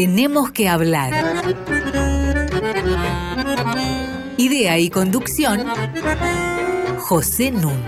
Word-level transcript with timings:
Tenemos 0.00 0.50
que 0.50 0.66
hablar. 0.66 1.12
Idea 4.38 4.78
y 4.78 4.88
conducción, 4.88 5.60
José 7.00 7.50
Nun. 7.50 7.78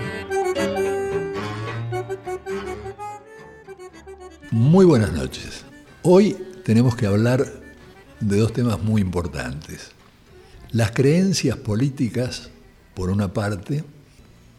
Muy 4.50 4.84
buenas 4.84 5.14
noches. 5.14 5.64
Hoy 6.02 6.36
tenemos 6.66 6.96
que 6.96 7.06
hablar 7.06 7.46
de 8.20 8.36
dos 8.36 8.52
temas 8.52 8.82
muy 8.82 9.00
importantes. 9.00 9.92
Las 10.70 10.90
creencias 10.90 11.56
políticas, 11.56 12.50
por 12.92 13.08
una 13.08 13.32
parte, 13.32 13.84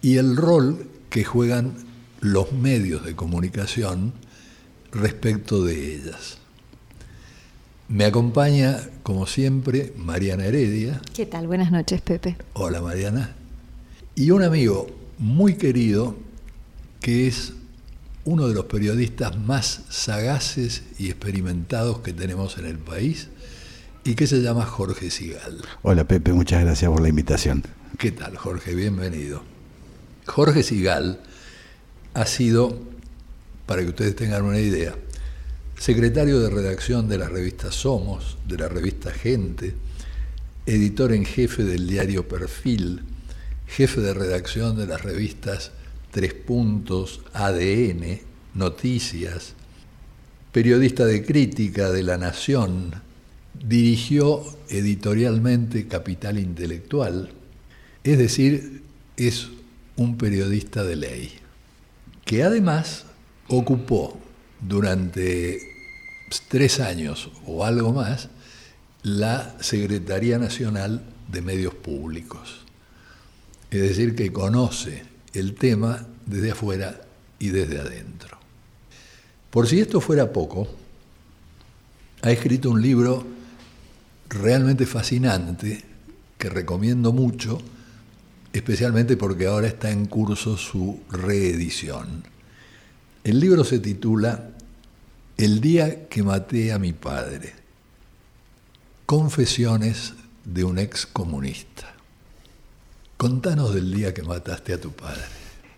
y 0.02 0.18
el 0.18 0.38
rol 0.38 0.90
que 1.12 1.24
juegan 1.24 1.76
los 2.20 2.52
medios 2.52 3.06
de 3.06 3.16
comunicación 3.16 4.12
respecto 4.92 5.64
de 5.64 5.94
ellas. 5.94 6.40
Me 7.90 8.06
acompaña, 8.06 8.80
como 9.04 9.28
siempre, 9.28 9.94
Mariana 9.98 10.46
Heredia. 10.46 11.02
¿Qué 11.14 11.26
tal? 11.26 11.48
Buenas 11.48 11.72
noches, 11.72 12.02
Pepe. 12.02 12.38
Hola, 12.54 12.82
Mariana. 12.82 13.36
Y 14.16 14.32
un 14.32 14.42
amigo 14.42 14.88
muy 15.18 15.56
querido 15.56 16.16
que 17.02 17.28
es 17.28 17.54
uno 18.26 18.48
de 18.48 18.54
los 18.54 18.66
periodistas 18.66 19.38
más 19.38 19.82
sagaces 19.90 20.84
y 20.98 21.08
experimentados 21.10 22.00
que 22.00 22.14
tenemos 22.14 22.58
en 22.58 22.66
el 22.66 22.78
país 22.78 23.28
y 24.06 24.16
que 24.16 24.28
se 24.28 24.42
llama 24.42 24.66
Jorge 24.66 25.12
Sigal. 25.12 25.62
Hola, 25.82 26.08
Pepe, 26.08 26.32
muchas 26.32 26.64
gracias 26.64 26.90
por 26.90 27.02
la 27.02 27.10
invitación. 27.10 27.64
¿Qué 27.98 28.12
tal, 28.12 28.38
Jorge? 28.38 28.74
Bienvenido. 28.76 29.44
Jorge 30.26 30.64
Sigal 30.64 31.20
ha 32.14 32.26
sido, 32.26 32.80
para 33.66 33.82
que 33.82 33.90
ustedes 33.90 34.16
tengan 34.16 34.44
una 34.44 34.60
idea, 34.60 34.96
secretario 35.78 36.40
de 36.40 36.50
redacción 36.50 37.08
de 37.08 37.18
la 37.18 37.30
revista 37.30 37.72
Somos, 37.72 38.38
de 38.48 38.58
la 38.58 38.70
revista 38.70 39.12
Gente, 39.12 39.74
editor 40.66 41.12
en 41.12 41.26
jefe 41.26 41.64
del 41.64 41.88
diario 41.88 42.28
Perfil, 42.28 43.02
jefe 43.68 44.02
de 44.02 44.14
redacción 44.14 44.78
de 44.78 44.88
las 44.88 45.02
revistas 45.02 45.72
Tres 46.12 46.34
Puntos, 46.34 47.22
ADN, 47.34 48.20
Noticias, 48.54 49.56
periodista 50.52 51.06
de 51.06 51.26
crítica 51.26 51.92
de 51.92 52.04
La 52.04 52.18
Nación, 52.18 52.94
dirigió 53.54 54.44
editorialmente 54.70 55.88
Capital 55.88 56.38
Intelectual, 56.38 57.32
es 58.04 58.18
decir, 58.18 58.84
es 59.18 59.50
un 59.96 60.18
periodista 60.18 60.84
de 60.84 60.96
ley, 60.96 61.32
que 62.26 62.44
además 62.44 63.06
ocupó 63.48 64.23
durante 64.68 65.60
tres 66.48 66.80
años 66.80 67.32
o 67.46 67.66
algo 67.66 67.94
más 67.94 68.30
la 69.04 69.56
Secretaría 69.62 70.40
Nacional 70.40 71.04
de 71.28 71.42
Medios 71.42 71.74
Públicos. 71.74 72.62
Es 73.70 73.82
decir, 73.82 74.16
que 74.16 74.32
conoce 74.32 75.04
el 75.34 75.56
tema 75.56 76.06
desde 76.26 76.52
afuera 76.52 77.02
y 77.40 77.50
desde 77.50 77.80
adentro. 77.80 78.38
Por 79.50 79.68
si 79.68 79.82
esto 79.82 80.00
fuera 80.00 80.32
poco, 80.32 80.68
ha 82.22 82.32
escrito 82.32 82.70
un 82.70 82.82
libro 82.82 83.26
realmente 84.30 84.86
fascinante 84.86 85.84
que 86.38 86.50
recomiendo 86.50 87.12
mucho, 87.12 87.60
especialmente 88.54 89.18
porque 89.18 89.48
ahora 89.48 89.68
está 89.68 89.92
en 89.92 90.06
curso 90.06 90.58
su 90.58 91.02
reedición. 91.10 92.33
El 93.24 93.40
libro 93.40 93.64
se 93.64 93.80
titula 93.80 94.50
El 95.38 95.62
día 95.62 96.10
que 96.10 96.24
maté 96.24 96.74
a 96.74 96.80
mi 96.80 96.92
padre. 96.92 97.54
Confesiones 99.06 100.14
de 100.44 100.66
un 100.66 100.78
ex 100.78 101.06
comunista. 101.06 101.94
Contanos 103.16 103.74
del 103.74 103.94
día 103.94 104.14
que 104.14 104.24
mataste 104.24 104.74
a 104.74 104.82
tu 104.82 104.92
padre. 104.92 105.22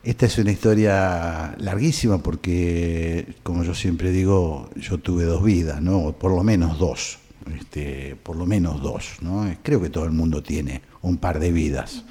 Esta 0.03 0.25
es 0.25 0.39
una 0.39 0.51
historia 0.51 1.55
larguísima 1.59 2.17
porque, 2.17 3.35
como 3.43 3.63
yo 3.63 3.75
siempre 3.75 4.09
digo, 4.09 4.71
yo 4.75 4.97
tuve 4.97 5.25
dos 5.25 5.43
vidas, 5.43 5.83
¿no? 5.83 6.13
Por 6.13 6.31
lo 6.31 6.43
menos 6.43 6.79
dos. 6.79 7.19
Este, 7.59 8.15
por 8.23 8.37
lo 8.37 8.47
menos 8.47 8.81
dos, 8.81 9.17
¿no? 9.21 9.55
Creo 9.61 9.79
que 9.79 9.91
todo 9.91 10.05
el 10.05 10.11
mundo 10.11 10.41
tiene 10.41 10.81
un 11.03 11.17
par 11.17 11.39
de 11.39 11.51
vidas. 11.51 12.05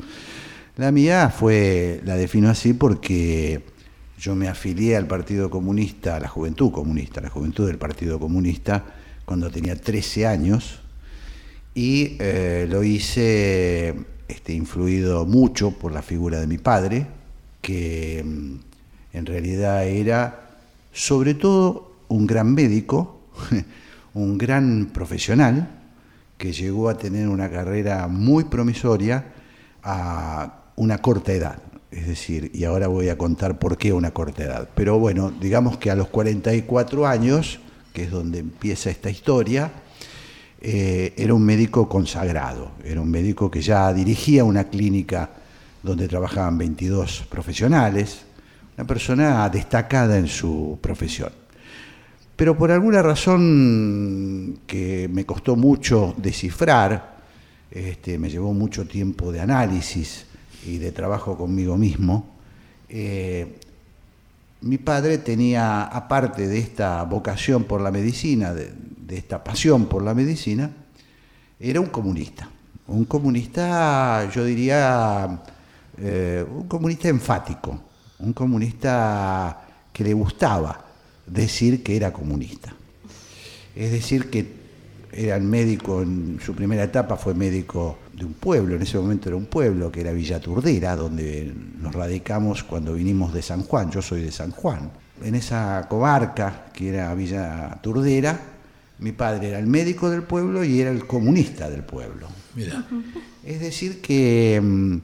La 0.76 0.92
mía 0.92 1.34
fue, 1.36 2.00
la 2.04 2.14
defino 2.14 2.50
así 2.50 2.72
porque 2.72 3.73
yo 4.18 4.34
me 4.34 4.48
afilié 4.48 4.96
al 4.96 5.06
Partido 5.06 5.50
Comunista, 5.50 6.16
a 6.16 6.20
la 6.20 6.28
Juventud 6.28 6.70
Comunista, 6.70 7.20
a 7.20 7.24
la 7.24 7.30
Juventud 7.30 7.66
del 7.66 7.78
Partido 7.78 8.18
Comunista, 8.18 8.84
cuando 9.24 9.50
tenía 9.50 9.76
13 9.76 10.26
años, 10.26 10.80
y 11.74 12.16
eh, 12.20 12.66
lo 12.70 12.84
hice 12.84 13.94
este, 14.28 14.52
influido 14.52 15.26
mucho 15.26 15.72
por 15.72 15.92
la 15.92 16.02
figura 16.02 16.40
de 16.40 16.46
mi 16.46 16.58
padre, 16.58 17.06
que 17.60 18.22
mm, 18.24 19.16
en 19.16 19.26
realidad 19.26 19.86
era 19.86 20.50
sobre 20.92 21.34
todo 21.34 21.92
un 22.08 22.26
gran 22.26 22.54
médico, 22.54 23.20
un 24.14 24.38
gran 24.38 24.90
profesional, 24.92 25.68
que 26.38 26.52
llegó 26.52 26.88
a 26.88 26.98
tener 26.98 27.28
una 27.28 27.50
carrera 27.50 28.06
muy 28.08 28.44
promisoria 28.44 29.32
a 29.82 30.64
una 30.76 30.98
corta 30.98 31.32
edad. 31.32 31.58
Es 31.94 32.08
decir, 32.08 32.50
y 32.52 32.64
ahora 32.64 32.88
voy 32.88 33.08
a 33.08 33.16
contar 33.16 33.60
por 33.60 33.78
qué 33.78 33.92
una 33.92 34.10
corta 34.10 34.42
edad. 34.42 34.68
Pero 34.74 34.98
bueno, 34.98 35.32
digamos 35.40 35.78
que 35.78 35.92
a 35.92 35.94
los 35.94 36.08
44 36.08 37.06
años, 37.06 37.60
que 37.92 38.02
es 38.04 38.10
donde 38.10 38.40
empieza 38.40 38.90
esta 38.90 39.10
historia, 39.10 39.70
eh, 40.60 41.14
era 41.16 41.34
un 41.34 41.44
médico 41.44 41.88
consagrado, 41.88 42.72
era 42.82 43.00
un 43.00 43.08
médico 43.08 43.48
que 43.48 43.62
ya 43.62 43.92
dirigía 43.92 44.42
una 44.42 44.64
clínica 44.64 45.30
donde 45.84 46.08
trabajaban 46.08 46.58
22 46.58 47.26
profesionales, 47.30 48.22
una 48.76 48.86
persona 48.88 49.48
destacada 49.48 50.18
en 50.18 50.26
su 50.26 50.78
profesión. 50.80 51.30
Pero 52.34 52.58
por 52.58 52.72
alguna 52.72 53.02
razón 53.02 54.58
que 54.66 55.08
me 55.12 55.24
costó 55.24 55.54
mucho 55.54 56.12
descifrar, 56.16 57.18
este, 57.70 58.18
me 58.18 58.30
llevó 58.30 58.52
mucho 58.52 58.84
tiempo 58.84 59.30
de 59.30 59.40
análisis 59.40 60.26
y 60.66 60.78
de 60.78 60.92
trabajo 60.92 61.36
conmigo 61.36 61.76
mismo, 61.76 62.34
eh, 62.88 63.58
mi 64.62 64.78
padre 64.78 65.18
tenía, 65.18 65.84
aparte 65.84 66.48
de 66.48 66.58
esta 66.58 67.02
vocación 67.04 67.64
por 67.64 67.80
la 67.80 67.90
medicina, 67.90 68.54
de, 68.54 68.72
esta 69.08 69.44
pasión 69.44 69.86
por 69.86 70.02
la 70.02 70.14
medicina, 70.14 70.70
era 71.60 71.80
un 71.80 71.86
comunista. 71.86 72.48
Un 72.86 73.04
comunista, 73.04 74.28
yo 74.30 74.44
diría, 74.44 75.40
eh, 75.98 76.44
un 76.48 76.66
comunista 76.66 77.08
enfático, 77.08 77.80
un 78.18 78.32
comunista 78.32 79.60
que 79.92 80.02
le 80.02 80.14
gustaba 80.14 80.84
decir 81.26 81.82
que 81.82 81.96
era 81.96 82.12
comunista. 82.12 82.74
Es 83.76 83.92
decir, 83.92 84.30
que 84.30 84.46
era 85.12 85.36
el 85.36 85.42
médico, 85.42 86.02
en 86.02 86.40
su 86.44 86.54
primera 86.54 86.84
etapa 86.84 87.16
fue 87.16 87.34
médico 87.34 87.98
de 88.16 88.24
un 88.24 88.34
pueblo, 88.34 88.76
en 88.76 88.82
ese 88.82 88.98
momento 88.98 89.28
era 89.28 89.36
un 89.36 89.46
pueblo 89.46 89.90
que 89.90 90.00
era 90.00 90.12
Villa 90.12 90.40
Turdera, 90.40 90.96
donde 90.96 91.52
nos 91.80 91.94
radicamos 91.94 92.62
cuando 92.62 92.94
vinimos 92.94 93.32
de 93.32 93.42
San 93.42 93.62
Juan, 93.62 93.90
yo 93.90 94.02
soy 94.02 94.22
de 94.22 94.30
San 94.30 94.50
Juan. 94.50 94.90
En 95.22 95.34
esa 95.34 95.86
comarca 95.88 96.66
que 96.72 96.88
era 96.90 97.14
Villa 97.14 97.78
Turdera, 97.82 98.40
mi 98.98 99.12
padre 99.12 99.48
era 99.48 99.58
el 99.58 99.66
médico 99.66 100.10
del 100.10 100.22
pueblo 100.22 100.64
y 100.64 100.80
era 100.80 100.90
el 100.90 101.06
comunista 101.06 101.68
del 101.68 101.82
pueblo. 101.82 102.28
Mira. 102.54 102.84
Es 103.44 103.60
decir, 103.60 104.00
que 104.00 104.60
mm, 104.62 104.96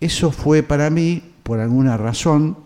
eso 0.00 0.30
fue 0.30 0.62
para 0.62 0.90
mí, 0.90 1.22
por 1.42 1.58
alguna 1.60 1.96
razón, 1.96 2.56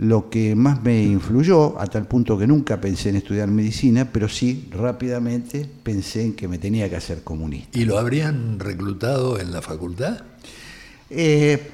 lo 0.00 0.30
que 0.30 0.54
más 0.54 0.82
me 0.82 1.02
influyó, 1.02 1.78
a 1.78 1.86
tal 1.86 2.06
punto 2.06 2.38
que 2.38 2.46
nunca 2.46 2.80
pensé 2.80 3.10
en 3.10 3.16
estudiar 3.16 3.48
medicina, 3.48 4.08
pero 4.10 4.30
sí 4.30 4.66
rápidamente 4.70 5.68
pensé 5.82 6.24
en 6.24 6.32
que 6.32 6.48
me 6.48 6.56
tenía 6.56 6.88
que 6.88 6.96
hacer 6.96 7.22
comunista. 7.22 7.78
¿Y 7.78 7.84
lo 7.84 7.98
habrían 7.98 8.58
reclutado 8.58 9.38
en 9.38 9.52
la 9.52 9.60
facultad? 9.60 10.22
Eh, 11.10 11.70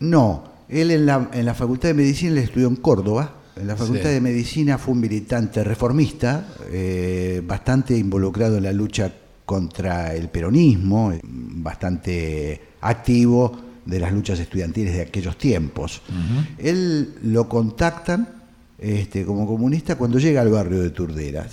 no, 0.00 0.44
él 0.68 0.90
en 0.90 1.06
la, 1.06 1.30
en 1.32 1.46
la, 1.46 1.54
Facultad 1.54 1.90
de 1.90 1.94
Medicina 1.94 2.32
le 2.32 2.42
estudió 2.42 2.66
en 2.66 2.76
Córdoba. 2.76 3.36
En 3.54 3.68
la 3.68 3.76
Facultad 3.76 4.10
de 4.10 4.20
Medicina 4.20 4.76
fue 4.76 4.94
un 4.94 5.00
militante 5.00 5.62
reformista, 5.62 6.48
eh, 6.72 7.40
bastante 7.46 7.96
involucrado 7.96 8.56
en 8.56 8.64
la 8.64 8.72
lucha 8.72 9.12
contra 9.44 10.12
el 10.12 10.28
peronismo, 10.28 11.12
bastante 11.22 12.60
activo 12.80 13.69
de 13.84 14.00
las 14.00 14.12
luchas 14.12 14.38
estudiantiles 14.38 14.94
de 14.94 15.02
aquellos 15.02 15.36
tiempos. 15.36 16.02
Él 16.58 17.14
lo 17.22 17.48
contactan 17.48 18.40
este, 18.78 19.26
como 19.26 19.46
comunista 19.46 19.96
cuando 19.96 20.18
llega 20.18 20.40
al 20.40 20.48
barrio 20.48 20.80
de 20.80 20.88
Turdera, 20.88 21.46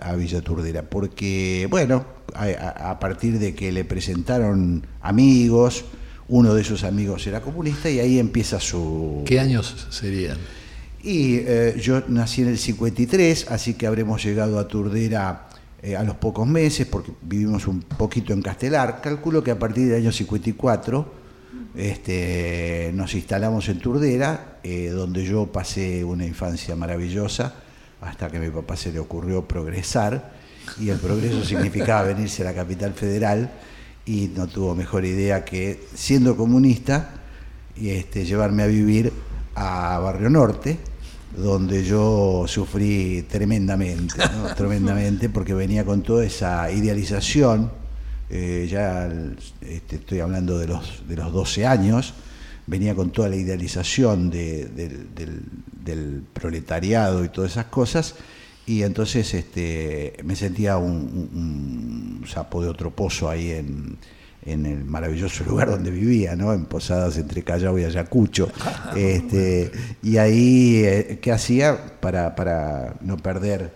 a, 0.00 0.16
Villa 0.16 0.40
Turdera, 0.40 0.82
porque, 0.82 1.68
bueno, 1.70 2.04
a, 2.34 2.98
partir 2.98 3.38
de 3.38 3.54
que 3.54 3.70
le 3.70 3.84
presentaron 3.84 4.84
amigos, 5.00 5.84
uno 6.26 6.54
de 6.54 6.62
esos 6.62 6.82
amigos 6.82 7.24
era 7.28 7.40
comunista 7.40 7.88
y 7.88 8.00
ahí 8.00 8.18
empieza 8.18 8.58
su... 8.58 9.22
¿Qué 9.26 9.38
años 9.38 9.86
serían? 9.90 10.38
Y 11.04 11.36
eh, 11.36 11.76
yo 11.80 12.02
nací 12.08 12.42
en 12.42 12.48
el 12.48 12.58
53, 12.58 13.46
así 13.50 13.74
que 13.74 13.86
habremos 13.86 14.24
llegado 14.24 14.58
a 14.58 14.66
Turdera 14.66 15.48
eh, 15.82 15.96
a 15.96 16.02
los 16.02 16.16
pocos 16.16 16.48
meses, 16.48 16.86
porque 16.86 17.12
vivimos 17.22 17.68
un 17.68 17.82
poquito 17.82 18.32
en 18.32 18.42
Castelar. 18.42 19.00
Calculo 19.00 19.42
que 19.44 19.52
a 19.52 19.58
partir 19.58 19.86
del 19.86 20.02
año 20.02 20.10
54 20.10 21.21
este, 21.74 22.90
nos 22.94 23.14
instalamos 23.14 23.68
en 23.68 23.78
Turdera, 23.78 24.58
eh, 24.62 24.88
donde 24.88 25.24
yo 25.24 25.46
pasé 25.46 26.04
una 26.04 26.26
infancia 26.26 26.76
maravillosa, 26.76 27.54
hasta 28.00 28.28
que 28.28 28.38
a 28.38 28.40
mi 28.40 28.50
papá 28.50 28.76
se 28.76 28.92
le 28.92 28.98
ocurrió 28.98 29.46
progresar, 29.46 30.32
y 30.78 30.90
el 30.90 30.98
progreso 30.98 31.44
significaba 31.44 32.02
venirse 32.02 32.42
a 32.42 32.46
la 32.46 32.54
capital 32.54 32.92
federal, 32.94 33.50
y 34.04 34.30
no 34.34 34.48
tuvo 34.48 34.74
mejor 34.74 35.04
idea 35.04 35.44
que, 35.44 35.80
siendo 35.94 36.36
comunista, 36.36 37.10
este, 37.80 38.24
llevarme 38.24 38.64
a 38.64 38.66
vivir 38.66 39.12
a 39.54 39.98
Barrio 39.98 40.30
Norte, 40.30 40.78
donde 41.36 41.84
yo 41.84 42.44
sufrí 42.46 43.22
tremendamente, 43.28 44.16
tremendamente, 44.56 45.28
porque 45.28 45.54
venía 45.54 45.84
con 45.84 46.02
toda 46.02 46.24
esa 46.24 46.70
idealización, 46.70 47.70
eh, 48.30 48.66
ya 48.70 49.10
este, 49.60 49.96
estoy 49.96 50.20
hablando 50.20 50.58
de 50.58 50.66
los, 50.68 51.06
de 51.08 51.16
los 51.16 51.32
12 51.32 51.66
años, 51.66 52.14
venía 52.66 52.94
con 52.94 53.10
toda 53.10 53.28
la 53.28 53.36
idealización 53.36 54.30
del, 54.30 56.24
proletariado 56.32 57.24
y 57.24 57.28
todas 57.28 57.52
esas 57.52 57.66
cosas, 57.66 58.14
y 58.66 58.82
entonces 58.82 59.34
este, 59.34 60.14
me 60.24 60.36
sentía 60.36 60.76
un, 60.76 62.20
un 62.22 62.28
sapo 62.28 62.62
de 62.62 62.68
otro 62.68 62.90
pozo 62.90 63.28
ahí 63.28 63.50
en, 63.50 63.98
en 64.44 64.66
el 64.66 64.84
maravilloso 64.84 65.44
lugar 65.48 65.70
donde 65.70 65.90
vivía, 65.90 66.36
¿no? 66.36 66.52
en 66.52 66.66
Posadas 66.66 67.16
entre 67.18 67.42
Callao 67.42 67.78
y 67.78 67.84
Ayacucho. 67.84 68.50
Este, 68.96 69.72
y 70.02 70.18
ahí, 70.18 70.82
eh, 70.84 71.18
¿qué 71.22 71.32
hacía 71.32 71.98
para, 72.00 72.34
para 72.34 72.94
no 73.00 73.16
perder 73.16 73.72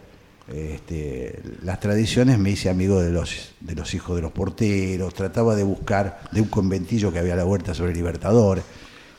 este, 0.52 1.40
las 1.62 1.80
tradiciones? 1.80 2.38
Me 2.38 2.50
hice 2.50 2.68
amigo 2.68 3.00
de 3.00 3.10
los, 3.10 3.50
de 3.60 3.74
los 3.74 3.94
hijos 3.94 4.16
de 4.16 4.22
los 4.22 4.32
porteros, 4.32 5.14
trataba 5.14 5.54
de 5.56 5.64
buscar 5.64 6.20
de 6.32 6.40
un 6.40 6.48
conventillo 6.48 7.12
que 7.12 7.18
había 7.18 7.34
a 7.34 7.36
la 7.36 7.44
vuelta 7.44 7.74
sobre 7.74 7.92
el 7.92 7.96
Libertador, 7.96 8.62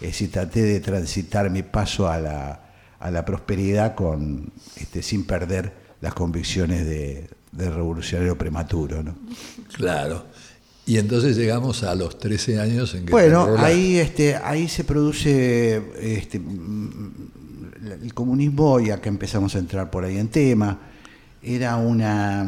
es 0.01 0.07
decir, 0.07 0.31
traté 0.31 0.61
de 0.61 0.79
transitar 0.79 1.49
mi 1.49 1.63
paso 1.63 2.09
a 2.09 2.19
la, 2.19 2.61
a 2.99 3.11
la 3.11 3.25
prosperidad 3.25 3.95
con, 3.95 4.51
este, 4.75 5.01
sin 5.01 5.25
perder 5.25 5.73
las 6.01 6.13
convicciones 6.13 6.85
de, 6.85 7.27
de 7.51 7.69
revolucionario 7.69 8.37
prematuro. 8.37 9.03
¿no? 9.03 9.15
Claro. 9.75 10.25
Y 10.85 10.97
entonces 10.97 11.35
llegamos 11.35 11.83
a 11.83 11.95
los 11.95 12.17
13 12.17 12.59
años 12.61 12.95
en 12.95 13.05
que... 13.05 13.11
Bueno, 13.11 13.55
ahí, 13.57 13.97
este, 13.97 14.37
ahí 14.37 14.69
se 14.69 14.85
produce 14.85 15.81
este, 15.99 16.41
el 18.01 18.13
comunismo 18.13 18.79
y 18.79 18.91
acá 18.91 19.09
empezamos 19.09 19.53
a 19.55 19.59
entrar 19.59 19.91
por 19.91 20.05
ahí 20.05 20.17
en 20.17 20.29
tema. 20.29 20.79
Era 21.41 21.77
una... 21.77 22.45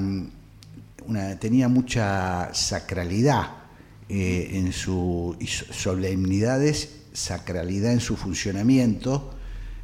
tenía 1.39 1.67
mucha 1.67 2.53
sacralidad 2.53 3.47
eh, 4.07 4.51
en 4.53 4.73
su... 4.73 5.35
solemnidades, 5.71 7.01
sacralidad 7.13 7.93
en 7.93 7.99
su 7.99 8.15
funcionamiento. 8.15 9.35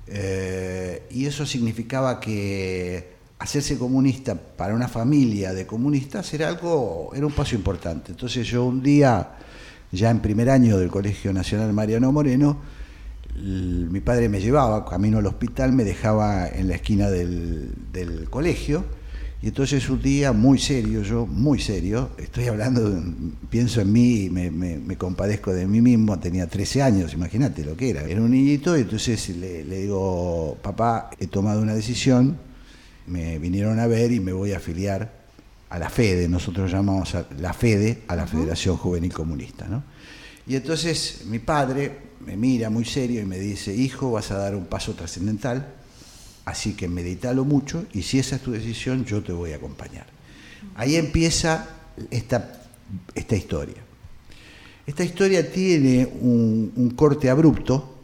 Eh, 0.07 1.07
y 1.11 1.25
eso 1.25 1.45
significaba 1.45 2.19
que 2.19 3.15
hacerse 3.39 3.77
comunista 3.77 4.35
para 4.35 4.73
una 4.73 4.87
familia 4.87 5.53
de 5.53 5.65
comunistas 5.65 6.33
era 6.33 6.47
algo, 6.47 7.11
era 7.13 7.25
un 7.25 7.33
paso 7.33 7.55
importante. 7.55 8.11
Entonces 8.11 8.47
yo 8.47 8.65
un 8.65 8.81
día, 8.81 9.37
ya 9.91 10.09
en 10.09 10.19
primer 10.19 10.49
año 10.49 10.77
del 10.77 10.89
Colegio 10.89 11.33
Nacional 11.33 11.73
Mariano 11.73 12.11
Moreno, 12.11 12.59
mi 13.35 13.99
padre 13.99 14.29
me 14.29 14.39
llevaba 14.39 14.85
camino 14.85 15.17
al 15.17 15.25
hospital, 15.25 15.73
me 15.73 15.83
dejaba 15.83 16.47
en 16.47 16.67
la 16.67 16.75
esquina 16.75 17.09
del, 17.09 17.73
colegio, 18.29 18.85
y 19.41 19.47
entonces 19.47 19.89
un 19.89 20.01
día 20.01 20.31
muy 20.31 20.57
serio, 20.57 21.03
yo 21.03 21.25
muy 21.25 21.59
serio, 21.59 22.11
estoy 22.17 22.47
hablando, 22.47 23.03
pienso 23.49 23.81
en 23.81 23.91
mí, 23.91 24.29
me, 24.29 24.49
me, 24.51 24.97
compadezco 24.97 25.53
de 25.53 25.67
mí 25.67 25.81
mismo, 25.81 26.17
tenía 26.19 26.47
13 26.47 26.81
años, 26.81 27.13
imagínate 27.13 27.63
lo 27.63 27.75
que 27.75 27.89
era, 27.89 28.03
era 28.03 28.21
un 28.21 28.31
niñito, 28.31 28.77
y 28.77 28.81
entonces 28.81 29.29
le 29.29 29.63
digo, 29.63 30.57
papá, 30.61 31.09
he 31.19 31.27
tomado 31.27 31.61
una 31.61 31.75
decisión, 31.75 32.37
me 33.07 33.37
vinieron 33.39 33.79
a 33.79 33.87
ver 33.87 34.11
y 34.11 34.19
me 34.19 34.33
voy 34.33 34.53
a 34.53 34.57
afiliar 34.57 35.25
a 35.69 35.79
la 35.79 35.89
FEDE, 35.89 36.27
nosotros 36.27 36.71
llamamos 36.71 37.15
a 37.15 37.27
la 37.39 37.53
FEDE 37.53 38.03
a 38.07 38.15
la 38.15 38.27
Federación 38.27 38.77
Juvenil 38.77 39.13
Comunista. 39.13 39.67
¿no? 39.67 39.83
Y 40.47 40.55
entonces 40.55 41.23
mi 41.25 41.39
padre 41.39 42.14
me 42.25 42.35
mira 42.35 42.69
muy 42.69 42.85
serio 42.85 43.21
y 43.21 43.25
me 43.25 43.37
dice, 43.37 43.73
hijo, 43.73 44.11
vas 44.11 44.31
a 44.31 44.37
dar 44.37 44.55
un 44.55 44.65
paso 44.65 44.93
trascendental, 44.93 45.73
así 46.45 46.73
que 46.73 46.87
meditalo 46.87 47.45
mucho 47.45 47.85
y 47.93 48.01
si 48.01 48.19
esa 48.19 48.37
es 48.37 48.41
tu 48.41 48.51
decisión, 48.51 49.05
yo 49.05 49.23
te 49.23 49.31
voy 49.31 49.53
a 49.53 49.57
acompañar. 49.57 50.07
Ahí 50.75 50.95
empieza 50.95 51.67
esta, 52.09 52.63
esta 53.13 53.35
historia. 53.35 53.85
Esta 54.85 55.03
historia 55.03 55.51
tiene 55.51 56.05
un, 56.05 56.93
corte 56.95 57.29
abrupto 57.29 57.95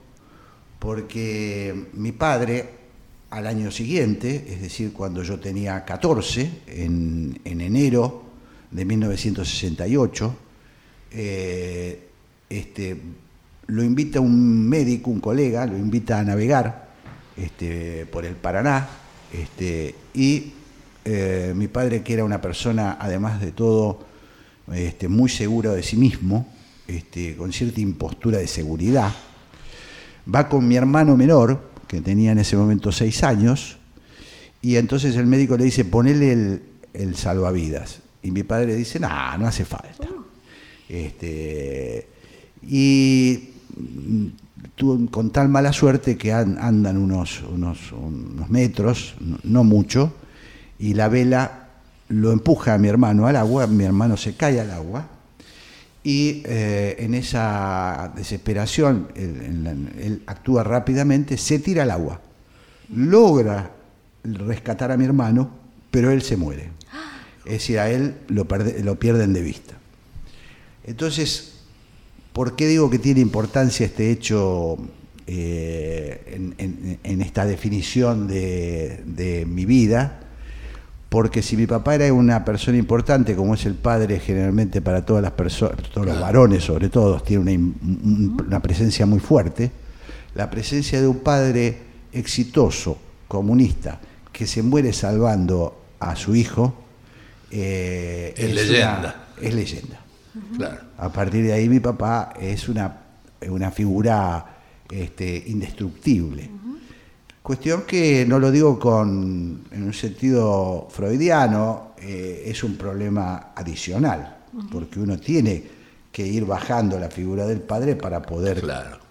porque 0.79 1.89
mi 1.93 2.11
padre 2.11 2.81
al 3.29 3.47
año 3.47 3.71
siguiente, 3.71 4.45
es 4.49 4.61
decir, 4.61 4.91
cuando 4.91 5.23
yo 5.23 5.39
tenía 5.39 5.85
14, 5.85 6.51
en, 6.67 7.39
enero 7.45 8.23
de 8.71 8.85
1968, 8.85 10.35
eh, 11.11 12.09
este, 12.49 12.97
lo 13.71 13.83
invita 13.83 14.19
un 14.19 14.67
médico, 14.67 15.09
un 15.09 15.21
colega, 15.21 15.65
lo 15.65 15.77
invita 15.77 16.19
a 16.19 16.23
navegar 16.25 16.89
este, 17.37 18.05
por 18.05 18.25
el 18.25 18.35
Paraná, 18.35 18.89
este, 19.31 19.95
y 20.13 20.51
eh, 21.05 21.53
mi 21.55 21.69
padre, 21.69 22.03
que 22.03 22.13
era 22.13 22.25
una 22.25 22.41
persona, 22.41 22.97
además 22.99 23.39
de 23.39 23.53
todo, 23.53 23.99
este, 24.73 25.07
muy 25.07 25.29
segura 25.29 25.71
de 25.71 25.83
sí 25.83 25.95
mismo, 25.95 26.49
este, 26.85 27.37
con 27.37 27.53
cierta 27.53 27.79
impostura 27.79 28.39
de 28.39 28.47
seguridad, 28.47 29.13
va 30.33 30.49
con 30.49 30.67
mi 30.67 30.75
hermano 30.75 31.15
menor, 31.15 31.71
que 31.87 32.01
tenía 32.01 32.33
en 32.33 32.39
ese 32.39 32.57
momento 32.57 32.91
seis 32.91 33.23
años, 33.23 33.77
y 34.61 34.75
entonces 34.75 35.15
el 35.15 35.27
médico 35.27 35.55
le 35.55 35.63
dice, 35.63 35.85
ponele 35.85 36.61
el, 36.93 37.15
salvavidas. 37.15 38.01
Y 38.21 38.31
mi 38.31 38.43
padre 38.43 38.67
le 38.67 38.75
dice, 38.75 38.99
no, 38.99 39.37
no 39.37 39.47
hace 39.47 39.63
falta. 39.63 40.09
Este, 40.89 42.05
y 42.61 43.50
con 45.09 45.31
tal 45.31 45.49
mala 45.49 45.73
suerte 45.73 46.17
que 46.17 46.33
andan 46.33 46.97
unos, 46.97 47.43
unos, 47.43 47.91
unos 47.91 48.49
metros, 48.49 49.15
no 49.43 49.63
mucho, 49.63 50.13
y 50.79 50.93
la 50.93 51.07
vela 51.07 51.69
lo 52.09 52.31
empuja 52.31 52.73
a 52.73 52.77
mi 52.77 52.87
hermano 52.87 53.27
al 53.27 53.35
agua, 53.35 53.67
mi 53.67 53.83
hermano 53.83 54.17
se 54.17 54.35
cae 54.35 54.59
al 54.59 54.71
agua, 54.71 55.07
y 56.03 56.41
eh, 56.45 56.95
en 56.99 57.13
esa 57.13 58.11
desesperación 58.15 59.09
él, 59.15 60.23
actúa 60.25 60.63
rápidamente, 60.63 61.37
se 61.37 61.59
tira 61.59 61.83
al 61.83 61.91
agua, 61.91 62.19
logra 62.93 63.71
rescatar 64.23 64.91
a 64.91 64.97
mi 64.97 65.05
hermano, 65.05 65.51
pero 65.91 66.11
él 66.11 66.21
se 66.21 66.37
muere. 66.37 66.71
Es 67.45 67.53
decir, 67.53 67.79
a 67.79 67.89
él 67.89 68.15
lo, 68.27 68.47
lo 68.83 68.99
pierden 68.99 69.33
de 69.33 69.41
vista. 69.41 69.73
Entonces, 70.83 71.60
¿por 72.33 72.55
qué 72.55 72.67
digo 72.67 72.89
que 72.89 72.99
tiene 72.99 73.19
importancia 73.21 73.85
este 73.85 74.11
hecho 74.11 74.77
eh, 75.27 76.97
en, 77.03 77.21
esta 77.21 77.45
definición 77.45 78.27
de 78.27 79.45
mi 79.47 79.65
vida? 79.65 80.21
porque 81.11 81.41
si 81.41 81.57
mi 81.57 81.67
papá 81.67 81.95
era 81.95 82.13
una 82.13 82.45
persona 82.45 82.77
importante, 82.77 83.35
como 83.35 83.55
es 83.55 83.65
el 83.65 83.75
padre 83.75 84.21
generalmente 84.21 84.81
para 84.81 85.05
todas 85.05 85.21
las 85.21 85.33
personas, 85.33 85.75
todos 85.93 86.07
los 86.07 86.17
varones 86.17 86.63
sobre 86.63 86.87
todo, 86.87 87.19
tiene 87.19 87.59
una, 87.59 88.61
presencia 88.61 89.05
muy 89.05 89.19
fuerte, 89.19 89.71
la 90.35 90.49
presencia 90.49 91.01
de 91.01 91.09
un 91.09 91.19
padre 91.19 91.79
exitoso, 92.13 92.97
comunista, 93.27 93.99
que 94.31 94.47
se 94.47 94.63
muere 94.63 94.93
salvando 94.93 95.81
a 95.99 96.15
su 96.15 96.33
hijo, 96.33 96.75
eh, 97.51 98.33
es, 98.37 98.55
leyenda. 98.55 99.27
es 99.41 99.53
leyenda. 99.53 100.00
A 100.97 101.11
partir 101.11 101.45
de 101.45 101.53
ahí 101.53 101.67
mi 101.67 101.79
papá 101.79 102.33
es 102.39 102.69
una, 102.69 102.95
una 103.49 103.71
figura 103.71 104.45
este, 104.89 105.43
indestructible. 105.47 106.49
Cuestión 107.41 107.83
que 107.83 108.25
no 108.27 108.39
lo 108.39 108.51
digo 108.51 108.77
con, 108.77 109.63
en 109.71 109.83
un 109.83 109.93
sentido 109.93 110.87
freudiano, 110.91 111.93
eh, 111.97 112.43
es 112.45 112.63
un 112.63 112.77
problema 112.77 113.51
adicional, 113.55 114.37
porque 114.71 114.99
uno 114.99 115.17
tiene 115.17 115.63
que 116.11 116.25
ir 116.25 116.45
bajando 116.45 116.99
la 116.99 117.09
figura 117.09 117.47
del 117.47 117.61
padre 117.61 117.95
para 117.95 118.21
poder 118.21 118.63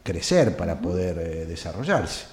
crecer, 0.02 0.56
para 0.56 0.80
poder 0.80 1.18
eh, 1.18 1.46
desarrollarse. 1.46 2.26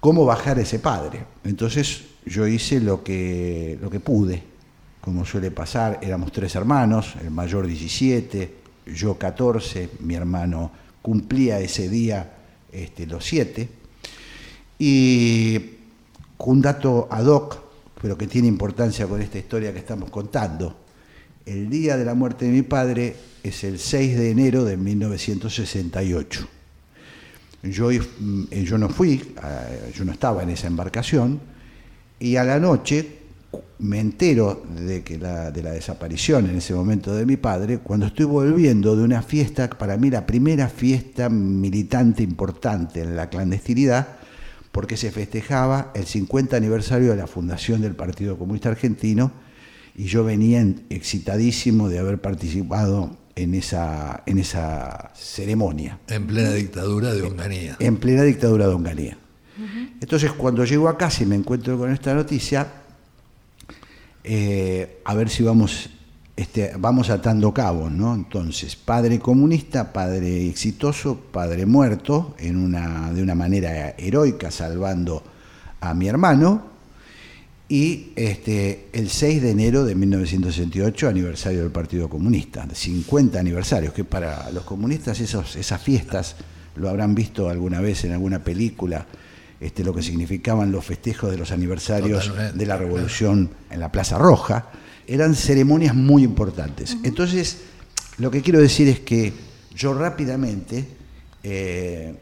¿Cómo 0.00 0.24
bajar 0.24 0.58
ese 0.58 0.78
padre? 0.80 1.24
Entonces 1.44 2.02
yo 2.26 2.46
hice 2.46 2.80
lo 2.80 3.02
que, 3.04 3.78
lo 3.80 3.90
que 3.90 4.00
pude, 4.00 4.42
como 5.00 5.24
suele 5.24 5.50
pasar, 5.50 5.98
éramos 6.02 6.32
tres 6.32 6.54
hermanos, 6.54 7.14
el 7.22 7.30
mayor 7.30 7.66
17, 7.66 8.54
yo 8.94 9.16
14, 9.16 9.90
mi 10.00 10.14
hermano 10.14 10.70
cumplía 11.02 11.60
ese 11.60 11.88
día 11.88 12.32
este, 12.72 13.06
los 13.06 13.24
7 13.24 13.68
y 14.78 15.60
un 16.38 16.60
dato 16.60 17.08
ad 17.10 17.26
hoc 17.26 17.68
pero 18.00 18.16
que 18.16 18.26
tiene 18.26 18.48
importancia 18.48 19.06
con 19.06 19.20
esta 19.20 19.38
historia 19.38 19.72
que 19.72 19.80
estamos 19.80 20.10
contando. 20.10 20.76
El 21.44 21.68
día 21.68 21.96
de 21.96 22.04
la 22.04 22.14
muerte 22.14 22.44
de 22.44 22.52
mi 22.52 22.62
padre 22.62 23.16
es 23.42 23.64
el 23.64 23.78
6 23.78 24.18
de 24.18 24.30
enero 24.30 24.64
de 24.64 24.76
1968. 24.76 26.48
Yo, 27.64 27.88
mm, 27.90 28.44
yo 28.50 28.78
no 28.78 28.88
fui, 28.88 29.34
yo 29.94 30.04
no 30.04 30.12
estaba 30.12 30.42
en 30.42 30.50
esa 30.50 30.68
embarcación, 30.68 31.40
y 32.20 32.36
a 32.36 32.44
la 32.44 32.60
noche 32.60 33.17
me 33.78 34.00
entero 34.00 34.62
de, 34.76 35.02
que 35.02 35.18
la, 35.18 35.50
de 35.50 35.62
la 35.62 35.70
desaparición 35.70 36.48
en 36.50 36.56
ese 36.56 36.74
momento 36.74 37.14
de 37.14 37.24
mi 37.24 37.36
padre 37.36 37.78
cuando 37.78 38.06
estoy 38.06 38.26
volviendo 38.26 38.96
de 38.96 39.04
una 39.04 39.22
fiesta, 39.22 39.68
para 39.70 39.96
mí 39.96 40.10
la 40.10 40.26
primera 40.26 40.68
fiesta 40.68 41.28
militante 41.28 42.22
importante 42.22 43.00
en 43.00 43.16
la 43.16 43.30
clandestinidad, 43.30 44.08
porque 44.72 44.96
se 44.96 45.10
festejaba 45.10 45.92
el 45.94 46.06
50 46.06 46.56
aniversario 46.56 47.10
de 47.10 47.16
la 47.16 47.26
fundación 47.26 47.80
del 47.80 47.94
Partido 47.94 48.36
Comunista 48.36 48.68
Argentino 48.68 49.32
y 49.96 50.04
yo 50.04 50.24
venía 50.24 50.64
excitadísimo 50.90 51.88
de 51.88 51.98
haber 51.98 52.20
participado 52.20 53.16
en 53.34 53.54
esa, 53.54 54.22
en 54.26 54.38
esa 54.38 55.10
ceremonia. 55.14 55.98
En 56.08 56.26
plena 56.26 56.52
dictadura 56.52 57.14
de 57.14 57.22
Onganía. 57.22 57.76
En 57.78 57.96
plena 57.96 58.22
dictadura 58.22 58.68
de 58.68 58.74
Onganía. 58.74 59.18
Entonces, 60.00 60.30
cuando 60.32 60.64
llego 60.64 60.88
a 60.88 60.96
casa 60.96 61.24
y 61.24 61.26
me 61.26 61.34
encuentro 61.34 61.76
con 61.76 61.90
esta 61.90 62.14
noticia, 62.14 62.68
eh, 64.24 65.00
a 65.04 65.14
ver 65.14 65.28
si 65.28 65.42
vamos, 65.42 65.90
este, 66.36 66.72
vamos 66.78 67.10
atando 67.10 67.52
cabos, 67.52 67.90
¿no? 67.90 68.14
Entonces, 68.14 68.76
padre 68.76 69.18
comunista, 69.18 69.92
padre 69.92 70.48
exitoso, 70.48 71.18
padre 71.32 71.66
muerto, 71.66 72.34
en 72.38 72.56
una, 72.56 73.12
de 73.12 73.22
una 73.22 73.34
manera 73.34 73.94
heroica, 73.98 74.50
salvando 74.50 75.22
a 75.80 75.94
mi 75.94 76.08
hermano, 76.08 76.78
y 77.68 78.12
este, 78.16 78.88
el 78.94 79.10
6 79.10 79.42
de 79.42 79.50
enero 79.50 79.84
de 79.84 79.94
1968, 79.94 81.08
aniversario 81.08 81.60
del 81.60 81.70
Partido 81.70 82.08
Comunista, 82.08 82.66
50 82.72 83.38
aniversarios, 83.38 83.92
que 83.92 84.04
para 84.04 84.50
los 84.52 84.64
comunistas 84.64 85.20
esos, 85.20 85.54
esas 85.56 85.82
fiestas 85.82 86.36
lo 86.76 86.88
habrán 86.88 87.14
visto 87.14 87.50
alguna 87.50 87.80
vez 87.80 88.04
en 88.04 88.12
alguna 88.12 88.42
película, 88.42 89.06
este, 89.60 89.82
lo 89.82 89.92
que 89.92 90.02
significaban 90.02 90.70
los 90.70 90.84
festejos 90.84 91.30
de 91.30 91.36
los 91.36 91.50
aniversarios 91.50 92.32
de 92.54 92.66
la 92.66 92.76
revolución 92.76 93.50
en 93.70 93.80
la 93.80 93.90
Plaza 93.90 94.16
Roja, 94.16 94.70
eran 95.06 95.34
ceremonias 95.34 95.94
muy 95.94 96.22
importantes. 96.22 96.96
Entonces, 97.02 97.62
lo 98.18 98.30
que 98.30 98.42
quiero 98.42 98.60
decir 98.60 98.88
es 98.88 99.00
que 99.00 99.32
yo 99.74 99.94
rápidamente 99.94 100.86
eh, 101.42 102.14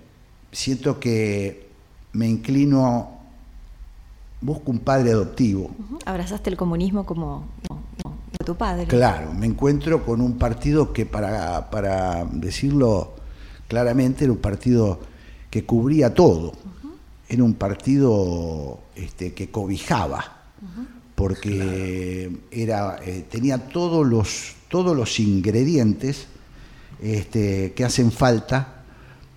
siento 0.50 0.98
que 0.98 1.68
me 2.12 2.26
inclino, 2.26 3.18
busco 4.40 4.70
un 4.70 4.78
padre 4.78 5.10
adoptivo. 5.10 5.70
Abrazaste 6.06 6.48
el 6.48 6.56
comunismo 6.56 7.04
como, 7.04 7.44
tu 8.46 8.56
padre. 8.56 8.86
Claro, 8.86 9.34
me 9.34 9.46
encuentro 9.46 10.06
con 10.06 10.20
un 10.20 10.38
partido 10.38 10.92
que 10.92 11.04
para, 11.04 11.68
para 11.68 12.24
decirlo 12.24 13.14
claramente 13.68 14.24
era 14.24 14.32
un 14.32 14.38
partido 14.38 15.00
que 15.50 15.64
cubría 15.64 16.14
todo 16.14 16.52
era 17.28 17.42
un 17.42 17.54
partido 17.54 18.80
este, 18.94 19.32
que 19.32 19.50
cobijaba, 19.50 20.32
porque 21.14 22.30
era, 22.50 22.98
eh, 23.04 23.24
tenía 23.30 23.68
todos 23.68 24.06
los, 24.06 24.54
todos 24.68 24.96
los 24.96 25.18
ingredientes 25.18 26.26
este, 27.02 27.72
que 27.72 27.84
hacen 27.84 28.12
falta 28.12 28.82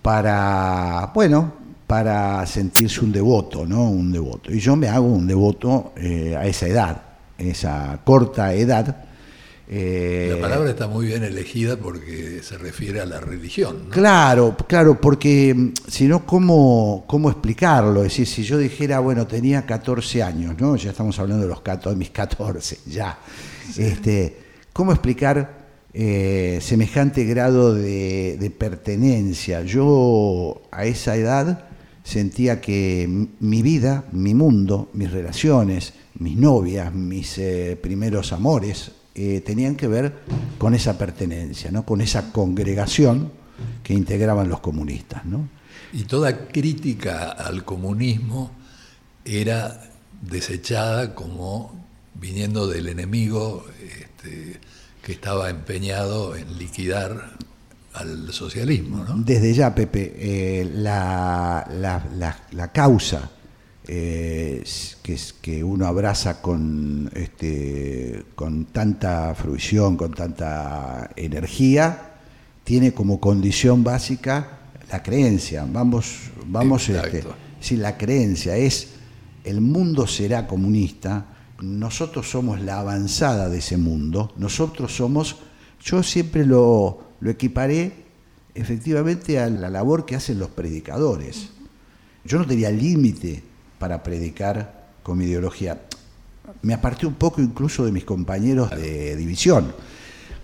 para, 0.02 1.10
bueno, 1.14 1.52
para 1.86 2.46
sentirse 2.46 3.00
un 3.00 3.12
devoto, 3.12 3.66
¿no? 3.66 3.90
Un 3.90 4.12
devoto. 4.12 4.52
Y 4.52 4.60
yo 4.60 4.76
me 4.76 4.88
hago 4.88 5.06
un 5.06 5.26
devoto 5.26 5.92
eh, 5.96 6.36
a 6.36 6.46
esa 6.46 6.66
edad, 6.66 7.02
en 7.36 7.48
esa 7.48 8.00
corta 8.04 8.54
edad, 8.54 9.04
eh, 9.72 10.32
la 10.34 10.40
palabra 10.40 10.70
está 10.70 10.88
muy 10.88 11.06
bien 11.06 11.22
elegida 11.22 11.76
porque 11.76 12.42
se 12.42 12.58
refiere 12.58 13.00
a 13.00 13.06
la 13.06 13.20
religión. 13.20 13.86
Claro, 13.88 14.56
claro, 14.66 15.00
porque 15.00 15.54
mm, 15.54 15.74
si 15.86 16.08
no, 16.08 16.26
¿cómo, 16.26 17.04
¿cómo 17.06 17.30
explicarlo? 17.30 18.00
Es 18.00 18.08
decir, 18.08 18.26
si 18.26 18.42
yo 18.42 18.58
dijera, 18.58 18.98
bueno, 18.98 19.28
tenía 19.28 19.64
14 19.64 20.24
años, 20.24 20.56
¿no? 20.58 20.74
Ya 20.74 20.90
estamos 20.90 21.16
hablando 21.20 21.44
de, 21.46 21.50
los, 21.50 21.62
de 21.62 21.94
mis 21.94 22.10
14, 22.10 22.80
ya. 22.86 23.20
Este, 23.76 24.36
¿Cómo 24.72 24.90
explicar 24.90 25.68
eh, 25.94 26.58
semejante 26.60 27.24
grado 27.24 27.72
de, 27.72 28.38
de, 28.40 28.50
pertenencia? 28.50 29.62
Yo 29.62 30.62
a 30.72 30.84
esa 30.84 31.14
edad 31.14 31.66
sentía 32.02 32.60
que 32.60 33.28
mi 33.38 33.62
vida, 33.62 34.02
mi 34.10 34.34
mundo, 34.34 34.90
mis 34.94 35.12
relaciones, 35.12 35.92
mis 36.18 36.36
novias, 36.36 36.92
mis 36.92 37.38
eh, 37.38 37.78
primeros 37.80 38.32
amores, 38.32 38.90
eh, 39.14 39.40
tenían 39.40 39.76
que 39.76 39.88
ver 39.88 40.14
con 40.58 40.74
esa 40.74 40.96
pertenencia, 40.98 41.70
¿no? 41.70 41.84
con 41.84 42.00
esa 42.00 42.32
congregación 42.32 43.32
que 43.82 43.94
integraban 43.94 44.48
los 44.48 44.60
comunistas. 44.60 45.24
¿no? 45.24 45.48
Y 45.92 46.04
toda 46.04 46.46
crítica 46.48 47.30
al 47.30 47.64
comunismo 47.64 48.52
era 49.24 49.90
desechada 50.22 51.14
como 51.14 51.72
viniendo 52.14 52.66
del 52.66 52.88
enemigo 52.88 53.66
este, 53.82 54.60
que 55.02 55.12
estaba 55.12 55.50
empeñado 55.50 56.36
en 56.36 56.58
liquidar 56.58 57.36
al 57.94 58.32
socialismo. 58.32 59.04
¿no? 59.04 59.16
Desde 59.16 59.52
ya, 59.54 59.74
Pepe, 59.74 60.14
eh, 60.16 60.70
la, 60.72 61.66
la, 62.52 62.72
causa 62.72 63.30
eh, 63.88 64.62
que, 65.02 65.18
que, 65.40 65.64
uno 65.64 65.86
abraza 65.86 66.42
con, 66.42 67.10
este, 67.14 68.24
con 68.34 68.66
tanta 68.66 69.34
fruición, 69.34 69.96
con 69.96 70.12
tanta 70.12 71.10
energía, 71.16 72.12
tiene 72.64 72.92
como 72.92 73.20
condición 73.20 73.82
básica 73.82 74.58
la 74.90 75.02
creencia. 75.02 75.66
Vamos, 75.70 76.30
vamos, 76.46 76.88
este, 76.88 77.24
si 77.60 77.76
la 77.76 77.96
creencia 77.96 78.56
es 78.56 78.88
el 79.44 79.60
mundo 79.60 80.06
será 80.06 80.46
comunista, 80.46 81.26
nosotros 81.60 82.30
somos 82.30 82.60
la 82.60 82.80
avanzada 82.80 83.48
de 83.48 83.58
ese 83.58 83.76
mundo, 83.76 84.32
nosotros 84.36 84.94
somos, 84.94 85.36
yo 85.82 86.02
siempre 86.02 86.44
lo, 86.44 87.02
lo 87.20 87.30
equiparé 87.30 87.92
efectivamente 88.54 89.38
a 89.38 89.48
la 89.48 89.68
labor 89.68 90.04
que 90.04 90.16
hacen 90.16 90.38
los 90.38 90.50
predicadores. 90.50 91.50
Yo 92.24 92.38
no 92.38 92.46
tenía 92.46 92.70
límite 92.70 93.49
para 93.80 94.02
predicar 94.02 94.84
con 95.02 95.16
mi 95.16 95.24
ideología. 95.24 95.80
Me 96.62 96.74
aparté 96.74 97.06
un 97.06 97.14
poco 97.14 97.40
incluso 97.40 97.84
de 97.84 97.90
mis 97.90 98.04
compañeros 98.04 98.70
de 98.70 99.16
división, 99.16 99.72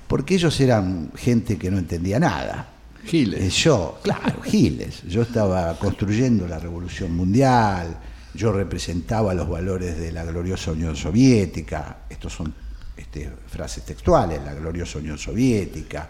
porque 0.09 0.37
ellos 0.37 0.59
eran 0.59 1.13
gente 1.15 1.59
que 1.59 1.71
no 1.71 1.79
entendía 1.79 2.19
nada. 2.19 2.71
Giles. 3.05 3.41
Eh, 3.41 3.51
yo, 3.51 3.99
claro, 4.03 4.41
Giles. 4.41 5.03
Yo 5.03 5.23
estaba 5.23 5.79
construyendo 5.79 6.49
la 6.49 6.59
revolución 6.59 7.15
mundial, 7.15 7.99
yo 8.35 8.53
representaba 8.53 9.35
los 9.35 9.49
valores 9.49 9.99
de 9.99 10.13
la 10.13 10.25
gloriosa 10.25 10.73
Unión 10.73 10.97
Soviética, 10.97 11.99
estos 12.09 12.33
son 12.33 12.55
este, 12.97 13.31
frases 13.49 13.85
textuales, 13.85 14.43
la 14.43 14.55
gloriosa 14.55 14.99
Unión 14.99 15.19
Soviética, 15.19 16.09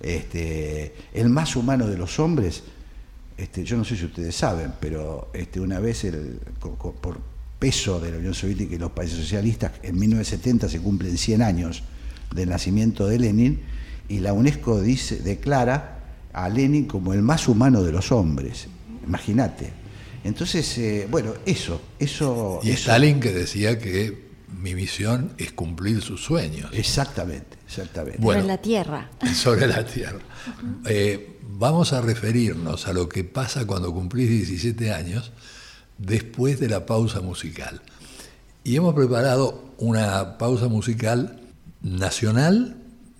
este, 0.00 0.94
el 1.12 1.28
más 1.28 1.56
humano 1.56 1.86
de 1.86 1.98
los 1.98 2.18
hombres 2.18 2.62
este, 3.36 3.64
yo 3.64 3.76
no 3.76 3.84
sé 3.84 3.96
si 3.96 4.04
ustedes 4.04 4.34
saben, 4.34 4.72
pero 4.80 5.30
este, 5.32 5.60
una 5.60 5.80
vez 5.80 6.06
por 7.00 7.18
peso 7.58 7.98
de 8.00 8.10
la 8.10 8.18
Unión 8.18 8.34
Soviética 8.34 8.74
y 8.74 8.78
los 8.78 8.92
países 8.92 9.18
socialistas, 9.18 9.72
en 9.82 9.98
1970 9.98 10.68
se 10.68 10.80
cumplen 10.80 11.16
100 11.16 11.42
años 11.42 11.82
del 12.34 12.48
nacimiento 12.48 13.06
de 13.06 13.18
Lenin 13.18 13.60
y 14.08 14.20
la 14.20 14.32
UNESCO 14.32 14.80
dice, 14.80 15.16
declara 15.16 15.98
a 16.32 16.48
Lenin 16.48 16.84
como 16.84 17.12
el 17.12 17.22
más 17.22 17.48
humano 17.48 17.82
de 17.82 17.92
los 17.92 18.12
hombres. 18.12 18.66
Imagínate. 19.06 19.70
Entonces, 20.24 20.78
eh, 20.78 21.06
bueno, 21.10 21.34
eso, 21.44 21.80
eso... 21.98 22.60
Y 22.62 22.70
Stalin 22.70 23.20
que 23.20 23.32
decía 23.32 23.78
que 23.78 24.23
mi 24.48 24.74
misión 24.74 25.32
es 25.38 25.52
cumplir 25.52 26.02
sus 26.02 26.22
sueños. 26.22 26.70
Exactamente, 26.72 27.56
exactamente. 27.66 28.22
sobre 28.22 28.42
la 28.42 28.58
tierra. 28.58 29.10
Sobre 29.34 29.66
la 29.66 29.84
tierra. 29.84 30.20
Eh, 30.86 31.38
vamos 31.42 31.92
a 31.92 32.00
referirnos 32.00 32.86
a 32.86 32.92
lo 32.92 33.08
que 33.08 33.24
pasa 33.24 33.66
cuando 33.66 33.92
cumplís 33.92 34.28
17 34.28 34.92
años 34.92 35.32
después 35.98 36.60
de 36.60 36.68
la 36.68 36.86
pausa 36.86 37.20
musical. 37.20 37.80
Y 38.64 38.76
hemos 38.76 38.94
preparado 38.94 39.74
una 39.78 40.38
pausa 40.38 40.68
musical 40.68 41.40
nacional, 41.82 42.76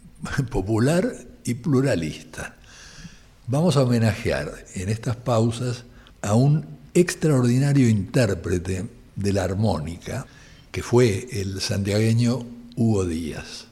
popular 0.50 1.12
y 1.44 1.54
pluralista. 1.54 2.56
Vamos 3.46 3.76
a 3.76 3.82
homenajear 3.82 4.52
en 4.74 4.88
estas 4.88 5.16
pausas 5.16 5.84
a 6.22 6.34
un 6.34 6.66
extraordinario 6.94 7.88
intérprete 7.88 8.86
de 9.16 9.32
la 9.32 9.44
armónica, 9.44 10.26
que 10.74 10.82
fue 10.82 11.28
el 11.30 11.60
santiagueño 11.60 12.44
Hugo 12.74 13.04
Díaz. 13.04 13.66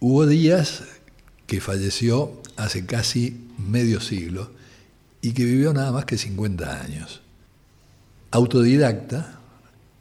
Hugo 0.00 0.26
Díaz, 0.26 0.82
que 1.46 1.60
falleció 1.60 2.42
hace 2.56 2.84
casi 2.84 3.46
medio 3.58 4.00
siglo 4.00 4.50
y 5.22 5.34
que 5.34 5.44
vivió 5.44 5.72
nada 5.72 5.92
más 5.92 6.06
que 6.06 6.18
50 6.18 6.82
años. 6.82 7.20
Autodidacta, 8.32 9.38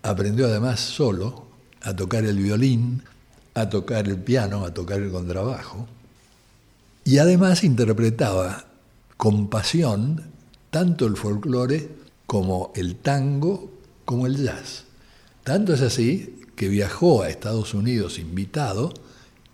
aprendió 0.02 0.48
además 0.48 0.80
solo 0.80 1.46
a 1.84 1.96
tocar 1.96 2.26
el 2.26 2.40
violín, 2.40 3.04
a 3.54 3.70
tocar 3.70 4.08
el 4.08 4.18
piano, 4.18 4.66
a 4.66 4.74
tocar 4.74 5.00
el 5.00 5.12
contrabajo, 5.12 5.88
y 7.06 7.20
además 7.20 7.64
interpretaba 7.64 8.66
con 9.16 9.48
pasión 9.48 10.24
tanto 10.72 11.06
el 11.06 11.18
folclore 11.18 11.88
como 12.26 12.72
el 12.74 12.96
tango 12.96 13.70
como 14.06 14.26
el 14.26 14.38
jazz. 14.38 14.89
Tanto 15.50 15.74
es 15.74 15.82
así 15.82 16.36
que 16.56 16.70
viajó 16.70 17.24
a 17.24 17.30
Estados 17.30 17.74
Unidos 17.74 18.20
invitado 18.20 18.94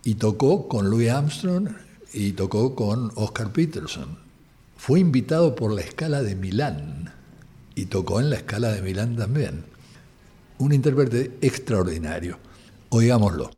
y 0.04 0.16
tocó 0.16 0.68
con 0.68 0.90
Louis 0.90 1.08
Armstrong 1.08 1.70
y 2.12 2.32
tocó 2.32 2.74
con 2.74 3.12
Oscar 3.14 3.50
Peterson. 3.50 4.18
Fue 4.76 5.00
invitado 5.00 5.54
por 5.54 5.72
la 5.72 5.80
escala 5.80 6.22
de 6.22 6.36
Milán 6.36 7.14
y 7.74 7.86
tocó 7.86 8.20
en 8.20 8.28
la 8.28 8.36
escala 8.36 8.72
de 8.72 8.82
Milán 8.82 9.16
también. 9.16 9.64
Un 10.58 10.74
intérprete 10.74 11.38
extraordinario. 11.40 12.40
Oigámoslo. 12.90 13.52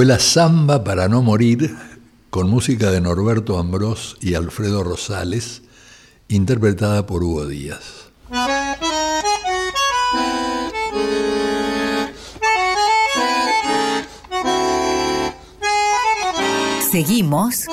Fue 0.00 0.06
la 0.06 0.18
Samba 0.18 0.82
para 0.82 1.08
no 1.08 1.20
morir, 1.20 1.76
con 2.30 2.48
música 2.48 2.90
de 2.90 3.02
Norberto 3.02 3.58
Ambrós 3.58 4.16
y 4.22 4.32
Alfredo 4.32 4.82
Rosales, 4.82 5.60
interpretada 6.28 7.04
por 7.04 7.22
Hugo 7.22 7.44
Díaz. 7.44 8.08
Seguimos 16.90 17.66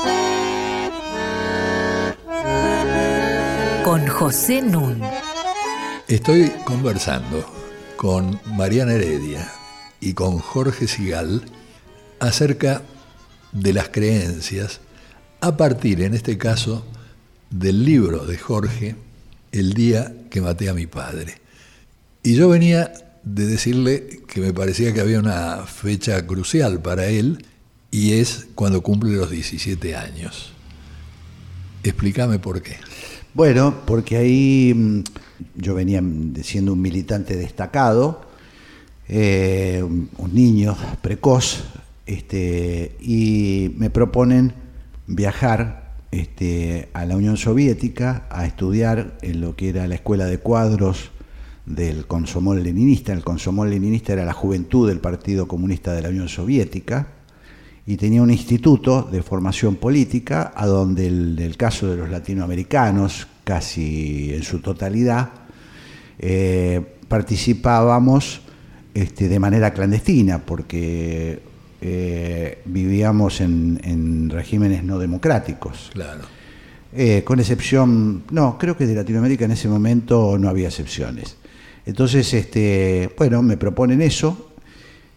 con 3.85 4.05
José 4.05 4.61
Nun. 4.63 5.01
Estoy 6.09 6.51
conversando 6.65 7.45
con 7.95 8.37
Mariana 8.57 8.95
Heredia 8.95 9.49
y 10.01 10.13
con 10.13 10.39
Jorge 10.39 10.89
Sigal 10.89 11.41
acerca 12.19 12.81
de 13.51 13.73
las 13.73 13.89
creencias 13.89 14.79
a 15.41 15.55
partir, 15.57 16.01
en 16.01 16.13
este 16.13 16.37
caso, 16.37 16.85
del 17.49 17.85
libro 17.85 18.25
de 18.25 18.37
Jorge, 18.37 18.95
El 19.51 19.73
día 19.73 20.13
que 20.29 20.41
maté 20.41 20.69
a 20.69 20.73
mi 20.73 20.87
padre. 20.87 21.35
Y 22.23 22.35
yo 22.35 22.49
venía 22.49 22.91
de 23.23 23.45
decirle 23.45 24.21
que 24.27 24.41
me 24.41 24.53
parecía 24.53 24.93
que 24.93 25.01
había 25.01 25.19
una 25.19 25.65
fecha 25.65 26.25
crucial 26.25 26.81
para 26.81 27.07
él 27.07 27.45
y 27.91 28.13
es 28.13 28.47
cuando 28.55 28.81
cumple 28.81 29.15
los 29.15 29.29
17 29.29 29.95
años. 29.95 30.51
Explícame 31.83 32.39
por 32.39 32.61
qué. 32.61 32.77
Bueno, 33.33 33.81
porque 33.85 34.17
ahí 34.17 34.73
mm, 34.75 35.03
yo 35.55 35.75
venía 35.75 36.01
siendo 36.43 36.73
un 36.73 36.81
militante 36.81 37.35
destacado, 37.35 38.21
eh, 39.07 39.81
un 39.83 40.33
niño 40.33 40.75
precoz, 41.01 41.63
este, 42.07 42.95
y 42.99 43.73
me 43.77 43.89
proponen 43.89 44.53
viajar 45.05 45.95
este, 46.11 46.89
a 46.93 47.05
la 47.05 47.15
Unión 47.15 47.37
Soviética 47.37 48.25
a 48.29 48.45
estudiar 48.45 49.17
en 49.21 49.41
lo 49.41 49.55
que 49.55 49.69
era 49.69 49.87
la 49.87 49.95
Escuela 49.95 50.25
de 50.25 50.39
Cuadros 50.39 51.11
del 51.65 52.07
Consomol 52.07 52.63
Leninista. 52.63 53.13
El 53.13 53.23
Consomol 53.23 53.69
Leninista 53.69 54.13
era 54.13 54.25
la 54.25 54.33
juventud 54.33 54.87
del 54.87 54.99
Partido 54.99 55.47
Comunista 55.47 55.93
de 55.93 56.01
la 56.01 56.09
Unión 56.09 56.29
Soviética 56.29 57.09
y 57.85 57.97
tenía 57.97 58.21
un 58.21 58.31
instituto 58.31 59.03
de 59.03 59.21
formación 59.21 59.75
política 59.75 60.51
a 60.55 60.65
donde 60.65 61.07
el, 61.07 61.39
el 61.39 61.57
caso 61.57 61.87
de 61.87 61.97
los 61.97 62.09
latinoamericanos, 62.09 63.27
casi 63.43 64.33
en 64.33 64.43
su 64.43 64.59
totalidad, 64.59 65.29
eh, 66.19 66.81
participábamos 67.07 68.41
este, 68.93 69.29
de 69.29 69.39
manera 69.39 69.73
clandestina 69.73 70.39
porque 70.45 71.39
eh, 71.81 72.61
vivíamos 72.65 73.41
en, 73.41 73.79
en 73.83 74.29
regímenes 74.29 74.83
no 74.83 74.99
democráticos. 74.99 75.91
Claro. 75.93 76.37
Eh, 76.93 77.23
con 77.23 77.39
excepción, 77.39 78.23
no, 78.31 78.57
creo 78.57 78.77
que 78.77 78.87
de 78.87 78.95
Latinoamérica 78.95 79.45
en 79.45 79.51
ese 79.51 79.67
momento 79.67 80.37
no 80.37 80.49
había 80.49 80.67
excepciones. 80.69 81.37
Entonces, 81.85 82.33
este, 82.33 83.09
bueno, 83.17 83.41
me 83.43 83.57
proponen 83.57 84.01
eso, 84.01 84.51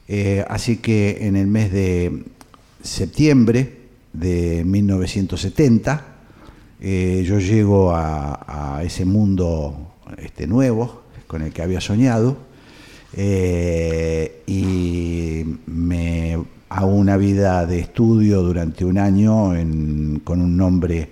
eh, 0.09 0.44
así 0.49 0.79
que 0.79 1.27
en 1.27 1.37
el 1.37 1.46
mes 1.46 1.73
de 1.73 2.25
septiembre 2.83 3.79
de 4.12 4.64
1970 4.64 6.05
eh, 6.81 7.23
yo 7.27 7.38
llego 7.38 7.92
a, 7.92 8.77
a 8.77 8.83
ese 8.83 9.05
mundo 9.05 9.94
este, 10.18 10.46
nuevo 10.46 11.03
con 11.27 11.42
el 11.42 11.53
que 11.53 11.62
había 11.62 11.81
soñado 11.81 12.37
eh, 13.16 14.42
y 14.46 15.44
me 15.66 16.38
hago 16.68 16.88
una 16.94 17.16
vida 17.16 17.66
de 17.66 17.81
estudio 17.81 18.42
durante 18.42 18.85
un 18.85 18.99
año 18.99 19.55
en- 19.57 20.20
con 20.25 20.40
un 20.40 20.57
nombre 20.57 21.11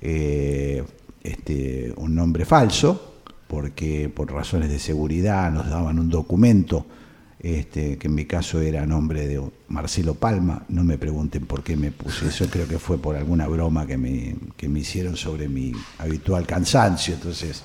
eh, 0.00 0.82
este, 1.22 1.92
un 1.96 2.14
nombre 2.14 2.44
falso 2.44 3.14
porque 3.46 4.10
por 4.14 4.30
razones 4.32 4.68
de 4.70 4.78
seguridad 4.78 5.50
nos 5.50 5.68
daban 5.70 5.98
un 5.98 6.08
documento 6.10 6.84
este, 7.40 7.96
que 7.98 8.08
en 8.08 8.14
mi 8.14 8.24
caso 8.26 8.60
era 8.60 8.84
nombre 8.84 9.26
de 9.26 9.40
Marcelo 9.68 10.14
Palma, 10.14 10.64
no 10.68 10.82
me 10.84 10.98
pregunten 10.98 11.46
por 11.46 11.62
qué 11.62 11.76
me 11.76 11.92
puse. 11.92 12.26
Eso, 12.26 12.46
creo 12.50 12.66
que 12.66 12.78
fue 12.80 12.98
por 12.98 13.14
alguna 13.14 13.46
broma 13.46 13.86
que 13.86 13.96
me, 13.96 14.34
que 14.56 14.68
me 14.68 14.80
hicieron 14.80 15.16
sobre 15.16 15.48
mi 15.48 15.72
habitual 15.98 16.44
cansancio, 16.46 17.14
entonces, 17.14 17.62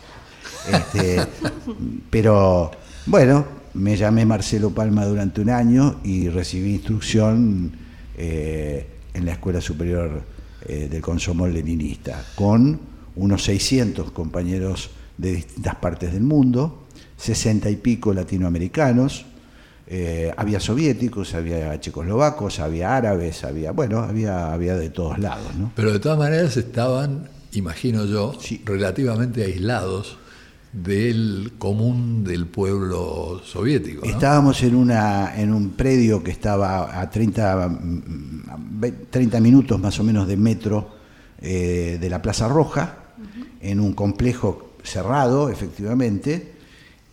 este, 0.71 1.17
pero 2.11 2.69
bueno, 3.07 3.45
me 3.73 3.97
llamé 3.97 4.25
Marcelo 4.25 4.69
Palma 4.71 5.05
durante 5.05 5.41
un 5.41 5.49
año 5.49 5.99
y 6.03 6.29
recibí 6.29 6.73
instrucción 6.75 7.71
eh, 8.17 8.87
en 9.13 9.25
la 9.25 9.33
Escuela 9.33 9.61
Superior 9.61 10.21
eh, 10.67 10.87
del 10.89 11.01
Consomol 11.01 11.53
Leninista, 11.53 12.23
con 12.35 12.79
unos 13.15 13.43
600 13.43 14.11
compañeros 14.11 14.91
de 15.17 15.33
distintas 15.33 15.75
partes 15.75 16.13
del 16.13 16.23
mundo, 16.23 16.85
60 17.17 17.69
y 17.69 17.75
pico 17.77 18.13
latinoamericanos, 18.13 19.25
eh, 19.87 20.31
había 20.37 20.59
soviéticos, 20.59 21.33
había 21.33 21.79
checoslovacos, 21.79 22.59
había 22.59 22.95
árabes, 22.95 23.43
había, 23.43 23.71
bueno, 23.71 23.99
había, 23.99 24.53
había 24.53 24.75
de 24.75 24.89
todos 24.89 25.19
lados, 25.19 25.53
¿no? 25.57 25.71
Pero 25.75 25.91
de 25.91 25.99
todas 25.99 26.17
maneras 26.17 26.55
estaban, 26.57 27.29
imagino 27.51 28.05
yo, 28.05 28.33
Sí. 28.39 28.61
relativamente 28.65 29.43
aislados 29.43 30.17
del 30.73 31.53
común 31.59 32.23
del 32.23 32.47
pueblo 32.47 33.39
soviético. 33.45 34.05
¿no? 34.05 34.11
Estábamos 34.11 34.61
en, 34.63 34.75
una, 34.75 35.39
en 35.39 35.53
un 35.53 35.69
predio 35.71 36.23
que 36.23 36.31
estaba 36.31 36.99
a 36.99 37.09
30, 37.09 37.67
mm, 37.69 38.49
a 38.49 38.57
ve- 38.59 38.91
30 39.09 39.39
minutos 39.39 39.79
más 39.79 39.99
o 39.99 40.03
menos 40.03 40.27
de 40.27 40.35
metro 40.35 40.89
eh, 41.41 41.97
de 42.01 42.09
la 42.09 42.21
Plaza 42.21 42.47
Roja, 42.47 42.97
en 43.61 43.79
un 43.79 43.93
complejo 43.93 44.71
cerrado, 44.83 45.49
efectivamente, 45.49 46.53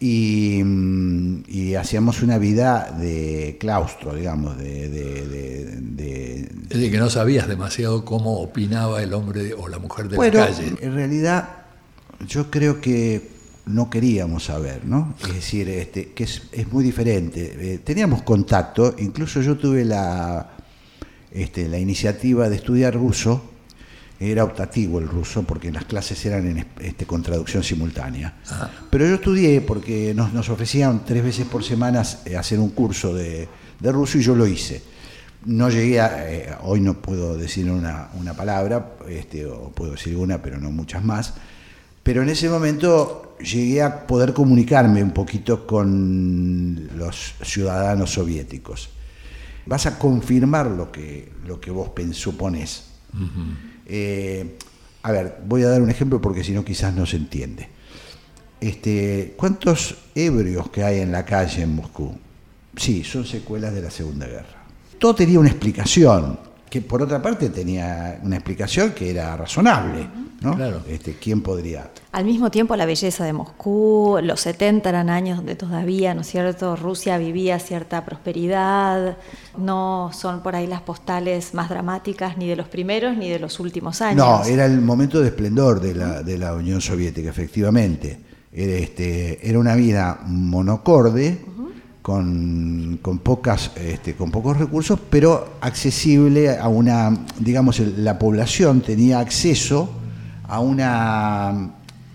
y, 0.01 0.63
mm, 0.65 1.43
y 1.49 1.75
hacíamos 1.75 2.23
una 2.23 2.39
vida 2.39 2.91
de 2.99 3.59
claustro, 3.61 4.15
digamos, 4.15 4.57
de, 4.57 4.89
de- 4.89 5.27
de- 5.29 5.65
de- 5.81 6.41
Es 6.63 6.69
decir, 6.71 6.91
que 6.91 6.99
no 6.99 7.11
sabías 7.11 7.47
demasiado 7.47 8.05
cómo 8.07 8.39
opinaba 8.41 9.03
el 9.03 9.13
hombre 9.13 9.53
o 9.53 9.69
la 9.69 9.79
mujer 9.79 10.09
de 10.09 10.17
bueno, 10.17 10.39
la 10.39 10.47
calle. 10.47 10.75
en 10.81 10.95
realidad 10.95 11.49
yo 12.27 12.51
creo 12.51 12.81
que 12.81 13.39
no 13.71 13.89
queríamos 13.91 14.45
saber, 14.45 14.85
¿no? 14.85 15.15
Es 15.23 15.35
decir, 15.35 15.69
este, 15.69 16.09
que 16.13 16.25
es, 16.25 16.43
es 16.53 16.71
muy 16.73 16.85
diferente. 16.85 17.75
Eh, 17.75 17.79
teníamos 17.79 18.23
contacto, 18.23 18.95
incluso 18.99 19.41
yo 19.41 19.57
tuve 19.57 19.85
la, 19.85 20.51
este, 21.33 21.69
la 21.69 21.79
iniciativa 21.79 22.49
de 22.49 22.57
estudiar 22.57 22.95
ruso, 22.95 23.45
era 24.19 24.45
optativo 24.45 24.99
el 24.99 25.09
ruso, 25.09 25.45
porque 25.45 25.73
las 25.73 25.87
clases 25.87 26.23
eran 26.27 26.47
en, 26.47 26.59
es- 26.59 26.67
este, 26.81 27.07
con 27.07 27.23
traducción 27.23 27.63
simultánea. 27.63 28.35
Pero 28.91 29.07
yo 29.07 29.15
estudié 29.15 29.63
porque 29.63 30.13
nos, 30.15 30.35
nos 30.35 30.49
ofrecían 30.51 31.05
tres 31.07 31.25
veces 31.25 31.47
por 31.47 31.65
semana 31.65 32.03
eh, 32.27 32.37
hacer 32.37 32.59
un 32.59 32.71
curso 32.71 33.15
de, 33.15 33.49
de 33.79 33.93
ruso 33.93 34.19
y 34.19 34.23
yo 34.23 34.35
lo 34.35 34.47
hice. 34.47 34.83
No 35.47 35.71
llegué 35.71 36.01
a, 36.03 36.31
eh, 36.31 36.51
hoy 36.65 36.83
no 36.83 37.01
puedo 37.01 37.35
decir 37.35 37.71
una, 37.71 38.11
una 38.13 38.35
palabra, 38.35 38.93
este, 39.09 39.47
o 39.47 39.71
puedo 39.71 39.93
decir 39.93 40.15
una, 40.19 40.43
pero 40.43 40.59
no 40.61 40.71
muchas 40.71 41.03
más. 41.03 41.33
Pero 42.03 42.23
en 42.23 42.29
ese 42.29 42.51
momento 42.51 43.30
llegué 43.43 43.83
a 43.83 44.07
poder 44.07 44.33
comunicarme 44.33 45.03
un 45.03 45.13
poquito 45.13 45.67
con 45.67 46.91
los 46.97 47.35
ciudadanos 47.43 48.13
soviéticos. 48.13 48.91
Vas 49.67 49.87
a 49.87 49.99
confirmar 49.99 50.67
lo 50.67 50.91
que, 50.91 51.31
lo 51.47 51.61
que 51.61 51.71
vos 51.71 51.91
suponés. 52.13 52.87
Eh, 53.87 54.57
a 55.03 55.13
ver, 55.13 55.41
voy 55.47 55.63
a 55.63 55.69
dar 55.69 55.83
un 55.83 55.91
ejemplo 55.91 56.21
porque 56.21 56.45
si 56.45 56.53
no 56.53 56.65
quizás 56.65 56.95
no 56.95 57.07
se 57.07 57.17
entiende. 57.17 57.69
Este, 58.61 59.35
¿Cuántos 59.37 59.97
ebrios 60.15 60.71
que 60.71 60.85
hay 60.85 61.01
en 61.01 61.13
la 61.13 61.25
calle 61.25 61.63
en 61.63 61.75
Moscú? 61.75 62.15
Sí, 62.77 63.05
son 63.05 63.25
secuelas 63.25 63.75
de 63.75 63.83
la 63.83 63.91
Segunda 63.91 64.27
Guerra. 64.27 64.65
Todo 64.99 65.15
tenía 65.15 65.41
una 65.41 65.49
explicación, 65.49 66.39
que 66.71 66.81
por 66.81 67.03
otra 67.03 67.21
parte 67.21 67.51
tenía 67.51 68.21
una 68.23 68.37
explicación 68.37 68.93
que 68.93 69.11
era 69.11 69.37
razonable. 69.37 70.09
¿no? 70.41 70.55
Claro. 70.57 70.83
Este, 70.89 71.15
¿Quién 71.15 71.43
podría? 71.43 71.91
Al 72.13 72.25
mismo 72.25 72.51
tiempo, 72.51 72.75
la 72.77 72.87
belleza 72.87 73.25
de 73.25 73.33
Moscú, 73.33 74.19
los 74.23 74.41
70 74.41 74.89
eran 74.89 75.11
años 75.11 75.37
donde 75.37 75.55
todavía, 75.55 76.15
¿no 76.15 76.23
es 76.23 76.29
cierto?, 76.29 76.77
Rusia 76.77 77.19
vivía 77.19 77.59
cierta 77.59 78.05
prosperidad, 78.05 79.19
no 79.59 80.11
son 80.15 80.43
por 80.43 80.57
ahí 80.57 80.67
las 80.67 80.81
postales 80.81 81.53
más 81.53 81.69
dramáticas 81.69 82.39
ni 82.39 82.49
de 82.49 82.57
los 82.57 82.69
primeros 82.69 83.17
ni 83.17 83.29
de 83.29 83.39
los 83.39 83.61
últimos 83.61 84.01
años. 84.01 84.25
No, 84.25 84.45
era 84.45 84.65
el 84.65 84.81
momento 84.81 85.21
de 85.21 85.27
esplendor 85.27 85.81
de 85.81 85.95
la, 85.95 86.23
de 86.23 86.39
la 86.39 86.55
Unión 86.55 86.81
Soviética, 86.81 87.29
efectivamente. 87.29 88.19
Era, 88.53 88.73
este, 88.73 89.47
era 89.49 89.59
una 89.59 89.75
vida 89.75 90.21
monocorde, 90.25 91.39
con, 92.03 92.99
con, 93.03 93.19
pocas, 93.19 93.73
este, 93.77 94.15
con 94.15 94.31
pocos 94.31 94.57
recursos, 94.57 94.99
pero 95.11 95.57
accesible 95.61 96.57
a 96.57 96.69
una, 96.69 97.27
digamos, 97.39 97.81
la 97.81 98.19
población 98.19 98.81
tenía 98.81 99.21
acceso 99.21 99.91
a 100.49 100.61
una 100.61 101.73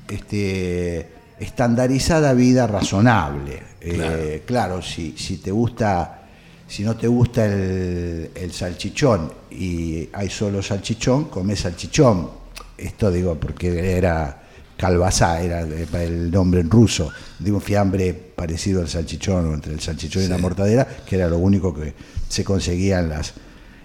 este, 0.09 1.09
estandarizada 1.39 2.33
vida 2.33 2.67
razonable. 2.67 3.63
Eh, 3.81 4.43
claro, 4.45 4.81
si, 4.81 5.15
si 5.17 5.37
te 5.37 5.51
gusta 5.51 6.21
si 6.67 6.83
no 6.83 6.97
te 6.97 7.07
gusta 7.07 7.45
el, 7.45 8.31
el 8.33 8.51
salchichón 8.51 9.31
y 9.51 10.09
hay 10.11 10.29
solo 10.29 10.63
salchichón, 10.63 11.25
come 11.25 11.55
salchichón. 11.55 12.29
Esto 12.75 13.11
digo 13.11 13.35
porque 13.35 13.95
era 13.95 14.44
calvasá, 14.77 15.41
era 15.41 15.61
el 15.61 16.29
nombre 16.31 16.61
en 16.61 16.69
ruso, 16.69 17.11
de 17.39 17.51
un 17.51 17.61
fiambre 17.61 18.13
parecido 18.13 18.81
al 18.81 18.89
salchichón, 18.89 19.45
o 19.47 19.53
entre 19.53 19.73
el 19.73 19.79
salchichón 19.79 20.23
y 20.23 20.27
la 20.27 20.38
mortadera, 20.38 20.85
que 21.05 21.15
era 21.15 21.27
lo 21.29 21.38
único 21.38 21.73
que 21.73 21.93
se 22.27 22.43
conseguían 22.43 23.09
las... 23.09 23.33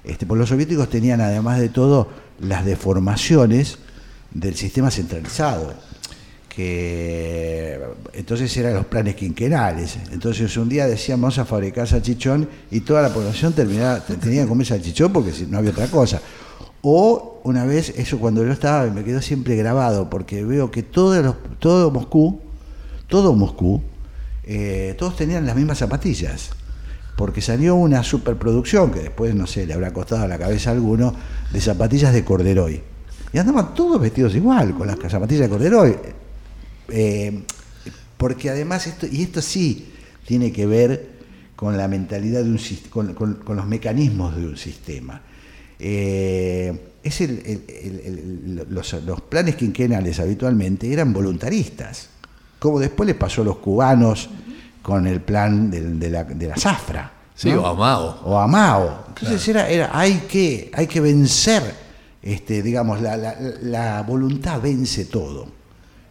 Este, 0.03 0.27
pues 0.27 0.39
los 0.39 0.49
soviéticos 0.49 0.89
tenían 0.89 1.21
además 1.21 1.61
de 1.61 1.69
todo 1.69 2.09
las 2.41 2.65
deformaciones 2.65 3.79
del 4.33 4.55
sistema 4.57 4.91
centralizado 4.91 5.75
que 6.49 7.79
entonces 8.13 8.55
eran 8.57 8.75
los 8.75 8.87
planes 8.87 9.15
quinquenales. 9.15 9.97
Entonces 10.13 10.57
un 10.57 10.69
día 10.69 10.87
decíamos 10.87 11.21
vamos 11.37 11.39
a 11.39 11.45
fabricar 11.45 11.87
salchichón 11.87 12.49
y 12.71 12.81
toda 12.81 13.03
la 13.03 13.11
población 13.13 13.53
terminaba, 13.53 14.01
te- 14.05 14.17
tenía 14.17 14.43
que 14.43 14.49
comer 14.49 14.67
salchichón 14.67 15.13
porque 15.13 15.33
si- 15.33 15.47
no 15.47 15.59
había 15.59 15.71
otra 15.71 15.87
cosa. 15.87 16.21
O 16.83 17.41
una 17.45 17.65
vez, 17.65 17.91
eso 17.97 18.19
cuando 18.19 18.45
yo 18.45 18.53
estaba, 18.53 18.87
me 18.87 19.05
quedó 19.05 19.21
siempre 19.21 19.57
grabado, 19.57 20.09
porque 20.09 20.45
veo 20.45 20.71
que 20.71 20.83
todos 20.83 21.23
los- 21.23 21.37
todo 21.59 21.91
Moscú, 21.91 22.41
todo 23.07 23.35
Moscú, 23.35 23.83
eh, 24.45 24.95
todos 24.99 25.17
tenían 25.17 25.47
las 25.47 25.57
mismas 25.57 25.79
zapatillas. 25.79 26.51
Porque 27.17 27.43
salió 27.43 27.75
una 27.75 28.03
superproducción, 28.03 28.91
que 28.91 29.01
después, 29.01 29.35
no 29.35 29.47
sé, 29.47 29.67
le 29.67 29.75
habrá 29.75 29.93
costado 29.93 30.23
a 30.23 30.29
la 30.29 30.39
cabeza 30.39 30.71
a 30.71 30.73
alguno, 30.73 31.15
de 31.53 31.61
zapatillas 31.61 32.15
de 32.15 32.25
corderoy. 32.25 32.81
Y 33.33 33.39
andaban 33.39 33.75
todos 33.75 34.01
vestidos 34.01 34.35
igual, 34.35 34.75
con 34.75 34.87
las 34.87 34.97
zapatillas 35.09 35.43
de 35.43 35.49
corderoy. 35.51 35.97
Eh, 36.89 37.43
porque 38.17 38.49
además 38.51 38.87
esto, 38.87 39.07
y 39.07 39.23
esto 39.23 39.43
sí 39.43 39.93
tiene 40.27 40.51
que 40.51 40.67
ver 40.67 41.11
con 41.57 41.77
la 41.77 41.89
mentalidad 41.89 42.43
de 42.43 42.51
un 42.51 42.59
con 42.91 43.57
los 43.57 43.67
mecanismos 43.67 44.35
de 44.35 44.47
un 44.47 44.57
sistema. 44.57 45.21
Eh, 45.81 46.93
es 47.03 47.21
el- 47.23 47.39
el- 47.47 47.65
el- 47.69 48.01
el- 48.61 48.67
los, 48.69 48.93
los 49.05 49.21
planes 49.23 49.57
quinquenales 49.57 50.21
habitualmente 50.21 50.93
eran 50.93 51.13
voluntaristas. 51.13 52.09
como 52.59 52.79
después 52.79 53.07
le 53.07 53.15
pasó 53.15 53.41
a 53.41 53.45
los 53.47 53.57
cubanos 53.57 54.29
con 54.83 55.07
el 55.07 55.23
plan 55.23 55.71
de, 55.71 55.81
de 55.95 56.11
la, 56.11 56.25
de 56.25 56.47
la 56.47 56.57
zafra. 56.57 57.11
Sí, 57.35 57.51
¿no? 57.51 57.63
o 57.63 57.67
a 57.69 57.75
Mao. 57.75 58.21
o 58.27 58.39
a 58.39 58.47
Mao. 58.47 59.05
Entonces 59.09 59.49
era, 59.49 59.67
era, 59.67 59.99
hay 59.99 60.25
que, 60.31 60.71
hay 60.75 60.87
que 60.87 61.01
vencer, 61.01 61.63
este, 62.21 62.61
digamos, 62.63 63.01
la, 63.01 63.17
la- 63.17 63.35
la 63.63 64.03
voluntad 64.03 64.61
vence 64.61 65.07
todo. 65.07 65.47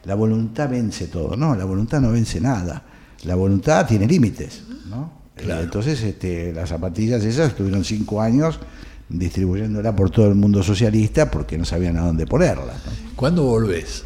La 0.05 0.15
voluntad 0.15 0.67
vence 0.69 1.05
todo. 1.07 1.35
No, 1.37 1.53
la 1.55 1.65
voluntad 1.65 2.01
no 2.01 2.11
vence 2.11 2.41
nada. 2.41 2.81
La 3.25 3.35
voluntad 3.35 3.85
tiene 3.85 4.07
límites, 4.07 4.63
¿no? 4.89 5.11
Claro. 5.35 5.61
Eh, 5.61 5.63
entonces, 5.65 6.01
este, 6.01 6.51
las 6.51 6.69
zapatillas 6.69 7.23
esas 7.23 7.49
estuvieron 7.49 7.83
cinco 7.83 8.19
años 8.21 8.59
distribuyéndola 9.09 9.95
por 9.95 10.09
todo 10.11 10.27
el 10.27 10.35
mundo 10.35 10.61
socialista 10.63 11.29
porque 11.31 11.57
no 11.57 11.65
sabían 11.65 11.97
a 11.97 12.01
dónde 12.05 12.25
ponerla. 12.27 12.73
¿no? 12.73 13.15
¿Cuándo 13.15 13.43
volvés? 13.43 14.03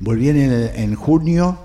Volví 0.00 0.28
en, 0.28 0.36
el- 0.36 0.70
en 0.74 0.94
junio 0.94 1.58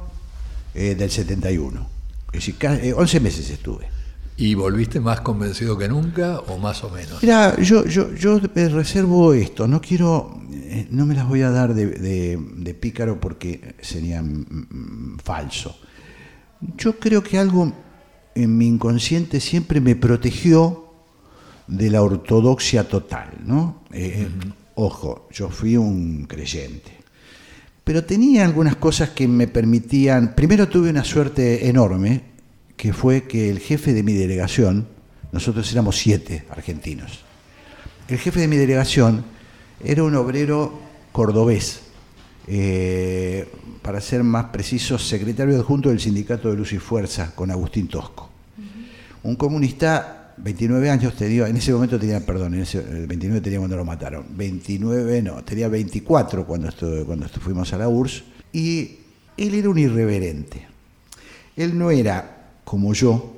eh, 0.73 0.95
del 0.95 1.11
71. 1.11 1.87
Es 2.27 2.33
decir, 2.33 2.55
ca- 2.57 2.75
eh, 2.75 2.93
11 2.93 3.19
meses 3.19 3.49
estuve. 3.49 3.89
¿Y 4.37 4.55
volviste 4.55 4.99
más 4.99 5.21
convencido 5.21 5.77
que 5.77 5.87
nunca 5.87 6.39
o 6.39 6.57
más 6.57 6.83
o 6.83 6.89
menos? 6.89 7.21
Mira, 7.21 7.59
yo, 7.61 7.85
yo, 7.85 8.11
yo 8.15 8.39
reservo 8.39 9.33
esto, 9.33 9.67
no 9.67 9.81
quiero, 9.81 10.41
eh, 10.51 10.87
no 10.89 11.05
me 11.05 11.13
las 11.13 11.27
voy 11.27 11.41
a 11.41 11.51
dar 11.51 11.73
de, 11.75 11.85
de- 11.87 12.39
de 12.57 12.73
pícaro 12.73 13.19
porque 13.19 13.75
sería 13.81 14.23
mm, 14.23 14.45
mm, 14.49 15.17
falso. 15.23 15.77
Yo 16.77 16.97
creo 16.97 17.21
que 17.21 17.37
algo 17.37 17.73
en 18.33 18.57
mi 18.57 18.67
inconsciente 18.67 19.39
siempre 19.41 19.81
me 19.81 19.95
protegió 19.95 20.90
de 21.71 21.89
la 21.89 22.03
ortodoxia 22.03 22.87
total, 22.87 23.29
¿no? 23.45 23.83
Eh, 23.91 24.27
Ojo, 24.75 25.27
yo 25.31 25.49
fui 25.49 25.77
un 25.77 26.25
creyente. 26.25 26.91
Pero 27.83 28.03
tenía 28.03 28.45
algunas 28.45 28.77
cosas 28.77 29.09
que 29.09 29.27
me 29.27 29.47
permitían. 29.47 30.33
Primero 30.33 30.67
tuve 30.67 30.89
una 30.89 31.03
suerte 31.03 31.67
enorme, 31.67 32.21
que 32.77 32.93
fue 32.93 33.23
que 33.23 33.49
el 33.49 33.59
jefe 33.59 33.93
de 33.93 34.03
mi 34.03 34.13
delegación, 34.13 34.87
nosotros 35.31 35.71
éramos 35.71 35.97
siete 35.97 36.45
argentinos, 36.49 37.19
el 38.07 38.17
jefe 38.17 38.39
de 38.39 38.47
mi 38.47 38.57
delegación 38.57 39.23
era 39.83 40.03
un 40.03 40.15
obrero 40.15 40.79
cordobés, 41.11 41.81
eh, 42.47 43.47
para 43.81 44.01
ser 44.01 44.23
más 44.23 44.45
precisos, 44.45 45.07
secretario 45.07 45.57
adjunto 45.57 45.89
del 45.89 45.99
sindicato 45.99 46.49
de 46.49 46.57
Luz 46.57 46.73
y 46.73 46.79
Fuerza 46.79 47.35
con 47.35 47.51
Agustín 47.51 47.87
Tosco. 47.87 48.29
Un 49.23 49.35
comunista, 49.35 50.20
29 50.37 50.89
años 50.89 51.15
tenía, 51.15 51.47
en 51.47 51.57
ese 51.57 51.73
momento 51.73 51.99
tenía, 51.99 52.25
perdón, 52.25 52.53
en 52.55 52.61
ese, 52.61 52.79
el 52.79 53.07
29 53.07 53.41
tenía 53.41 53.59
cuando 53.59 53.77
lo 53.77 53.85
mataron, 53.85 54.25
29 54.29 55.21
no, 55.21 55.43
tenía 55.43 55.67
24 55.67 56.45
cuando, 56.45 56.67
estu- 56.69 57.05
cuando 57.05 57.27
fuimos 57.29 57.71
a 57.73 57.77
la 57.77 57.87
URSS, 57.87 58.23
y 58.53 58.97
él 59.37 59.53
era 59.55 59.69
un 59.69 59.77
irreverente. 59.77 60.67
Él 61.55 61.77
no 61.77 61.91
era, 61.91 62.49
como 62.63 62.93
yo, 62.93 63.37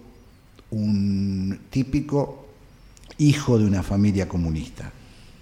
un 0.71 1.59
típico 1.69 2.47
hijo 3.17 3.57
de 3.59 3.65
una 3.65 3.83
familia 3.83 4.27
comunista. 4.27 4.91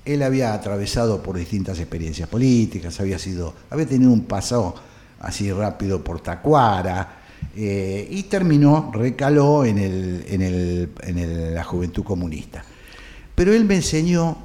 Él 0.04 0.24
había 0.24 0.54
atravesado 0.54 1.22
por 1.22 1.38
distintas 1.38 1.80
experiencias 1.80 2.28
políticas, 2.28 3.00
había 3.00 3.20
sido, 3.20 3.54
había 3.70 3.86
tenido 3.86 4.12
un 4.12 4.24
pasado 4.26 4.76
así 5.20 5.52
rápido 5.52 6.04
por 6.04 6.20
Tacuara, 6.22 7.21
eh, 7.56 8.08
y 8.10 8.24
terminó, 8.24 8.92
recaló 8.94 9.66
en, 9.66 9.78
el, 9.78 10.26
en, 10.28 10.42
el- 10.42 10.90
en 11.04 11.18
el- 11.18 11.56
la 11.56 11.64
juventud 11.64 12.04
comunista. 12.04 12.64
Pero 13.36 13.54
él 13.54 13.66
me 13.66 13.76
enseñó 13.76 14.38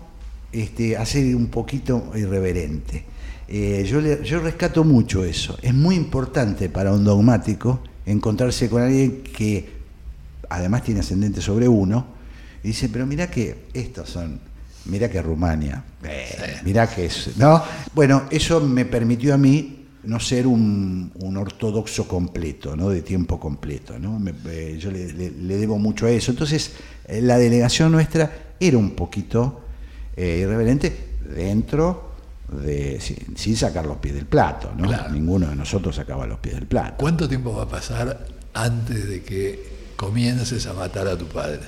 este, 0.53 0.97
a 0.97 1.05
ser 1.07 1.35
un 1.37 1.47
poquito 1.49 2.13
irreverente. 2.15 3.05
Eh, 3.49 3.85
yo, 3.89 4.01
le- 4.01 4.25
yo 4.25 4.41
rescato 4.41 4.83
mucho 4.85 5.25
eso. 5.25 5.57
Es 5.63 5.75
muy 5.75 5.95
importante 5.97 6.69
para 6.69 6.93
un 6.93 7.05
dogmático 7.05 7.81
encontrarse 8.07 8.69
con 8.69 8.83
alguien 8.83 9.23
que 9.23 9.69
además 10.49 10.83
tiene 10.83 11.01
ascendente 11.01 11.41
sobre 11.41 11.69
uno 11.69 12.07
y 12.63 12.69
dice, 12.69 12.89
pero 12.89 13.07
mira 13.07 13.29
que 13.31 13.67
estos 13.75 14.09
son, 14.11 14.41
mira 14.87 15.09
que 15.11 15.21
Rumania, 15.23 15.85
eh, 16.05 16.57
mira 16.65 16.89
que 16.89 17.07
es, 17.07 17.37
¿no? 17.37 17.63
Bueno, 17.95 18.25
eso 18.31 18.61
me 18.61 18.85
permitió 18.85 19.35
a 19.35 19.37
mí 19.37 19.76
no 20.07 20.21
ser 20.21 20.47
un, 20.47 21.13
un 21.21 21.37
ortodoxo 21.37 22.07
completo, 22.09 22.77
¿no? 22.77 22.89
De 22.91 23.03
tiempo 23.03 23.39
completo, 23.41 23.99
¿no? 23.99 24.19
Me- 24.19 24.33
eh, 24.49 24.77
yo 24.79 24.91
le, 24.91 25.13
le- 25.13 25.31
le 25.31 25.57
debo 25.57 25.79
mucho 25.79 26.07
a 26.07 26.11
eso. 26.11 26.31
Entonces, 26.31 26.73
eh, 27.07 27.21
la 27.21 27.39
delegación 27.39 27.93
nuestra 27.93 28.55
era 28.59 28.79
un 28.79 28.93
poquito 28.93 29.61
eh, 30.17 30.39
irreverente 30.43 30.97
dentro 31.35 32.13
de, 32.65 33.01
sin, 33.01 33.37
sin 33.37 33.57
sacar 33.57 33.85
los 33.87 33.97
pies 33.99 34.15
del 34.15 34.27
plato, 34.27 34.73
¿no? 34.77 34.87
Claro. 34.89 35.13
Ninguno 35.13 35.49
de 35.49 35.57
nosotros 35.57 35.97
sacaba 35.97 36.27
los 36.27 36.39
pies 36.39 36.55
del 36.55 36.67
plato. 36.67 36.95
¿Cuánto 36.99 37.29
tiempo 37.29 37.53
va 37.55 37.65
a 37.65 37.69
pasar 37.69 38.27
antes 38.55 39.09
de 39.09 39.23
que 39.23 39.77
comiences 39.97 40.67
a 40.67 40.73
matar 40.73 41.09
a 41.09 41.19
tu 41.19 41.27
padre? 41.27 41.61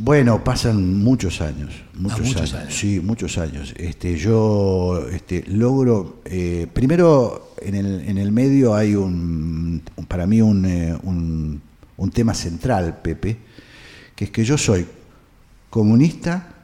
Bueno, 0.00 0.44
pasan 0.44 0.98
muchos 1.02 1.40
años, 1.40 1.72
muchos, 1.94 2.20
muchos 2.20 2.36
años, 2.40 2.54
años. 2.54 2.74
sí, 2.74 3.00
muchos 3.00 3.36
años. 3.36 3.74
Este, 3.76 4.16
yo 4.16 5.04
este, 5.10 5.42
logro, 5.48 6.18
eh, 6.24 6.68
primero 6.72 7.50
en 7.60 7.74
el, 7.74 8.08
en 8.08 8.16
el 8.16 8.30
medio 8.30 8.76
hay 8.76 8.94
un, 8.94 9.82
para 10.06 10.24
mí 10.26 10.40
un, 10.40 10.64
eh, 10.66 10.96
un- 11.02 11.60
un 11.96 12.10
tema 12.12 12.32
central, 12.32 13.00
Pepe, 13.02 13.38
que 14.14 14.26
es 14.26 14.30
que 14.30 14.44
yo 14.44 14.56
soy 14.56 14.86
comunista, 15.68 16.54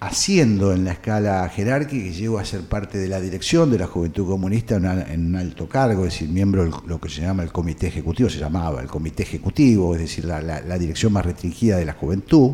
haciendo 0.00 0.74
en 0.74 0.84
la 0.84 0.92
escala 0.92 1.48
jerárquica 1.48 2.04
y 2.04 2.12
llego 2.12 2.38
a 2.38 2.44
ser 2.44 2.60
parte 2.62 2.98
de 2.98 3.08
la 3.08 3.20
dirección 3.22 3.70
de 3.70 3.78
la 3.78 3.86
Juventud 3.86 4.26
Comunista 4.26 4.76
en 4.76 5.26
un 5.28 5.36
alto 5.36 5.66
cargo, 5.66 6.04
es 6.04 6.12
decir, 6.12 6.28
miembro 6.28 6.64
de 6.64 6.72
lo 6.86 7.00
que 7.00 7.08
se 7.08 7.22
llama 7.22 7.42
el 7.42 7.52
Comité 7.52 7.86
Ejecutivo, 7.86 8.28
se 8.28 8.38
llamaba 8.38 8.82
el 8.82 8.88
Comité 8.88 9.22
Ejecutivo, 9.22 9.94
es 9.94 10.02
decir, 10.02 10.26
la, 10.26 10.42
la- 10.42 10.60
la 10.60 10.76
dirección 10.78 11.10
más 11.14 11.24
restringida 11.24 11.78
de 11.78 11.86
la 11.86 11.94
juventud. 11.94 12.50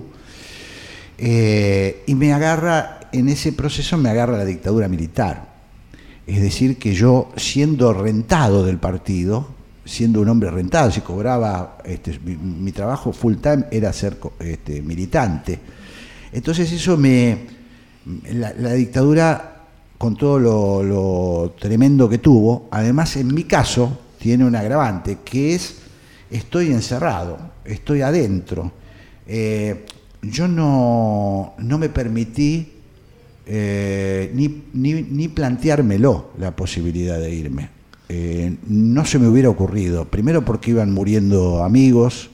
Eh, 1.19 2.05
y 2.07 2.15
me 2.15 2.33
agarra, 2.33 3.01
en 3.13 3.29
ese 3.29 3.53
proceso 3.53 3.99
me 3.99 4.09
agarra 4.09 4.39
la 4.39 4.45
dictadura 4.45 4.89
militar. 4.89 5.49
Es 6.27 6.41
decir, 6.41 6.79
que 6.79 6.95
yo, 6.95 7.33
siendo 7.37 7.93
rentado 7.93 8.65
del 8.65 8.79
partido, 8.79 9.49
siendo 9.85 10.21
un 10.21 10.29
hombre 10.29 10.51
rentado, 10.51 10.91
si 10.91 11.01
cobraba, 11.01 11.79
este, 11.85 12.19
mi, 12.21 12.71
trabajo 12.73 13.13
full 13.13 13.37
time 13.37 13.65
era 13.71 13.93
ser 13.93 14.19
este, 14.39 14.83
militante. 14.83 15.59
Entonces 16.33 16.71
eso 16.73 16.97
me... 16.97 17.59
La, 18.33 18.73
dictadura, 18.73 19.67
con 19.99 20.17
todo 20.17 20.39
lo, 20.39 20.83
lo 20.83 21.55
tremendo 21.59 22.09
que 22.09 22.19
tuvo, 22.19 22.69
además 22.71 23.17
en 23.17 23.35
mi 23.35 23.45
caso 23.45 23.99
tiene 24.19 24.47
un 24.47 24.57
agravante, 24.57 25.19
que 25.25 25.55
es, 25.55 25.77
estoy 26.31 26.73
encerrado, 26.73 27.39
estoy 27.65 28.01
adentro. 28.01 28.73
Eh, 29.27 29.85
yo 30.23 30.49
no, 30.49 31.55
no 31.59 31.79
me 31.79 31.89
permití 31.89 32.73
eh, 33.47 34.31
ni, 34.35 34.65
ni, 34.75 35.03
ni 35.03 35.29
planteármelo 35.29 36.31
la 36.39 36.55
posibilidad 36.55 37.19
de 37.19 37.35
irme. 37.35 37.71
Eh, 38.09 38.57
no 38.69 39.05
se 39.05 39.19
me 39.19 39.29
hubiera 39.29 39.49
ocurrido, 39.51 40.05
primero 40.07 40.45
porque 40.45 40.71
iban 40.71 40.93
muriendo 40.93 41.63
amigos, 41.63 42.31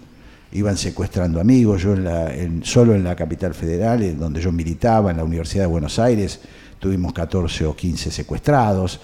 iban 0.53 0.77
secuestrando 0.77 1.41
amigos, 1.41 1.83
yo 1.83 1.95
en 1.95 2.05
la- 2.05 2.35
en- 2.35 2.65
solo 2.65 2.95
en 2.95 3.03
la 3.05 3.17
capital 3.17 3.55
federal, 3.55 4.17
donde 4.19 4.41
yo 4.41 4.53
militaba, 4.53 5.11
en 5.11 5.17
la 5.17 5.25
Universidad 5.25 5.65
de 5.65 5.69
Buenos 5.69 5.99
Aires, 5.99 6.41
tuvimos 6.79 7.13
14 7.13 7.67
o 7.67 7.75
15 7.75 8.11
secuestrados. 8.11 9.01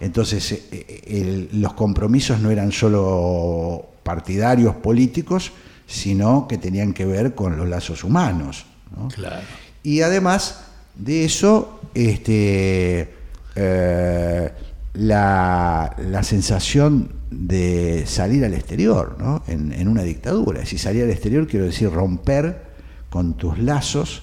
Entonces, 0.00 0.64
eh, 0.72 1.48
los 1.52 1.74
compromisos 1.74 2.40
no 2.40 2.50
eran 2.50 2.72
solo 2.72 3.84
partidarios 4.02 4.74
políticos, 4.76 5.52
sino 5.86 6.46
que 6.48 6.58
tenían 6.58 6.92
que 6.92 7.04
ver 7.04 7.34
con 7.34 7.56
los 7.56 7.68
lazos 7.68 8.04
humanos. 8.04 8.66
¿no? 8.96 9.08
Claro. 9.08 9.44
Y 9.82 10.00
además 10.00 10.64
de 10.94 11.24
eso, 11.24 11.80
este, 11.94 13.14
eh, 13.54 14.52
la, 14.94 15.96
la 15.98 16.22
sensación 16.22 17.12
de 17.30 18.04
salir 18.06 18.44
al 18.44 18.54
exterior, 18.54 19.16
¿no? 19.18 19.42
en, 19.46 19.72
en 19.72 19.88
una 19.88 20.02
dictadura. 20.02 20.64
Si 20.64 20.78
salir 20.78 21.04
al 21.04 21.10
exterior 21.10 21.46
quiero 21.46 21.66
decir 21.66 21.90
romper 21.90 22.62
con 23.10 23.34
tus 23.34 23.58
lazos 23.58 24.22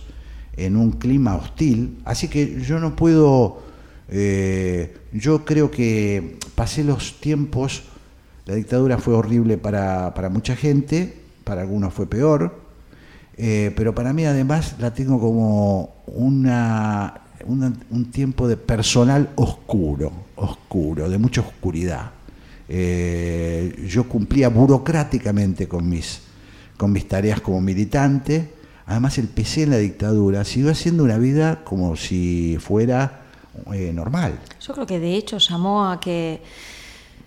en 0.58 0.76
un 0.76 0.92
clima 0.92 1.36
hostil. 1.36 2.00
Así 2.06 2.28
que 2.28 2.62
yo 2.62 2.80
no 2.80 2.96
puedo, 2.96 3.62
eh, 4.10 4.98
yo 5.14 5.46
creo 5.46 5.72
que 5.72 6.38
pasé 6.56 6.84
los 6.84 7.20
tiempos, 7.20 7.84
la 8.46 8.56
dictadura 8.56 8.98
fue 8.98 9.14
horrible 9.14 9.58
para, 9.58 10.14
para 10.14 10.30
mucha 10.30 10.56
gente, 10.56 11.21
para 11.44 11.62
algunos 11.62 11.94
fue 11.94 12.08
peor, 12.08 12.62
eh, 13.38 13.74
pero 13.76 13.96
para 13.96 14.14
mí 14.14 14.26
además 14.26 14.76
la 14.80 14.94
tengo 14.94 15.20
como 15.20 15.96
una, 16.08 17.22
un 17.46 18.12
tiempo 18.12 18.48
de 18.48 18.58
personal 18.58 19.30
oscuro, 19.36 20.12
oscuro, 20.36 21.10
de 21.10 21.18
mucha 21.18 21.42
oscuridad. 21.42 22.12
Eh, 22.74 23.86
yo 23.90 24.08
cumplía 24.08 24.48
burocráticamente 24.48 25.68
con 25.68 25.90
mis, 25.90 26.22
con 26.78 26.94
mis 26.94 27.06
tareas 27.06 27.42
como 27.42 27.60
militante, 27.60 28.54
además 28.86 29.18
el 29.18 29.28
PC 29.28 29.64
en 29.64 29.72
la 29.72 29.78
dictadura 29.78 30.46
siguió 30.46 30.72
haciendo 30.72 31.04
una 31.04 31.18
vida 31.18 31.66
como 31.66 31.98
si 31.98 32.58
fuera 32.62 33.24
eh, 33.74 33.92
normal. 33.94 34.40
Yo 34.66 34.74
creo 34.74 34.86
que 34.86 35.00
de 35.00 35.16
hecho 35.16 35.38
llamó 35.38 35.90
a 35.90 36.00
que 36.00 36.42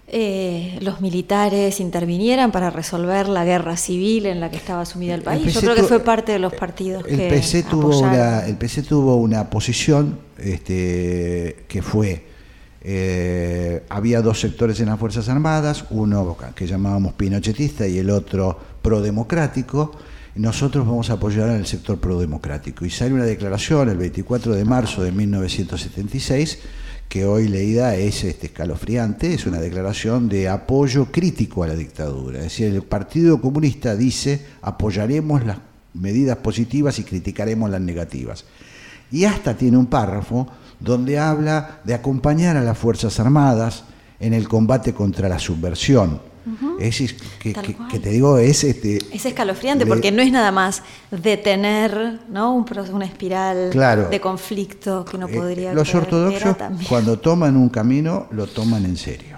eh, 0.06 0.78
los 0.82 1.00
militares 1.00 1.80
intervinieran 1.80 2.52
para 2.52 2.68
resolver 2.68 3.26
la 3.26 3.44
guerra 3.44 3.76
civil 3.76 4.26
en 4.26 4.38
la 4.38 4.50
que 4.50 4.58
estaba 4.58 4.84
sumida 4.84 5.14
el 5.14 5.22
país. 5.22 5.54
Yo 5.54 5.60
creo 5.60 5.74
que 5.74 5.82
fue 5.82 6.00
parte 6.00 6.32
de 6.32 6.38
los 6.38 6.52
partidos 6.52 7.04
el 7.08 7.16
que 7.16 7.28
PC 7.28 7.62
tuvo 7.62 7.98
una, 7.98 8.46
El 8.46 8.56
PC 8.56 8.82
tuvo 8.82 9.16
una 9.16 9.48
posición 9.48 10.18
este, 10.38 11.64
que 11.68 11.80
fue, 11.80 12.26
eh, 12.82 13.82
había 13.88 14.20
dos 14.20 14.40
sectores 14.40 14.78
en 14.80 14.86
las 14.86 14.98
Fuerzas 14.98 15.30
Armadas, 15.30 15.86
uno 15.88 16.36
que 16.54 16.66
llamábamos 16.66 17.14
pinochetista 17.14 17.86
y 17.86 17.98
el 17.98 18.10
otro 18.10 18.58
prodemocrático. 18.82 19.92
Nosotros 20.34 20.86
vamos 20.86 21.08
a 21.08 21.14
apoyar 21.14 21.48
al 21.48 21.64
sector 21.64 21.98
prodemocrático. 21.98 22.84
Y 22.84 22.90
sale 22.90 23.14
una 23.14 23.24
declaración 23.24 23.88
el 23.88 23.96
24 23.96 24.54
de 24.54 24.64
marzo 24.66 25.02
de 25.02 25.12
1976 25.12 26.58
que 27.08 27.24
hoy 27.24 27.48
leída 27.48 27.94
es 27.96 28.24
este, 28.24 28.46
escalofriante, 28.46 29.34
es 29.34 29.46
una 29.46 29.60
declaración 29.60 30.28
de 30.28 30.48
apoyo 30.48 31.06
crítico 31.12 31.62
a 31.62 31.68
la 31.68 31.74
dictadura. 31.74 32.38
Es 32.38 32.44
decir, 32.44 32.74
el 32.74 32.82
Partido 32.82 33.40
Comunista 33.40 33.94
dice 33.94 34.44
apoyaremos 34.62 35.44
las 35.44 35.58
medidas 35.94 36.38
positivas 36.38 36.98
y 36.98 37.04
criticaremos 37.04 37.70
las 37.70 37.80
negativas. 37.80 38.44
Y 39.12 39.24
hasta 39.24 39.56
tiene 39.56 39.76
un 39.76 39.86
párrafo 39.86 40.48
donde 40.80 41.18
habla 41.18 41.80
de 41.84 41.94
acompañar 41.94 42.56
a 42.56 42.62
las 42.62 42.76
Fuerzas 42.76 43.20
Armadas 43.20 43.84
en 44.18 44.34
el 44.34 44.48
combate 44.48 44.92
contra 44.92 45.28
la 45.28 45.38
subversión 45.38 46.33
es 46.78 47.14
que, 47.38 47.52
te 47.52 48.10
digo, 48.10 48.38
es 48.38 48.64
este. 48.64 48.98
Es 49.12 49.24
escalofriante 49.24 49.86
porque 49.86 50.12
no 50.12 50.22
es 50.22 50.30
nada 50.30 50.52
más 50.52 50.82
detener 51.10 52.20
¿no? 52.28 52.54
Un, 52.54 52.66
una 52.92 53.06
espiral 53.06 53.70
de 54.10 54.20
conflicto 54.20 55.04
que 55.04 55.18
no 55.18 55.28
eh, 55.28 55.34
podría 55.34 55.74
Los 55.74 55.94
ortodoxos, 55.94 56.56
cuando 56.88 57.18
toman 57.18 57.56
un 57.56 57.68
camino, 57.68 58.26
lo 58.32 58.46
toman 58.46 58.84
en 58.84 58.96
serio. 58.96 59.36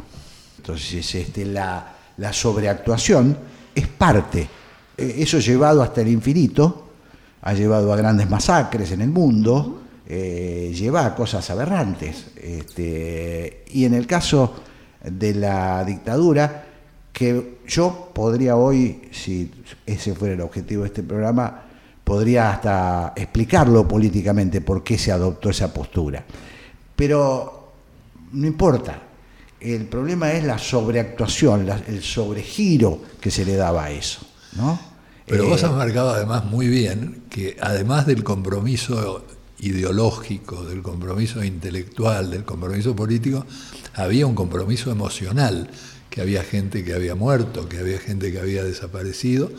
Entonces, 0.58 1.14
este, 1.14 1.44
la, 1.44 1.94
la 2.16 2.32
sobreactuación 2.32 3.36
es 3.74 3.86
parte. 3.86 4.48
Eh, 4.96 5.16
eso 5.18 5.38
llevado 5.38 5.82
hasta 5.82 6.00
el 6.00 6.08
infinito, 6.08 6.88
ha 7.42 7.52
llevado 7.52 7.92
a 7.92 7.96
grandes 7.96 8.28
masacres 8.28 8.90
en 8.90 9.02
el 9.02 9.10
mundo, 9.10 9.82
eh, 10.08 10.72
lleva 10.74 11.06
a 11.06 11.14
cosas 11.14 11.48
aberrantes. 11.50 12.26
Este, 12.36 13.64
y 13.72 13.84
en 13.84 13.94
el 13.94 14.06
caso 14.06 14.54
de 15.04 15.34
la 15.34 15.84
dictadura, 15.84 16.65
que 17.16 17.60
yo 17.66 18.10
podría 18.12 18.56
hoy, 18.56 19.08
si 19.10 19.50
ese 19.86 20.14
fuera 20.14 20.34
el 20.34 20.42
objetivo 20.42 20.82
de 20.82 20.88
este 20.88 21.02
programa, 21.02 21.62
podría 22.04 22.50
hasta 22.50 23.14
explicarlo 23.16 23.88
políticamente 23.88 24.60
por 24.60 24.84
qué 24.84 24.98
se 24.98 25.12
adoptó 25.12 25.48
esa 25.48 25.72
postura. 25.72 26.22
Pero 26.94 27.72
no 28.32 28.46
importa, 28.46 29.00
el 29.58 29.86
problema 29.86 30.30
es 30.32 30.44
la 30.44 30.58
sobreactuación, 30.58 31.66
el 31.88 32.02
sobregiro 32.02 33.00
que 33.18 33.30
se 33.30 33.46
le 33.46 33.56
daba 33.56 33.84
a 33.84 33.90
eso. 33.92 34.20
¿no? 34.52 34.78
Pero 35.24 35.48
vos 35.48 35.62
eh, 35.62 35.66
has 35.66 35.72
marcado 35.72 36.10
además 36.10 36.44
muy 36.44 36.68
bien 36.68 37.22
que 37.30 37.56
además 37.62 38.04
del 38.04 38.24
compromiso 38.24 39.24
ideológico, 39.60 40.66
del 40.66 40.82
compromiso 40.82 41.42
intelectual, 41.42 42.30
del 42.30 42.44
compromiso 42.44 42.94
político, 42.94 43.46
había 43.94 44.26
un 44.26 44.34
compromiso 44.34 44.90
emocional 44.90 45.70
que 46.16 46.22
había 46.22 46.42
gente 46.42 46.82
que 46.82 46.94
había 46.94 47.14
muerto, 47.14 47.68
que 47.68 47.76
había 47.76 47.98
gente 47.98 48.32
que 48.32 48.40
había 48.40 48.64
desaparecido 48.64 49.50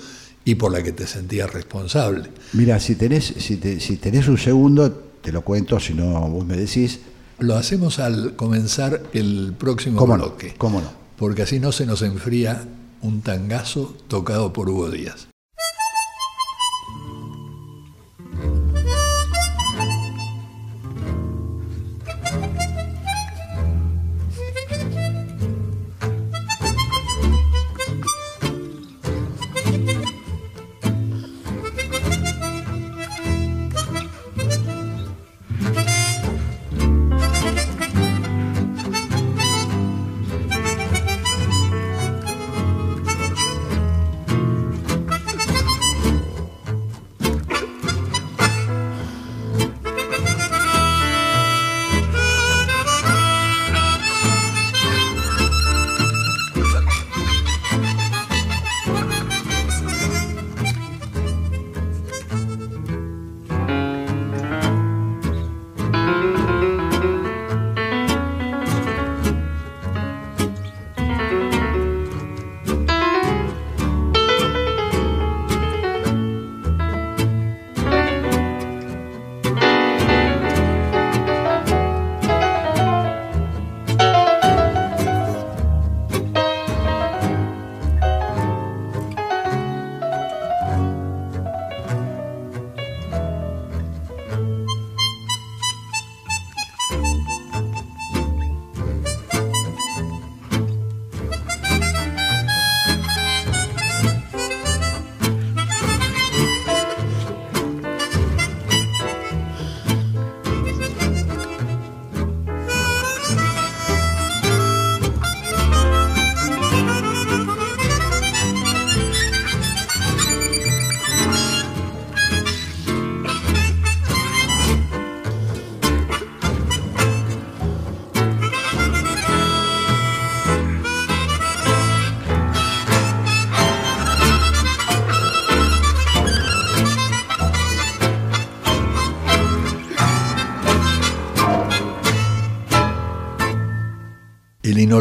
y 0.43 0.55
por 0.55 0.71
la 0.71 0.81
que 0.81 0.91
te 0.91 1.05
sentías 1.05 1.53
responsable. 1.53 2.31
Mira, 2.53 2.79
si 2.79 2.95
tenés, 2.95 3.25
si, 3.37 3.59
si 3.79 3.97
tenés 3.97 4.27
un 4.27 4.39
segundo, 4.39 4.91
te 5.21 5.31
lo 5.31 5.43
cuento, 5.43 5.79
si 5.79 5.93
no 5.93 6.27
vos 6.27 6.47
me 6.47 6.57
decís. 6.57 7.01
Lo 7.37 7.57
hacemos 7.57 7.99
al 7.99 8.35
comenzar 8.35 9.03
el 9.13 9.53
próximo 9.55 10.03
bloque. 10.03 10.55
¿Cómo 10.57 10.81
no? 10.81 10.91
Porque 11.15 11.43
así 11.43 11.59
no 11.59 11.71
se 11.71 11.85
nos 11.85 12.01
enfría 12.01 12.67
un 13.03 13.21
tangazo 13.21 13.95
tocado 14.07 14.51
por 14.51 14.67
Hugo 14.67 14.89
Díaz. 14.89 15.27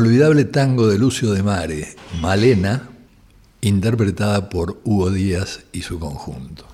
Inolvidable 0.07 0.45
tango 0.45 0.87
de 0.87 0.99
Lucio 0.99 1.33
de 1.33 1.43
Mare, 1.43 1.97
Malena, 2.21 2.91
interpretada 3.61 4.49
por 4.49 4.81
Hugo 4.85 5.11
Díaz 5.11 5.65
y 5.73 5.83
su 5.83 5.99
conjunto. 5.99 6.65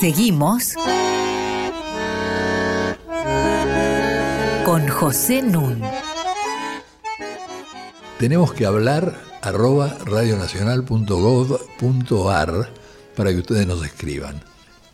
Seguimos 0.00 0.72
con 4.64 4.88
José 4.88 5.42
Nun. 5.42 5.82
Tenemos 8.18 8.54
que 8.54 8.64
hablar 8.64 9.20
arroba 9.42 9.98
radionacional.gov.ar 10.06 12.70
para 13.14 13.32
que 13.32 13.38
ustedes 13.38 13.66
nos 13.66 13.84
escriban. 13.84 14.51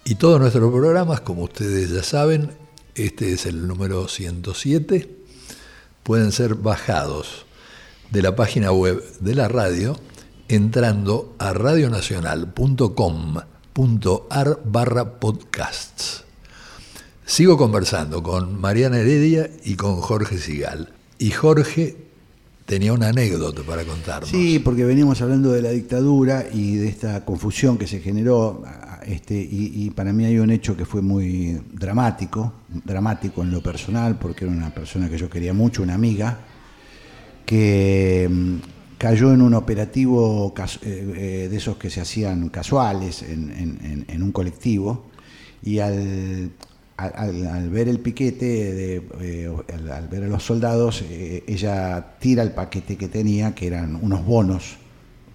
Y 0.09 0.15
todos 0.15 0.41
nuestros 0.41 0.73
programas, 0.73 1.21
como 1.21 1.43
ustedes 1.43 1.91
ya 1.91 2.03
saben, 2.03 2.53
este 2.95 3.33
es 3.33 3.45
el 3.45 3.69
número 3.69 4.09
107, 4.09 5.07
pueden 6.03 6.33
ser 6.33 6.55
bajados 6.55 7.45
de 8.11 8.23
la 8.23 8.35
página 8.35 8.73
web 8.73 9.05
de 9.21 9.35
la 9.35 9.49
radio 9.49 10.01
entrando 10.49 11.35
a 11.39 11.53
radionacional.com.ar 11.53 13.59
.ar 14.31 14.61
barra 14.65 15.21
podcasts. 15.21 16.25
Sigo 17.25 17.57
conversando 17.57 18.23
con 18.23 18.61
Mariana 18.61 18.99
Heredia 18.99 19.51
y 19.63 19.77
con 19.77 20.01
Jorge 20.01 20.39
Sigal. 20.39 20.93
Y 21.19 21.31
Jorge 21.31 21.97
tenía 22.65 22.93
una 22.93 23.09
anécdota 23.09 23.63
para 23.63 23.85
contarnos. 23.85 24.31
Sí, 24.31 24.59
porque 24.59 24.85
veníamos 24.85 25.21
hablando 25.21 25.53
de 25.53 25.63
la 25.63 25.71
dictadura 25.71 26.47
y 26.53 26.77
de 26.77 26.89
esta 26.89 27.25
confusión 27.25 27.79
que 27.79 27.87
se 27.87 28.01
generó, 28.01 28.63
este, 29.07 29.35
y, 29.35 29.73
y, 29.75 29.91
para 29.91 30.13
mí 30.13 30.25
hay 30.25 30.39
un 30.39 30.51
hecho 30.51 30.77
que 30.77 30.85
fue 30.85 31.03
muy 31.03 31.61
dramático, 31.73 32.53
dramático 32.85 33.43
en 33.43 33.51
lo 33.51 33.63
personal, 33.63 34.19
porque 34.19 34.45
era 34.45 34.53
una 34.53 34.73
persona 34.75 35.09
que 35.09 35.19
yo 35.19 35.29
quería 35.29 35.53
mucho, 35.53 35.83
una 35.83 35.95
amiga, 35.95 36.39
que 37.45 38.29
mm, 38.31 38.57
cayó 38.99 39.33
en 39.33 39.41
un 39.41 39.55
operativo 39.55 40.53
eh, 40.59 40.75
eh, 40.85 41.49
de 41.49 41.57
esos 41.57 41.77
que 41.77 41.89
se 41.89 42.03
hacían 42.03 42.51
casuales 42.51 43.23
en, 43.23 44.23
un 44.23 44.33
colectivo, 44.33 45.07
y 45.63 45.79
al, 45.79 46.51
ver 47.71 47.89
el 47.89 48.01
piquete, 48.01 48.45
de, 48.45 49.03
eh, 49.21 49.51
al, 49.73 50.09
ver 50.09 50.25
a 50.25 50.27
los 50.27 50.43
soldados, 50.43 51.05
ella 51.09 52.17
tira 52.19 52.43
el 52.43 52.53
paquete 52.53 52.97
que 52.97 53.09
tenía, 53.09 53.55
que 53.55 53.69
eran 53.69 53.95
unos 53.95 54.27
bonos. 54.27 54.77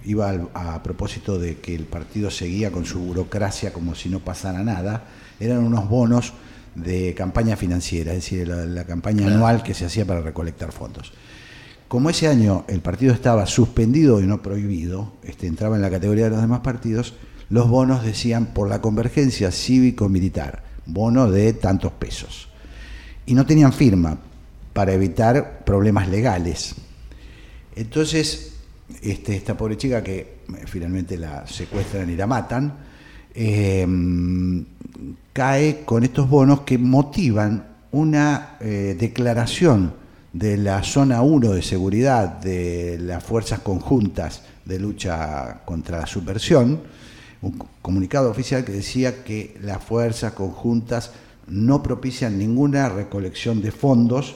Iba 0.05 0.29
al, 0.29 0.49
a 0.53 0.81
propósito 0.83 1.39
de 1.39 1.57
que 1.59 1.75
el 1.75 1.85
partido 1.85 2.29
seguía 2.29 2.71
con 2.71 2.85
su 2.85 2.99
burocracia 2.99 3.71
como 3.73 3.95
si 3.95 4.09
no 4.09 4.19
pasara 4.19 4.63
nada. 4.63 5.05
Eran 5.39 5.59
unos 5.59 5.89
bonos 5.89 6.33
de 6.75 7.13
campaña 7.13 7.55
financiera, 7.55 8.11
es 8.13 8.23
decir, 8.23 8.47
la, 8.47 8.65
la 8.65 8.85
campaña 8.85 9.27
anual 9.27 9.63
que 9.63 9.73
se 9.73 9.85
hacía 9.85 10.05
para 10.05 10.21
recolectar 10.21 10.71
fondos. 10.71 11.13
Como 11.87 12.09
ese 12.09 12.27
año 12.27 12.65
el 12.67 12.81
partido 12.81 13.13
estaba 13.13 13.45
suspendido 13.45 14.19
y 14.19 14.25
no 14.25 14.41
prohibido, 14.41 15.13
este, 15.23 15.47
entraba 15.47 15.75
en 15.75 15.83
la 15.83 15.91
categoría 15.91 16.25
de 16.25 16.31
los 16.31 16.41
demás 16.41 16.61
partidos, 16.61 17.13
los 17.49 17.69
bonos 17.69 18.03
decían 18.03 18.47
por 18.47 18.67
la 18.67 18.81
convergencia 18.81 19.51
cívico-militar 19.51 20.63
bono 20.85 21.29
de 21.29 21.53
tantos 21.53 21.91
pesos. 21.93 22.49
Y 23.25 23.33
no 23.33 23.45
tenían 23.45 23.73
firma 23.73 24.17
para 24.73 24.93
evitar 24.93 25.63
problemas 25.65 26.09
legales. 26.09 26.75
Entonces, 27.75 28.52
este, 29.01 29.35
esta 29.35 29.55
pobre 29.55 29.77
chica 29.77 30.03
que 30.03 30.17
eh, 30.19 30.35
finalmente 30.65 31.17
la 31.17 31.47
secuestran 31.47 32.09
y 32.09 32.15
la 32.15 32.27
matan, 32.27 32.73
eh, 33.35 33.87
cae 35.31 35.83
con 35.85 36.03
estos 36.03 36.29
bonos 36.29 36.61
que 36.61 36.77
motivan 36.77 37.65
una 37.91 38.57
eh, 38.59 38.95
declaración 38.99 39.93
de 40.31 40.57
la 40.57 40.83
zona 40.83 41.21
1 41.21 41.51
de 41.51 41.61
seguridad 41.61 42.39
de 42.39 42.97
las 42.99 43.23
fuerzas 43.23 43.59
conjuntas 43.59 44.43
de 44.65 44.79
lucha 44.79 45.61
contra 45.65 45.99
la 45.99 46.07
subversión, 46.07 46.81
un 47.41 47.59
comunicado 47.81 48.31
oficial 48.31 48.63
que 48.63 48.71
decía 48.71 49.23
que 49.23 49.57
las 49.61 49.83
fuerzas 49.83 50.33
conjuntas 50.33 51.11
no 51.47 51.83
propician 51.83 52.37
ninguna 52.39 52.89
recolección 52.89 53.61
de 53.61 53.71
fondos 53.71 54.35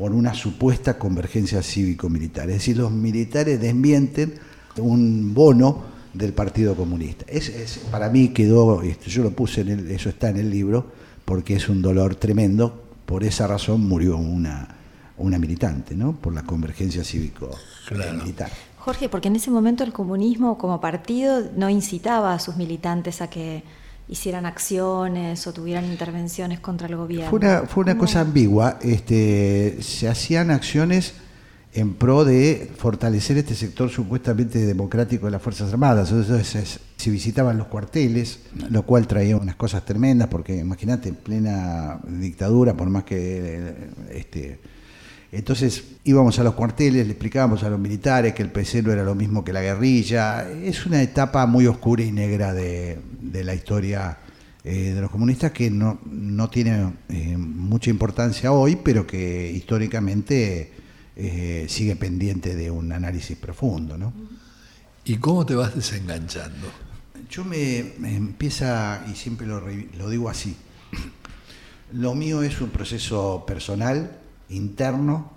por 0.00 0.12
una 0.12 0.32
supuesta 0.32 0.96
convergencia 0.98 1.62
cívico-militar. 1.62 2.48
Es 2.48 2.54
decir, 2.54 2.78
los 2.78 2.90
militares 2.90 3.60
desmienten 3.60 4.32
un 4.78 5.34
bono 5.34 5.82
del 6.14 6.32
Partido 6.32 6.74
Comunista. 6.74 7.26
Es, 7.28 7.82
para 7.90 8.08
mí 8.08 8.28
quedó, 8.28 8.80
este, 8.80 9.10
yo 9.10 9.22
lo 9.22 9.32
puse, 9.32 9.60
en 9.60 9.68
el, 9.68 9.90
eso 9.90 10.08
está 10.08 10.30
en 10.30 10.38
el 10.38 10.48
libro, 10.48 10.86
porque 11.26 11.54
es 11.54 11.68
un 11.68 11.82
dolor 11.82 12.14
tremendo. 12.14 12.82
Por 13.04 13.24
esa 13.24 13.46
razón 13.46 13.86
murió 13.86 14.16
una, 14.16 14.74
una 15.18 15.38
militante, 15.38 15.94
¿no? 15.94 16.12
por 16.12 16.32
la 16.32 16.44
convergencia 16.44 17.04
cívico-militar. 17.04 18.50
Jorge, 18.78 19.10
porque 19.10 19.28
en 19.28 19.36
ese 19.36 19.50
momento 19.50 19.84
el 19.84 19.92
comunismo 19.92 20.56
como 20.56 20.80
partido 20.80 21.42
no 21.58 21.68
incitaba 21.68 22.32
a 22.32 22.38
sus 22.38 22.56
militantes 22.56 23.20
a 23.20 23.28
que 23.28 23.64
hicieran 24.10 24.44
acciones 24.44 25.46
o 25.46 25.52
tuvieran 25.52 25.84
intervenciones 25.84 26.58
contra 26.60 26.88
el 26.88 26.96
gobierno. 26.96 27.30
Fue 27.30 27.38
una, 27.38 27.60
fue 27.62 27.84
una 27.84 27.96
cosa 27.96 28.20
ambigua. 28.20 28.78
Este, 28.82 29.78
se 29.80 30.08
hacían 30.08 30.50
acciones 30.50 31.14
en 31.72 31.94
pro 31.94 32.24
de 32.24 32.68
fortalecer 32.76 33.38
este 33.38 33.54
sector 33.54 33.88
supuestamente 33.88 34.58
democrático 34.58 35.26
de 35.26 35.32
las 35.32 35.42
Fuerzas 35.42 35.72
Armadas. 35.72 36.10
Entonces 36.10 36.80
se 36.96 37.10
visitaban 37.10 37.56
los 37.56 37.68
cuarteles, 37.68 38.40
lo 38.68 38.82
cual 38.82 39.06
traía 39.06 39.36
unas 39.36 39.54
cosas 39.54 39.84
tremendas, 39.84 40.28
porque 40.28 40.56
imagínate, 40.56 41.10
en 41.10 41.14
plena 41.14 42.00
dictadura, 42.04 42.74
por 42.74 42.90
más 42.90 43.04
que 43.04 43.90
este, 44.10 44.58
entonces 45.32 45.84
íbamos 46.04 46.38
a 46.40 46.44
los 46.44 46.54
cuarteles, 46.54 47.06
le 47.06 47.12
explicábamos 47.12 47.62
a 47.62 47.70
los 47.70 47.78
militares 47.78 48.34
que 48.34 48.42
el 48.42 48.50
PC 48.50 48.82
no 48.82 48.92
era 48.92 49.04
lo 49.04 49.14
mismo 49.14 49.44
que 49.44 49.52
la 49.52 49.62
guerrilla. 49.62 50.50
Es 50.50 50.86
una 50.86 51.02
etapa 51.02 51.46
muy 51.46 51.66
oscura 51.66 52.02
y 52.02 52.10
negra 52.10 52.52
de, 52.52 52.98
de 53.20 53.44
la 53.44 53.54
historia 53.54 54.18
eh, 54.64 54.92
de 54.92 55.00
los 55.00 55.10
comunistas 55.10 55.52
que 55.52 55.70
no, 55.70 56.00
no 56.04 56.50
tiene 56.50 56.92
eh, 57.08 57.36
mucha 57.36 57.90
importancia 57.90 58.52
hoy, 58.52 58.76
pero 58.76 59.06
que 59.06 59.50
históricamente 59.52 60.72
eh, 61.14 61.66
sigue 61.68 61.94
pendiente 61.96 62.56
de 62.56 62.70
un 62.70 62.90
análisis 62.92 63.38
profundo. 63.38 63.96
¿no? 63.96 64.12
¿Y 65.04 65.16
cómo 65.16 65.46
te 65.46 65.54
vas 65.54 65.76
desenganchando? 65.76 66.66
Yo 67.30 67.44
me, 67.44 67.92
me 67.98 68.16
empieza, 68.16 69.04
y 69.10 69.14
siempre 69.14 69.46
lo, 69.46 69.62
lo 69.96 70.10
digo 70.10 70.28
así, 70.28 70.56
lo 71.92 72.16
mío 72.16 72.42
es 72.42 72.60
un 72.60 72.70
proceso 72.70 73.44
personal 73.46 74.19
interno 74.50 75.30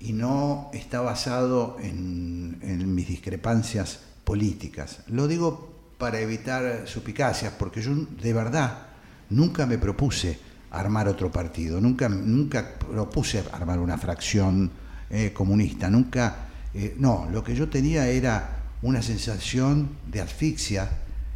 y 0.00 0.12
no 0.12 0.70
está 0.72 1.00
basado 1.00 1.76
en, 1.80 2.94
mis 2.94 3.08
discrepancias 3.08 4.00
políticas. 4.24 5.00
Lo 5.08 5.28
digo 5.28 5.72
para 5.98 6.20
evitar 6.20 6.82
suspicacias, 6.86 7.54
porque 7.58 7.80
yo 7.80 7.94
de 7.94 8.32
verdad 8.32 8.88
nunca 9.30 9.66
me 9.66 9.78
propuse 9.78 10.38
armar 10.70 11.08
otro 11.08 11.30
partido, 11.30 11.80
nunca, 11.80 12.08
nunca 12.08 12.74
propuse 12.78 13.42
armar 13.52 13.78
una 13.78 13.96
fracción 13.96 14.70
eh, 15.08 15.32
comunista, 15.32 15.88
nunca, 15.88 16.48
eh, 16.74 16.94
no, 16.98 17.28
lo 17.30 17.42
que 17.42 17.54
yo 17.54 17.68
tenía 17.68 18.08
era 18.08 18.64
una 18.82 19.00
sensación 19.00 19.88
de 20.06 20.20
asfixia 20.20 20.90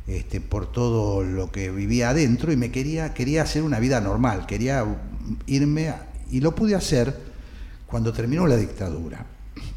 este, 0.07 0.41
por 0.41 0.71
todo 0.71 1.23
lo 1.23 1.51
que 1.51 1.71
vivía 1.71 2.11
adentro 2.11 2.53
y 2.53 2.57
me 2.57 2.71
quería, 2.71 3.15
quería 3.15 3.43
hacer 3.43 3.63
una 3.63 3.79
vida 3.79 4.01
normal, 4.01 4.47
quería 4.47 4.85
irme 5.47 5.89
a, 5.89 6.10
y 6.31 6.41
lo 6.41 6.55
pude 6.55 6.75
hacer 6.75 7.15
cuando 7.87 8.13
terminó 8.13 8.47
la 8.47 8.57
dictadura, 8.57 9.27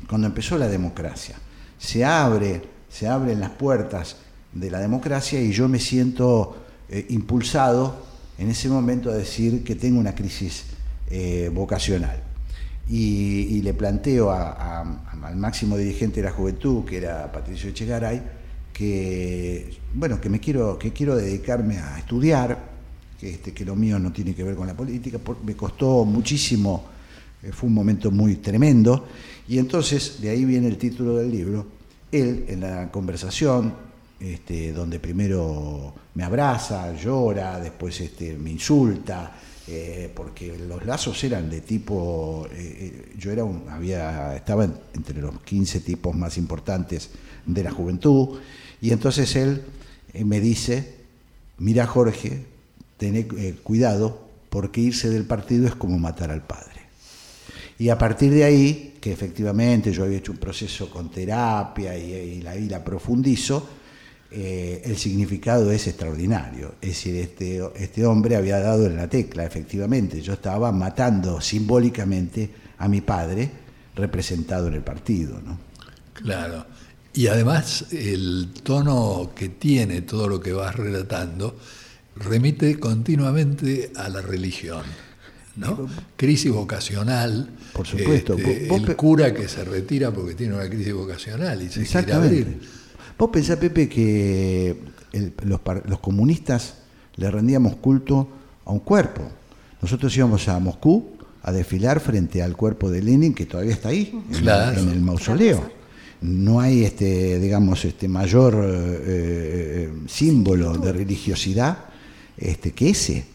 cuando 0.07 0.27
empezó 0.27 0.57
la 0.57 0.67
democracia. 0.67 1.35
Se 1.77 2.05
abre, 2.05 2.61
se 2.89 3.07
abren 3.07 3.39
las 3.39 3.49
puertas 3.51 4.17
de 4.53 4.69
la 4.69 4.79
democracia 4.79 5.41
y 5.41 5.51
yo 5.51 5.67
me 5.67 5.79
siento 5.79 6.57
eh, 6.89 7.07
impulsado 7.09 8.05
en 8.37 8.49
ese 8.49 8.69
momento 8.69 9.09
a 9.09 9.15
decir 9.15 9.63
que 9.63 9.75
tengo 9.75 9.99
una 9.99 10.13
crisis 10.13 10.65
eh, 11.09 11.49
vocacional. 11.53 12.21
Y, 12.89 13.61
le 13.61 13.73
planteo 13.73 14.29
al 14.29 15.35
máximo 15.37 15.77
dirigente 15.77 16.19
de 16.19 16.25
la 16.25 16.33
juventud, 16.33 16.83
que 16.83 16.97
era 16.97 17.31
Patricio 17.31 17.69
Echegaray, 17.69 18.21
que 18.73 19.77
bueno, 19.93 20.19
que 20.19 20.29
me 20.29 20.41
quiero, 20.41 20.77
que 20.77 20.91
quiero 20.91 21.15
dedicarme 21.15 21.77
a 21.77 21.97
estudiar, 21.97 22.72
este, 23.24 23.53
que 23.53 23.63
lo 23.63 23.76
mío 23.76 23.97
no 23.99 24.11
tiene 24.11 24.36
que 24.36 24.43
ver 24.43 24.55
con 24.55 24.67
la 24.67 24.76
política, 24.76 25.19
me 25.45 25.55
costó 25.55 26.03
muchísimo, 26.03 26.86
eh, 27.41 27.51
fue 27.53 27.67
un 27.67 27.74
momento 27.74 28.11
muy 28.11 28.36
tremendo, 28.36 29.07
y 29.47 29.57
entonces 29.57 30.19
de 30.19 30.30
ahí 30.30 30.43
viene 30.43 30.67
el 30.67 30.78
título 30.78 31.15
del 31.15 31.32
libro, 31.32 31.65
él 32.11 32.45
en 32.49 32.59
la 32.59 32.91
conversación, 32.91 33.74
este, 34.19 34.74
donde 34.74 34.99
primero 34.99 35.93
me 36.15 36.24
abraza, 36.24 36.93
llora, 36.95 37.59
después 37.59 37.99
este, 38.01 38.38
me 38.38 38.51
insulta, 38.51 39.38
eh, 39.67 40.11
porque 40.13 40.57
los 40.57 40.86
lazos 40.86 41.24
eran 41.24 41.49
de 41.49 41.61
tipo, 41.61 42.45
eh, 42.51 43.13
yo 43.17 43.32
era 43.32 43.45
un, 43.45 43.63
había, 43.69 44.36
estaba 44.36 44.65
entre 44.65 45.21
los 45.21 45.41
15 45.41 45.80
tipos 45.80 46.13
más 46.13 46.38
importantes 46.38 47.09
de 47.45 47.63
la 47.63 47.71
juventud, 47.71 48.39
y 48.82 48.91
entonces 48.91 49.34
él 49.38 49.63
me 50.26 50.41
dice, 50.41 50.95
mira 51.57 51.88
Jorge, 51.88 52.52
tené 53.03 53.27
eh, 53.37 53.55
cuidado 53.61 54.29
porque 54.49 54.79
irse 54.79 55.09
del 55.09 55.25
partido 55.25 55.67
es 55.67 55.75
como 55.75 55.99
matar 55.99 56.31
al 56.31 56.47
padre. 56.47 56.79
Y 57.77 57.89
a 57.89 57.97
partir 57.97 58.31
de 58.31 58.45
ahí, 58.45 58.95
que 59.01 59.11
efectivamente 59.11 59.91
yo 59.91 60.05
había 60.05 60.19
hecho 60.19 60.31
un 60.31 60.37
proceso 60.37 60.89
con 60.89 61.11
terapia 61.11 61.97
y, 61.97 62.13
y 62.13 62.41
la, 62.41 62.55
la 62.55 62.81
profundizo, 62.81 63.67
eh, 64.31 64.81
el 64.85 64.95
significado 64.95 65.69
es 65.69 65.85
extraordinario. 65.87 66.75
Es 66.81 66.89
decir, 66.89 67.15
este, 67.17 67.61
este 67.75 68.05
hombre 68.05 68.37
había 68.37 68.59
dado 68.59 68.85
en 68.85 68.95
la 68.95 69.09
tecla, 69.09 69.43
efectivamente. 69.43 70.21
Yo 70.21 70.33
estaba 70.33 70.71
matando 70.71 71.41
simbólicamente 71.41 72.49
a 72.77 72.87
mi 72.87 73.01
padre 73.01 73.51
representado 73.95 74.69
en 74.69 74.75
el 74.75 74.81
partido. 74.81 75.41
¿no? 75.43 75.59
Claro. 76.13 76.65
Y 77.13 77.27
además 77.27 77.87
el 77.91 78.53
tono 78.63 79.31
que 79.35 79.49
tiene 79.49 80.03
todo 80.03 80.29
lo 80.29 80.39
que 80.39 80.53
vas 80.53 80.73
relatando 80.75 81.57
remite 82.16 82.80
continuamente 82.80 83.91
a 83.95 84.09
la 84.09 84.22
religión. 84.22 84.84
¿no? 85.55 85.88
Crisis 86.16 86.51
vocacional. 86.51 87.49
Por 87.74 87.86
supuesto. 87.86 88.34
Este, 88.36 88.68
¿Vos, 88.68 88.82
el 88.88 88.95
cura 88.95 89.34
que 89.34 89.47
se 89.47 89.64
retira 89.64 90.11
porque 90.11 90.34
tiene 90.34 90.55
una 90.55 90.68
crisis 90.68 90.93
vocacional 90.93 91.61
y 91.61 91.70
se 91.70 91.82
Exactamente. 91.82 92.36
quiere 92.36 92.51
abrir. 92.51 92.70
Vos 93.18 93.30
pensás, 93.32 93.57
Pepe, 93.57 93.88
que 93.88 94.76
el- 95.11 95.34
los, 95.45 95.59
los 95.86 95.99
comunistas 95.99 96.76
le 97.18 97.30
rendíamos 97.30 97.76
culto 97.76 98.28
a 98.66 98.72
un 98.72 98.80
cuerpo. 98.80 99.22
Nosotros 99.82 100.16
íbamos 100.18 100.47
a 100.47 100.57
Moscú 100.59 101.11
a 101.43 101.51
desfilar 101.51 101.99
frente 101.99 102.41
al 102.41 102.55
cuerpo 102.57 102.89
de 102.89 103.03
Lenin, 103.03 103.34
que 103.36 103.45
todavía 103.45 103.74
está 103.74 103.89
ahí, 103.89 104.24
Claro. 104.39 104.80
en 104.80 104.89
el 104.89 105.01
mausoleo. 105.01 105.70
No 106.22 106.61
hay, 106.61 106.84
este, 106.86 107.38
digamos, 107.39 107.84
este 107.86 108.07
mayor 108.07 108.55
eh, 108.55 109.01
eh, 109.05 109.93
símbolo 110.07 110.78
de 110.78 110.93
religiosidad 110.93 111.78
este, 112.38 112.71
que 112.71 112.89
ese. 112.89 113.25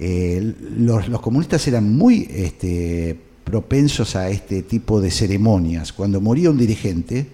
Eh, 0.00 0.54
los, 0.76 1.08
los 1.08 1.20
comunistas 1.20 1.66
eran 1.66 1.96
muy 1.96 2.28
este, 2.30 3.18
propensos 3.44 4.14
a 4.16 4.28
este 4.28 4.62
tipo 4.62 5.00
de 5.00 5.10
ceremonias. 5.10 5.92
Cuando 5.92 6.20
moría 6.20 6.50
un 6.50 6.58
dirigente, 6.58 7.26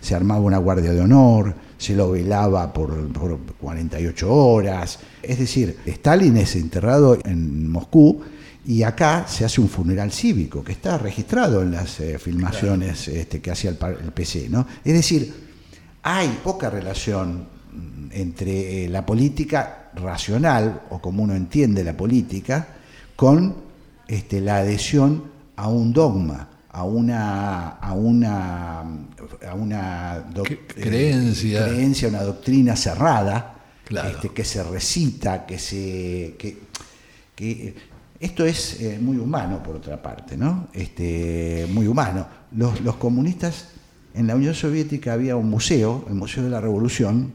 se 0.00 0.14
armaba 0.14 0.40
una 0.40 0.58
guardia 0.58 0.92
de 0.92 1.00
honor, 1.00 1.54
se 1.76 1.94
lo 1.94 2.10
velaba 2.10 2.72
por, 2.72 3.08
por 3.12 3.38
48 3.60 4.32
horas. 4.32 4.98
Es 5.22 5.38
decir, 5.38 5.76
Stalin 5.86 6.36
es 6.36 6.56
enterrado 6.56 7.18
en 7.24 7.70
Moscú 7.70 8.20
y 8.66 8.82
acá 8.82 9.26
se 9.28 9.44
hace 9.44 9.60
un 9.60 9.68
funeral 9.68 10.12
cívico 10.12 10.62
que 10.62 10.72
está 10.72 10.98
registrado 10.98 11.62
en 11.62 11.72
las 11.72 12.00
eh, 12.00 12.18
filmaciones 12.18 13.08
este, 13.08 13.40
que 13.40 13.50
hacía 13.50 13.70
el, 13.70 13.76
PC. 14.12 14.48
¿no? 14.48 14.66
Es 14.84 14.92
decir, 14.92 15.32
hay 16.02 16.28
poca 16.42 16.68
relación 16.68 17.46
mm, 17.72 18.08
entre 18.12 18.84
eh, 18.84 18.88
la 18.88 19.06
política 19.06 19.87
racional, 19.98 20.82
o 20.90 21.00
como 21.00 21.22
uno 21.22 21.34
entiende 21.34 21.84
la 21.84 21.96
política, 21.96 22.68
con 23.16 23.54
este, 24.06 24.40
la 24.40 24.58
adhesión 24.58 25.24
a 25.56 25.68
un 25.68 25.92
dogma, 25.92 26.48
a 26.70 26.84
una, 26.84 27.68
a 27.70 27.92
una, 27.92 28.80
a 28.80 29.54
una 29.54 30.24
creencia. 30.74 31.66
eh, 31.66 31.70
creencia, 31.70 32.08
una 32.08 32.22
doctrina 32.22 32.76
cerrada, 32.76 33.54
Claro. 33.84 34.10
este, 34.10 34.28
que 34.30 34.44
se 34.44 34.62
recita, 34.62 35.46
que 35.46 35.58
se... 35.58 36.34
Que, 36.38 36.58
que- 37.34 37.74
esto 38.20 38.44
es 38.44 38.80
eh, 38.80 38.98
muy 39.00 39.16
humano, 39.16 39.62
por 39.62 39.76
otra 39.76 40.02
parte, 40.02 40.36
¿no? 40.36 40.66
Este, 40.72 41.66
muy 41.72 41.86
humano. 41.86 42.26
Los, 42.52 42.80
los 42.80 42.96
comunistas, 42.96 43.68
en 44.12 44.26
la 44.26 44.34
Unión 44.34 44.54
Soviética 44.54 45.12
había 45.12 45.36
un 45.36 45.48
museo, 45.48 46.04
el 46.08 46.14
Museo 46.16 46.42
de 46.42 46.50
la 46.50 46.60
Revolución, 46.60 47.32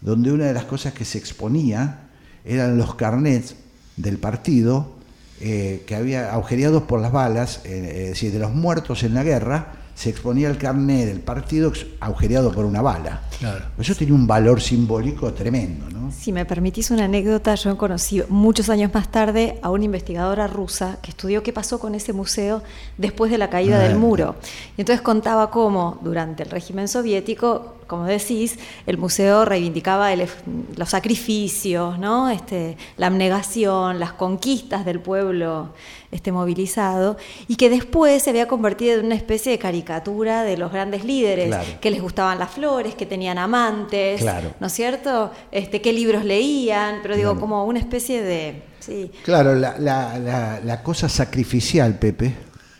donde 0.00 0.32
una 0.32 0.46
de 0.46 0.52
las 0.54 0.64
cosas 0.64 0.92
que 0.92 1.04
se 1.04 1.18
exponía 1.18 2.08
eran 2.44 2.78
los 2.78 2.94
carnets 2.94 3.54
del 3.96 4.18
partido 4.18 4.92
eh, 5.40 5.84
que 5.86 5.94
había 5.94 6.32
agujereados 6.32 6.82
por 6.84 7.00
las 7.00 7.12
balas, 7.12 7.60
eh, 7.64 8.02
es 8.04 8.08
decir, 8.10 8.32
de 8.32 8.38
los 8.38 8.52
muertos 8.52 9.02
en 9.02 9.14
la 9.14 9.22
guerra, 9.22 9.74
se 9.94 10.08
exponía 10.08 10.48
el 10.48 10.56
carnet 10.56 11.06
del 11.06 11.20
partido 11.20 11.70
agujereado 12.00 12.52
por 12.52 12.64
una 12.64 12.80
bala. 12.80 13.22
Claro. 13.38 13.66
Eso 13.78 13.94
tenía 13.94 14.14
un 14.14 14.26
valor 14.26 14.60
simbólico 14.62 15.32
tremendo, 15.34 15.90
¿no? 15.90 16.10
Si 16.10 16.32
me 16.32 16.46
permitís 16.46 16.90
una 16.90 17.04
anécdota, 17.04 17.54
yo 17.54 17.76
conocí 17.76 18.22
muchos 18.30 18.70
años 18.70 18.92
más 18.94 19.10
tarde 19.10 19.58
a 19.62 19.70
una 19.70 19.84
investigadora 19.84 20.46
rusa 20.46 20.98
que 21.02 21.10
estudió 21.10 21.42
qué 21.42 21.52
pasó 21.52 21.78
con 21.78 21.94
ese 21.94 22.14
museo 22.14 22.62
después 22.96 23.30
de 23.30 23.36
la 23.38 23.50
caída 23.50 23.78
Ah. 23.78 23.82
del 23.82 23.96
muro. 23.98 24.36
Y 24.78 24.80
entonces 24.80 25.02
contaba 25.02 25.50
cómo 25.50 25.98
durante 26.02 26.42
el 26.44 26.50
régimen 26.50 26.88
soviético, 26.88 27.76
como 27.90 28.04
decís, 28.06 28.56
el 28.86 28.96
museo 28.98 29.44
reivindicaba 29.44 30.12
el- 30.12 30.28
los 30.76 30.88
sacrificios, 30.88 31.98
¿no? 31.98 32.30
este, 32.30 32.76
la 32.96 33.08
abnegación, 33.08 33.98
las 33.98 34.12
conquistas 34.12 34.84
del 34.84 35.00
pueblo 35.00 35.74
este, 36.12 36.30
movilizado, 36.32 37.16
y 37.48 37.56
que 37.56 37.68
después 37.68 38.22
se 38.22 38.30
había 38.30 38.46
convertido 38.48 38.98
en 38.98 39.06
una 39.06 39.14
especie 39.16 39.50
de 39.52 39.58
caricatura 39.58 40.42
de 40.44 40.56
los 40.56 40.72
grandes 40.72 41.04
líderes, 41.04 41.48
Claro. 41.48 41.64
que 41.80 41.90
les 41.90 42.00
gustaban 42.00 42.38
las 42.38 42.50
flores, 42.50 42.94
que 42.94 43.06
tenían 43.06 43.38
amantes, 43.38 44.20
Claro. 44.20 44.52
¿no 44.60 44.68
es 44.68 44.72
cierto? 44.72 45.30
Este, 45.52 45.80
qué 45.80 45.92
libros 45.92 46.24
leían, 46.24 47.00
pero 47.02 47.16
digo, 47.16 47.30
Claro. 47.32 47.40
como 47.40 47.64
una 47.64 47.78
especie 47.80 48.22
de... 48.22 48.62
Sí, 48.80 49.10
Claro, 49.24 49.54
la, 49.54 49.76
la- 49.78 50.18
la- 50.18 50.60
la 50.64 50.82
cosa 50.82 51.08
sacrificial, 51.08 51.98
Pepe, 51.98 52.34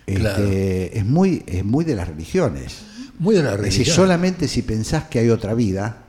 este, 0.07 0.19
Claro. 0.21 0.43
es, 0.43 1.05
muy, 1.05 1.43
es 1.47 1.63
muy 1.63 1.85
de 1.85 1.95
las 1.95 2.07
religiones. 2.07 2.83
Muy 3.21 3.35
de 3.35 3.43
la 3.43 3.53
Es 3.53 3.61
decir, 3.61 3.85
solamente 3.85 4.47
si 4.47 4.63
pensás 4.63 5.03
que 5.03 5.19
hay 5.19 5.29
otra 5.29 5.53
vida 5.53 6.05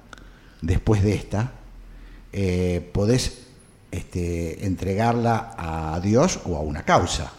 después 0.63 1.03
de 1.03 1.15
esta, 1.15 1.53
eh, 2.33 2.91
podés 2.95 3.35
este, 3.91 4.65
entregarla 4.65 5.55
a 5.59 6.01
Dios 6.01 6.41
o 6.47 6.57
a 6.57 6.61
una 6.61 6.87
causa. 6.87 7.31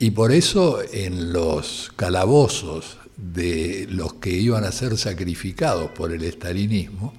Y 0.00 0.10
por 0.10 0.32
eso 0.32 0.80
en 0.92 1.32
los 1.32 1.92
calabozos 1.94 2.98
de 3.16 3.86
los 3.88 4.14
que 4.14 4.30
iban 4.30 4.64
a 4.64 4.72
ser 4.72 4.98
sacrificados 4.98 5.92
por 5.92 6.10
el 6.10 6.24
estalinismo, 6.24 7.14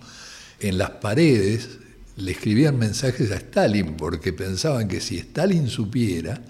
en 0.60 0.78
las 0.78 0.90
paredes 0.90 1.78
le 2.18 2.34
escribían 2.34 2.78
mensajes 2.78 3.32
a 3.32 3.36
Stalin 3.36 3.96
porque 3.96 4.34
pensaban 4.34 4.90
que 4.90 5.00
si 5.00 5.18
Stalin 5.20 5.70
supiera, 5.70 6.42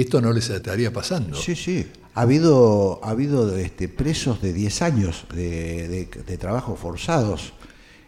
esto 0.00 0.20
no 0.20 0.32
les 0.32 0.48
estaría 0.50 0.92
pasando. 0.92 1.36
Sí, 1.40 1.54
sí. 1.56 1.86
Ha 2.14 2.22
habido, 2.22 3.00
ha 3.02 3.10
habido 3.10 3.56
este, 3.56 3.88
presos 3.88 4.40
de 4.40 4.52
10 4.52 4.82
años 4.82 5.26
de, 5.34 5.88
de- 5.88 6.08
de 6.26 6.38
trabajo 6.38 6.76
forzados, 6.76 7.52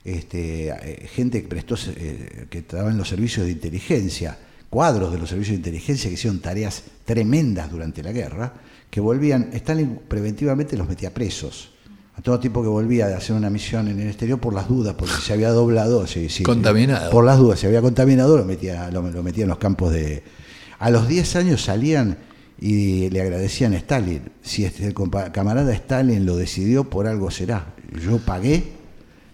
este, 0.04 0.68
eh, 0.68 1.08
gente 1.12 1.42
que 1.42 1.48
prestó, 1.48 1.74
eh, 1.96 2.46
que 2.48 2.58
estaba 2.58 2.90
en 2.90 2.96
los 2.98 3.08
servicios 3.08 3.46
de 3.46 3.52
inteligencia, 3.52 4.38
cuadros 4.70 5.12
de 5.12 5.18
los 5.18 5.28
servicios 5.28 5.52
de 5.54 5.56
inteligencia 5.58 6.08
que 6.08 6.14
hicieron 6.14 6.40
tareas 6.40 6.84
tremendas 7.04 7.70
durante 7.70 8.02
la 8.02 8.12
guerra, 8.12 8.52
que 8.90 9.00
volvían, 9.00 9.50
Stalin 9.52 9.98
preventivamente 10.08 10.76
los 10.76 10.88
metía 10.88 11.12
presos. 11.12 11.72
A 12.16 12.22
todo 12.22 12.38
tipo 12.40 12.62
que 12.62 12.68
volvía 12.68 13.08
de 13.08 13.14
hacer 13.14 13.36
una 13.36 13.50
misión 13.50 13.88
en 13.88 14.00
el 14.00 14.06
exterior 14.08 14.38
por 14.40 14.54
las 14.54 14.68
dudas, 14.68 14.94
porque 14.96 15.12
se 15.22 15.32
había 15.34 15.50
doblado. 15.50 16.06
sí, 16.06 16.28
sí, 16.30 16.44
Contaminado. 16.44 17.10
Por 17.10 17.24
las 17.24 17.36
dudas, 17.38 17.58
se 17.60 17.66
había 17.66 17.82
contaminado, 17.82 18.38
lo 18.38 18.44
metía, 18.44 18.90
lo, 18.90 19.02
lo 19.10 19.22
metía 19.22 19.42
en 19.42 19.50
los 19.50 19.58
campos 19.58 19.92
de. 19.92 20.22
A 20.78 20.90
los 20.90 21.08
10 21.08 21.36
años 21.36 21.62
salían 21.62 22.18
y 22.58 23.10
le 23.10 23.20
agradecían 23.20 23.74
a 23.74 23.76
Stalin. 23.76 24.22
Si 24.42 24.64
este, 24.64 24.94
camarada 25.32 25.72
Stalin 25.72 26.24
lo 26.24 26.36
decidió, 26.36 26.84
por 26.84 27.06
algo 27.06 27.30
será. 27.30 27.74
Yo 28.02 28.18
pagué 28.18 28.72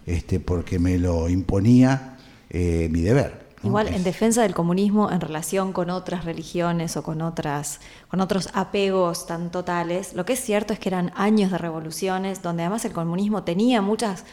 este, 0.05 0.39
porque 0.39 0.79
me 0.79 0.97
lo 0.97 1.29
imponía 1.29 2.17
eh, 2.49 2.89
mi 2.91 3.01
deber. 3.01 3.43
¿no? 3.61 3.69
Igual 3.69 3.87
en 3.87 4.03
defensa 4.03 4.41
del 4.41 4.53
comunismo 4.53 5.09
en 5.09 5.21
relación 5.21 5.71
con 5.71 5.89
otras 5.89 6.25
religiones 6.25 6.97
o 6.97 7.03
con 7.03 7.21
otras 7.21 7.79
con 8.09 8.19
otros 8.19 8.49
apegos 8.53 9.25
tan 9.25 9.51
totales, 9.51 10.13
lo 10.13 10.25
que 10.25 10.33
es 10.33 10.39
cierto 10.41 10.73
es 10.73 10.79
que 10.79 10.89
eran 10.89 11.11
años 11.15 11.51
de 11.51 11.57
revoluciones 11.57 12.41
donde 12.41 12.63
además 12.63 12.83
el 12.83 12.91
comunismo 12.91 13.43
tenía 13.43 13.81
muchas 13.81 14.25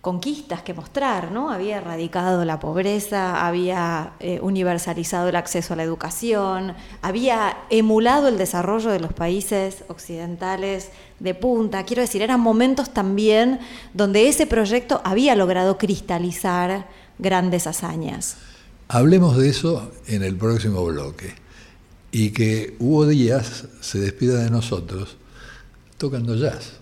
conquistas 0.00 0.62
que 0.62 0.72
mostrar, 0.72 1.30
¿no? 1.30 1.50
Había 1.50 1.76
erradicado 1.76 2.44
la 2.44 2.58
pobreza, 2.58 3.46
había 3.46 4.12
eh, 4.20 4.38
universalizado 4.42 5.28
el 5.28 5.36
acceso 5.36 5.74
a 5.74 5.76
la 5.76 5.82
educación, 5.82 6.74
había 7.02 7.58
emulado 7.68 8.28
el 8.28 8.38
desarrollo 8.38 8.90
de 8.90 9.00
los 9.00 9.12
países 9.12 9.84
occidentales 9.88 10.88
de 11.18 11.34
punta. 11.34 11.84
Quiero 11.84 12.00
decir, 12.00 12.22
eran 12.22 12.40
momentos 12.40 12.94
también 12.94 13.60
donde 13.92 14.28
ese 14.28 14.46
proyecto 14.46 15.02
había 15.04 15.34
logrado 15.34 15.76
cristalizar 15.76 16.88
grandes 17.18 17.66
hazañas. 17.66 18.38
Hablemos 18.88 19.36
de 19.36 19.50
eso 19.50 19.92
en 20.06 20.22
el 20.22 20.34
próximo 20.36 20.84
bloque. 20.84 21.34
Y 22.12 22.30
que 22.30 22.74
Hugo 22.80 23.06
Díaz 23.06 23.66
se 23.80 24.00
despida 24.00 24.42
de 24.42 24.50
nosotros 24.50 25.16
tocando 25.96 26.34
jazz. 26.34 26.80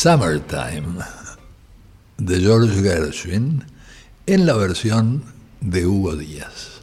Summertime 0.00 1.04
de 2.18 2.38
George 2.38 2.82
Gershwin 2.82 3.64
en 4.26 4.46
la 4.46 4.54
versión 4.54 5.24
de 5.60 5.88
Hugo 5.88 6.14
Díaz. 6.14 6.82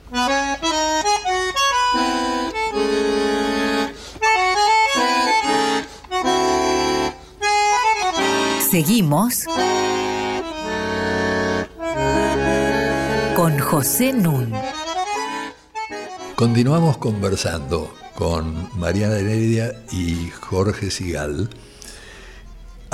Seguimos 8.69 9.45
con 13.37 13.57
José 13.59 14.11
Nun. 14.11 14.51
Continuamos 16.35 16.97
conversando 16.97 17.95
con 18.15 18.77
Mariana 18.77 19.15
Heredia 19.15 19.71
y 19.93 20.29
Jorge 20.31 20.91
Sigal 20.91 21.49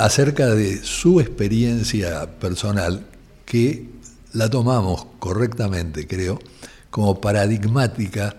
acerca 0.02 0.52
de 0.56 0.82
su 0.82 1.20
experiencia 1.20 2.28
personal 2.40 3.06
que 3.46 3.86
la 4.32 4.50
tomamos 4.50 5.06
correctamente, 5.20 6.08
creo, 6.08 6.40
como 6.90 7.20
paradigmática 7.20 8.34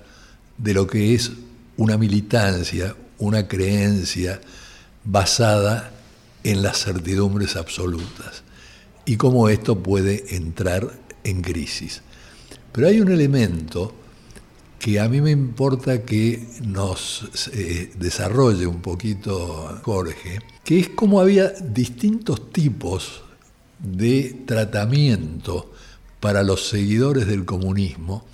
de 0.58 0.74
lo 0.74 0.86
que 0.88 1.16
es 1.16 1.32
una 1.78 1.98
militancia, 1.98 2.98
una 3.18 3.48
creencia 3.48 4.42
basada 5.06 5.92
en 6.44 6.64
las 6.64 6.84
certidumbres 6.84 7.56
absolutas 7.56 8.44
y 9.06 9.16
cómo 9.16 9.48
esto 9.48 9.82
puede 9.82 10.36
entrar 10.36 10.92
en 11.24 11.42
crisis. 11.42 12.02
Pero 12.74 12.90
hay 12.90 13.00
un 13.00 13.10
elemento 13.10 13.96
que 14.84 15.00
a 15.00 15.08
mí 15.08 15.22
me 15.22 15.32
importa 15.32 16.04
que 16.04 16.46
nos 16.62 17.30
eh, 17.54 17.94
desarrolle 17.98 18.68
un 18.68 18.82
poquito 18.82 19.80
Jorge, 19.82 20.40
que 20.62 20.78
es 20.78 20.90
como 20.90 21.22
había 21.22 21.52
distintos 21.52 22.52
tipos 22.52 23.24
de 23.80 24.44
tratamiento 24.46 25.72
para 26.20 26.44
los 26.44 26.68
seguidores 26.68 27.28
del 27.28 27.46
comunismo, 27.46 28.26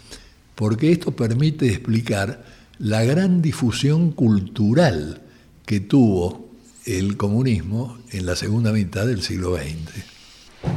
porque 0.55 0.91
esto 0.91 1.11
permite 1.11 1.67
explicar 1.67 2.43
la 2.79 3.03
gran 3.03 3.43
difusión 3.43 4.11
cultural 4.11 5.21
que 5.67 5.81
tuvo 5.81 6.49
el 6.87 7.15
comunismo 7.15 7.99
en 8.09 8.25
la 8.25 8.35
segunda 8.35 8.71
mitad 8.71 9.05
del 9.05 9.21
siglo 9.21 9.55
XX. 9.55 10.18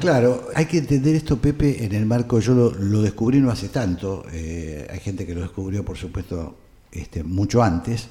Claro, 0.00 0.48
hay 0.54 0.66
que 0.66 0.78
entender 0.78 1.14
esto, 1.16 1.38
Pepe, 1.38 1.84
en 1.84 1.92
el 1.92 2.06
marco, 2.06 2.38
yo 2.38 2.54
lo, 2.54 3.02
descubrí 3.02 3.40
no 3.40 3.50
hace 3.50 3.68
tanto, 3.68 4.24
eh, 4.32 4.86
hay 4.88 5.00
gente 5.00 5.26
que 5.26 5.34
lo 5.34 5.40
descubrió, 5.40 5.84
por 5.84 5.96
supuesto, 5.96 6.56
este, 6.92 7.24
mucho 7.24 7.62
antes, 7.62 8.08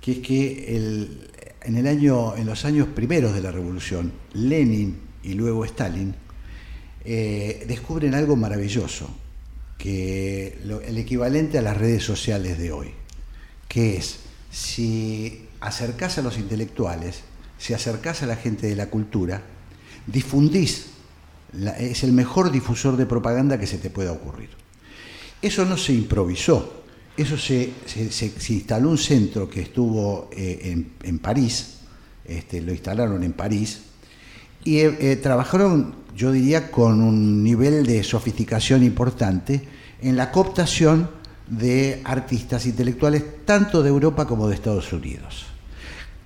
que 0.00 0.12
es 0.12 0.18
que 0.18 1.18
en, 1.62 1.76
el 1.76 1.86
año, 1.86 2.36
en 2.36 2.46
los 2.46 2.64
años 2.64 2.88
primeros 2.88 3.34
de 3.34 3.42
la 3.42 3.50
revolución, 3.50 4.12
Lenin 4.34 4.98
y 5.22 5.34
luego 5.34 5.64
Stalin 5.64 6.14
eh, 7.04 7.64
descubren 7.66 8.14
algo 8.14 8.36
maravilloso, 8.36 9.08
que 9.78 10.58
el 10.86 10.98
equivalente 10.98 11.58
a 11.58 11.62
las 11.62 11.76
redes 11.76 12.04
sociales 12.04 12.58
de 12.58 12.70
hoy, 12.70 12.90
que 13.66 13.96
es 13.96 14.20
si 14.50 15.46
acercás 15.60 16.18
a 16.18 16.22
los 16.22 16.38
intelectuales, 16.38 17.22
si 17.58 17.72
acercás 17.72 18.22
a 18.22 18.26
la 18.26 18.36
gente 18.36 18.66
de 18.66 18.76
la 18.76 18.90
cultura, 18.90 19.42
difundís 20.06 20.89
es 21.78 22.04
el 22.04 22.12
mejor 22.12 22.50
difusor 22.50 22.96
de 22.96 23.06
propaganda 23.06 23.58
que 23.58 23.66
se 23.66 23.78
te 23.78 23.90
pueda 23.90 24.12
ocurrir. 24.12 24.50
Eso 25.42 25.64
no 25.64 25.76
se 25.76 25.94
improvisó, 25.94 26.84
eso 27.16 27.36
se, 27.36 27.72
instaló 28.48 28.90
un 28.90 28.98
centro 28.98 29.48
que 29.48 29.62
estuvo 29.62 30.28
eh, 30.32 30.84
en, 31.02 31.18
París, 31.18 31.78
este, 32.24 32.60
lo 32.60 32.72
instalaron 32.72 33.22
en 33.22 33.32
París, 33.32 33.80
y 34.64 34.78
eh, 34.78 34.96
eh, 35.00 35.16
trabajaron, 35.16 35.94
yo 36.14 36.30
diría, 36.30 36.70
con 36.70 37.00
un 37.00 37.42
nivel 37.42 37.86
de 37.86 38.02
sofisticación 38.04 38.82
importante 38.84 39.62
en 40.02 40.16
la 40.16 40.30
cooptación 40.30 41.08
de 41.48 42.00
artistas 42.04 42.66
intelectuales 42.66 43.44
tanto 43.44 43.82
de 43.82 43.88
Europa 43.88 44.26
como 44.26 44.46
de 44.46 44.54
Estados 44.54 44.92
Unidos. 44.92 45.46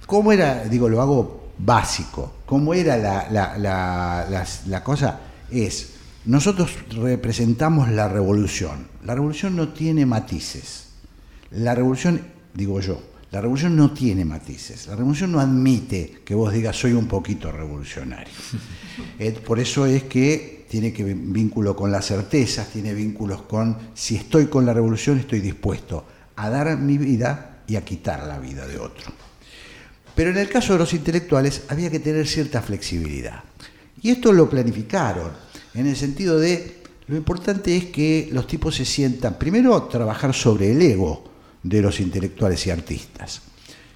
¿Cómo 0.06 0.32
era, 0.32 0.64
digo, 0.64 0.88
lo 0.88 1.00
hago 1.00 1.43
básico. 1.58 2.34
¿Cómo 2.46 2.74
era 2.74 2.96
la, 2.96 4.82
cosa? 4.84 5.20
Es, 5.50 5.94
nosotros 6.24 6.70
representamos 6.90 7.90
la 7.90 8.08
revolución. 8.08 8.88
La 9.04 9.14
revolución 9.14 9.56
no 9.56 9.68
tiene 9.68 10.06
matices. 10.06 10.88
La 11.50 11.74
revolución, 11.74 12.20
digo 12.54 12.80
yo, 12.80 13.00
la 13.30 13.40
revolución 13.40 13.76
no 13.76 13.92
tiene 13.92 14.24
matices. 14.24 14.86
La 14.86 14.96
revolución 14.96 15.32
no 15.32 15.40
admite 15.40 16.22
que 16.24 16.34
vos 16.34 16.52
digas 16.52 16.76
soy 16.76 16.92
un 16.92 17.06
poquito 17.06 17.50
revolucionario. 17.50 18.32
Eh, 19.18 19.32
por 19.32 19.58
eso 19.58 19.86
es 19.86 20.04
que 20.04 20.66
tiene 20.68 20.92
que 20.92 21.02
vínculo 21.02 21.74
con 21.74 21.90
las 21.90 22.06
certezas, 22.06 22.68
tiene 22.68 22.94
vínculos 22.94 23.42
con 23.42 23.76
si 23.92 24.14
estoy 24.14 24.46
con 24.46 24.64
la 24.64 24.72
revolución 24.72 25.18
estoy 25.18 25.40
dispuesto 25.40 26.04
a 26.36 26.48
dar 26.48 26.76
mi 26.78 26.96
vida 26.96 27.62
y 27.66 27.74
a 27.74 27.84
quitar 27.84 28.24
la 28.24 28.38
vida 28.38 28.66
de 28.66 28.78
otro. 28.78 29.23
Pero 30.14 30.30
en 30.30 30.38
el 30.38 30.48
caso 30.48 30.72
de 30.72 30.78
los 30.78 30.94
intelectuales 30.94 31.62
había 31.68 31.90
que 31.90 32.00
tener 32.00 32.26
cierta 32.26 32.62
flexibilidad. 32.62 33.42
Y 34.00 34.10
esto 34.10 34.32
lo 34.32 34.48
planificaron, 34.48 35.32
en 35.74 35.86
el 35.86 35.96
sentido 35.96 36.38
de, 36.38 36.82
lo 37.08 37.16
importante 37.16 37.76
es 37.76 37.86
que 37.86 38.28
los 38.32 38.46
tipos 38.46 38.76
se 38.76 38.84
sientan, 38.84 39.38
primero, 39.38 39.82
trabajar 39.84 40.32
sobre 40.32 40.70
el 40.72 40.80
ego 40.80 41.24
de 41.62 41.82
los 41.82 42.00
intelectuales 42.00 42.66
y 42.66 42.70
artistas. 42.70 43.42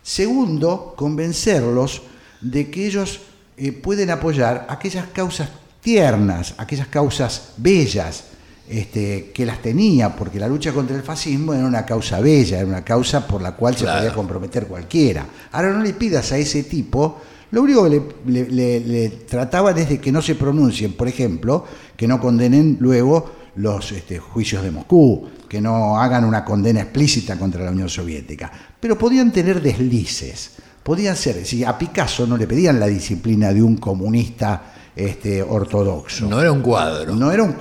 Segundo, 0.02 0.94
convencerlos 0.96 2.02
de 2.40 2.70
que 2.70 2.86
ellos 2.86 3.20
eh, 3.56 3.72
pueden 3.72 4.10
apoyar 4.10 4.66
aquellas 4.68 5.06
causas 5.08 5.50
tiernas, 5.80 6.54
aquellas 6.56 6.88
causas 6.88 7.52
bellas, 7.56 8.24
este, 8.70 9.30
que 9.32 9.46
las 9.46 9.62
tenía, 9.62 10.14
porque 10.14 10.38
la 10.38 10.48
lucha 10.48 10.72
contra 10.72 10.96
el 10.96 11.02
fascismo 11.02 11.54
era 11.54 11.66
una 11.66 11.86
causa 11.86 12.20
bella, 12.20 12.58
era 12.58 12.66
una 12.66 12.84
causa 12.84 13.26
por 13.26 13.40
la 13.40 13.52
cual 13.52 13.76
se 13.76 13.84
podía 13.84 14.12
comprometer 14.12 14.66
cualquiera. 14.66 15.26
Ahora 15.52 15.72
no 15.72 15.82
le 15.82 15.94
pidas 15.94 16.32
a 16.32 16.38
ese 16.38 16.64
tipo, 16.64 17.20
lo 17.50 17.62
único 17.62 17.84
que 17.84 18.02
le, 18.26 19.08
trataban 19.28 19.78
es 19.78 19.88
de 19.88 19.98
que 19.98 20.12
no 20.12 20.20
se 20.20 20.34
pronuncien, 20.34 20.92
por 20.92 21.08
ejemplo, 21.08 21.64
que 21.96 22.06
no 22.06 22.20
condenen 22.20 22.76
luego 22.80 23.32
los 23.56 23.90
este, 23.92 24.18
juicios 24.18 24.62
de 24.62 24.70
Moscú, 24.70 25.28
que 25.48 25.60
no 25.60 25.98
hagan 25.98 26.24
una 26.24 26.44
condena 26.44 26.82
explícita 26.82 27.38
contra 27.38 27.64
la 27.64 27.70
Unión 27.70 27.88
Soviética, 27.88 28.52
pero 28.78 28.98
podían 28.98 29.32
tener 29.32 29.62
deslices, 29.62 30.52
podían 30.82 31.16
ser, 31.16 31.44
si 31.44 31.64
a 31.64 31.76
Picasso 31.76 32.26
no 32.26 32.36
le 32.36 32.46
pedían 32.46 32.78
la 32.78 32.86
disciplina 32.86 33.52
de 33.52 33.62
un 33.62 33.78
comunista 33.78 34.74
este, 34.94 35.42
ortodoxo. 35.42 36.28
No 36.28 36.40
era 36.40 36.52
un 36.52 36.60
cuadro. 36.60 37.14
No 37.14 37.32
era 37.32 37.44
un, 37.44 37.54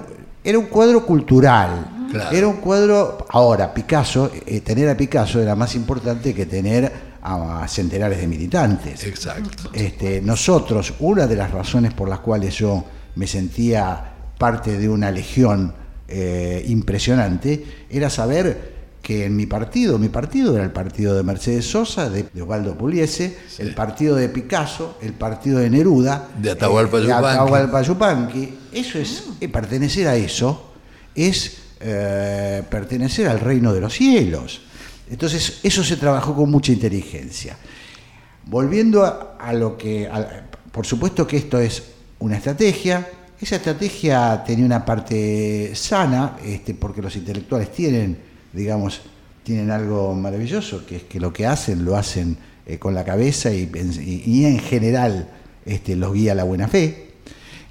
era 0.47 0.57
un 0.57 0.67
cuadro 0.67 1.05
cultural. 1.05 2.07
Era 2.31 2.47
un 2.47 2.55
cuadro. 2.57 3.25
Ahora, 3.31 3.73
Picasso, 3.73 4.31
eh, 4.45 4.61
tener 4.61 4.87
a 4.87 4.95
Picasso 4.95 5.41
era 5.41 5.55
más 5.55 5.75
importante 5.75 6.33
que 6.33 6.45
tener 6.45 6.89
a 7.21 7.67
centenares 7.67 8.19
de 8.21 8.27
militantes. 8.27 9.03
Exacto. 9.03 9.69
Este, 9.73 10.21
nosotros, 10.21 10.93
una 10.99 11.27
de 11.27 11.35
las 11.35 11.51
razones 11.51 11.93
por 11.93 12.07
las 12.07 12.19
cuales 12.19 12.55
yo 12.55 12.85
me 13.15 13.27
sentía 13.27 14.13
parte 14.37 14.77
de 14.77 14.87
una 14.87 15.11
legión 15.11 15.73
eh, 16.07 16.63
impresionante, 16.69 17.65
era 17.89 18.09
saber 18.09 18.76
que 19.07 19.23
en 19.23 19.37
mi 19.37 19.45
partido, 19.45 19.97
mi 19.97 20.09
partido 20.09 20.53
era 20.53 20.65
el 20.65 20.73
partido 20.73 21.15
de 21.15 21.23
Mercedes 21.23 21.65
Sosa, 21.65 22.09
de, 22.09 22.25
Osvaldo 22.41 22.77
Puliese, 22.77 23.37
el 23.57 23.73
partido 23.73 24.17
de 24.17 24.27
Picasso, 24.27 24.97
el 25.01 25.13
partido 25.13 25.59
de 25.59 25.69
Neruda, 25.69 26.27
de 26.37 26.51
Atahualpa 26.51 26.99
eh, 26.99 27.85
Yupanqui. 27.85 28.57
Eso 28.73 28.99
es, 28.99 29.23
eh, 29.39 29.47
pertenecer 29.47 30.09
a 30.09 30.17
eso 30.17 30.73
es 31.15 31.55
pertenecer 31.79 33.29
al 33.29 33.39
reino 33.39 33.73
de 33.73 33.79
los 33.79 33.93
cielos. 33.93 34.59
Entonces, 35.09 35.61
eso 35.63 35.85
se 35.85 35.95
trabajó 35.95 36.35
con 36.35 36.51
mucha 36.51 36.73
inteligencia. 36.73 37.55
Volviendo 38.47 39.05
a, 39.39 39.53
lo 39.53 39.77
que, 39.77 40.09
por 40.73 40.85
supuesto 40.85 41.25
que 41.25 41.37
esto 41.37 41.59
es 41.59 41.81
una 42.19 42.35
estrategia, 42.35 43.07
esa 43.39 43.55
estrategia 43.55 44.43
tenía 44.45 44.65
una 44.65 44.83
parte 44.83 45.71
sana, 45.75 46.35
este, 46.43 46.73
porque 46.73 47.01
los 47.01 47.15
intelectuales 47.15 47.71
tienen, 47.71 48.26
digamos, 48.53 49.01
tienen 49.43 49.71
algo 49.71 50.13
maravilloso, 50.13 50.85
que 50.85 50.97
es 50.97 51.03
que 51.03 51.19
lo 51.19 51.31
que 51.31 51.45
hacen 51.45 51.85
lo 51.85 51.95
hacen 51.95 52.37
eh, 52.65 52.77
con 52.79 52.93
la 52.93 53.05
cabeza 53.05 53.49
y, 53.53 53.69
en 54.45 54.59
general 54.59 55.29
este, 55.65 55.95
los 55.95 56.13
guía 56.13 56.35
la 56.35 56.43
buena 56.43 56.67
fe. 56.67 57.13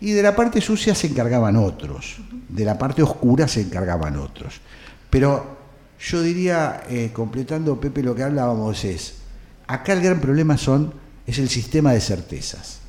Y 0.00 0.12
de 0.12 0.22
la 0.22 0.34
parte 0.34 0.60
sucia 0.60 0.94
se 0.94 1.08
encargaban 1.08 1.56
otros, 1.56 2.16
de 2.48 2.64
la 2.64 2.78
parte 2.78 3.02
oscura 3.02 3.48
se 3.48 3.62
encargaban 3.62 4.16
otros. 4.16 4.60
Pero 5.10 5.56
yo 5.98 6.22
diría, 6.22 6.82
eh, 6.88 7.10
completando 7.12 7.80
Pepe 7.80 8.02
lo 8.02 8.14
que 8.14 8.22
hablábamos 8.22 8.84
es, 8.84 9.16
acá 9.66 9.92
el 9.92 10.02
gran 10.02 10.20
problema 10.20 10.56
son, 10.56 10.94
es 11.26 11.38
el 11.38 11.48
sistema 11.48 11.92
de 11.92 12.00
certezas. 12.00 12.80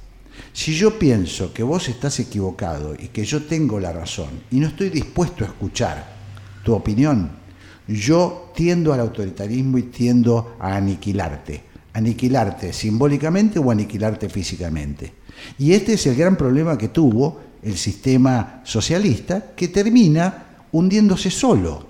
Si 0.53 0.73
yo 0.73 0.97
pienso 0.97 1.53
que 1.53 1.63
vos 1.63 1.89
estás 1.89 2.19
equivocado 2.19 2.95
y 2.97 3.09
que 3.09 3.25
yo 3.25 3.43
tengo 3.43 3.79
la 3.79 3.91
razón 3.91 4.29
y 4.51 4.59
no 4.59 4.67
estoy 4.67 4.89
dispuesto 4.89 5.43
a 5.43 5.47
escuchar 5.47 6.07
tu 6.63 6.73
opinión, 6.73 7.31
yo 7.87 8.51
tiendo 8.55 8.93
al 8.93 8.99
autoritarismo 8.99 9.77
y 9.77 9.83
tiendo 9.83 10.55
a 10.59 10.75
aniquilarte. 10.75 11.63
Aniquilarte 11.93 12.73
simbólicamente 12.73 13.59
o 13.59 13.71
aniquilarte 13.71 14.29
físicamente. 14.29 15.13
Y 15.57 15.73
este 15.73 15.93
es 15.93 16.05
el 16.07 16.15
gran 16.15 16.35
problema 16.35 16.77
que 16.77 16.89
tuvo 16.89 17.39
el 17.63 17.77
sistema 17.77 18.61
socialista, 18.63 19.53
que 19.55 19.69
termina 19.69 20.45
hundiéndose 20.71 21.31
solo. 21.31 21.87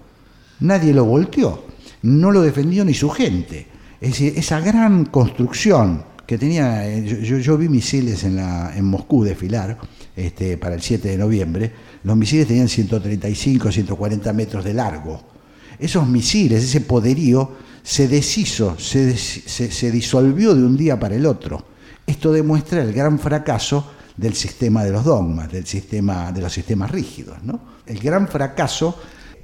Nadie 0.60 0.94
lo 0.94 1.06
volteó, 1.06 1.66
no 2.04 2.32
lo 2.32 2.42
defendió 2.42 2.86
ni 2.86 2.94
su 2.94 3.10
gente. 3.10 3.68
Es 4.00 4.12
decir, 4.12 4.34
esa 4.38 4.60
gran 4.60 5.06
construcción 5.06 6.04
que 6.26 6.38
tenía, 6.38 6.88
eh, 6.88 7.06
yo, 7.06 7.58
vi 7.58 7.70
misiles 7.70 8.24
en, 8.24 8.36
la, 8.36 8.74
en 8.76 8.86
Moscú 8.86 9.24
desfilar 9.24 9.78
este, 10.16 10.58
para 10.58 10.76
el 10.76 10.82
7 10.82 11.08
de 11.08 11.18
noviembre, 11.18 11.72
los 12.04 12.18
misiles 12.18 12.48
tenían 12.48 12.68
135, 12.68 13.72
140 13.72 14.34
metros 14.34 14.64
de 14.64 14.74
largo. 14.74 15.37
Esos 15.80 16.08
misiles, 16.08 16.64
ese 16.64 16.82
poderío, 16.82 17.52
se 17.84 18.08
deshizo, 18.08 18.78
se, 18.78 19.16
se, 19.18 19.92
disolvió 19.92 20.54
de 20.54 20.64
un 20.64 20.76
día 20.76 21.00
para 21.00 21.16
el 21.16 21.26
otro. 21.26 21.66
Esto 22.06 22.34
demuestra 22.34 22.82
el 22.82 22.92
gran 22.92 23.18
fracaso 23.18 23.92
del 24.18 24.34
sistema 24.34 24.84
de 24.84 24.92
los 24.92 25.06
dogmas, 25.06 25.50
del 25.52 25.66
sistema, 25.66 26.32
de 26.32 26.42
los 26.42 26.52
sistemas 26.52 26.92
rígidos, 26.92 27.42
¿no? 27.44 27.62
el 27.86 28.00
gran 28.00 28.28
fracaso 28.28 29.00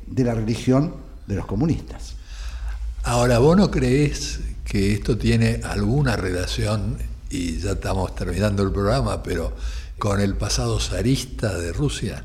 de 0.06 0.24
la 0.24 0.34
religión 0.34 0.96
de 1.26 1.36
los 1.36 1.46
comunistas. 1.46 2.16
Ahora, 3.04 3.40
¿vos 3.40 3.56
no 3.56 3.72
crees 3.72 4.40
que 4.66 4.94
esto 4.94 5.18
tiene 5.18 5.62
alguna 5.64 6.16
relación, 6.16 6.98
y 7.30 7.60
ya 7.60 7.72
estamos 7.72 8.14
terminando 8.16 8.64
el 8.64 8.72
programa, 8.72 9.24
pero 9.24 9.56
con 9.98 10.20
el 10.20 10.36
pasado 10.36 10.80
zarista 10.80 11.58
de 11.58 11.72
Rusia? 11.72 12.24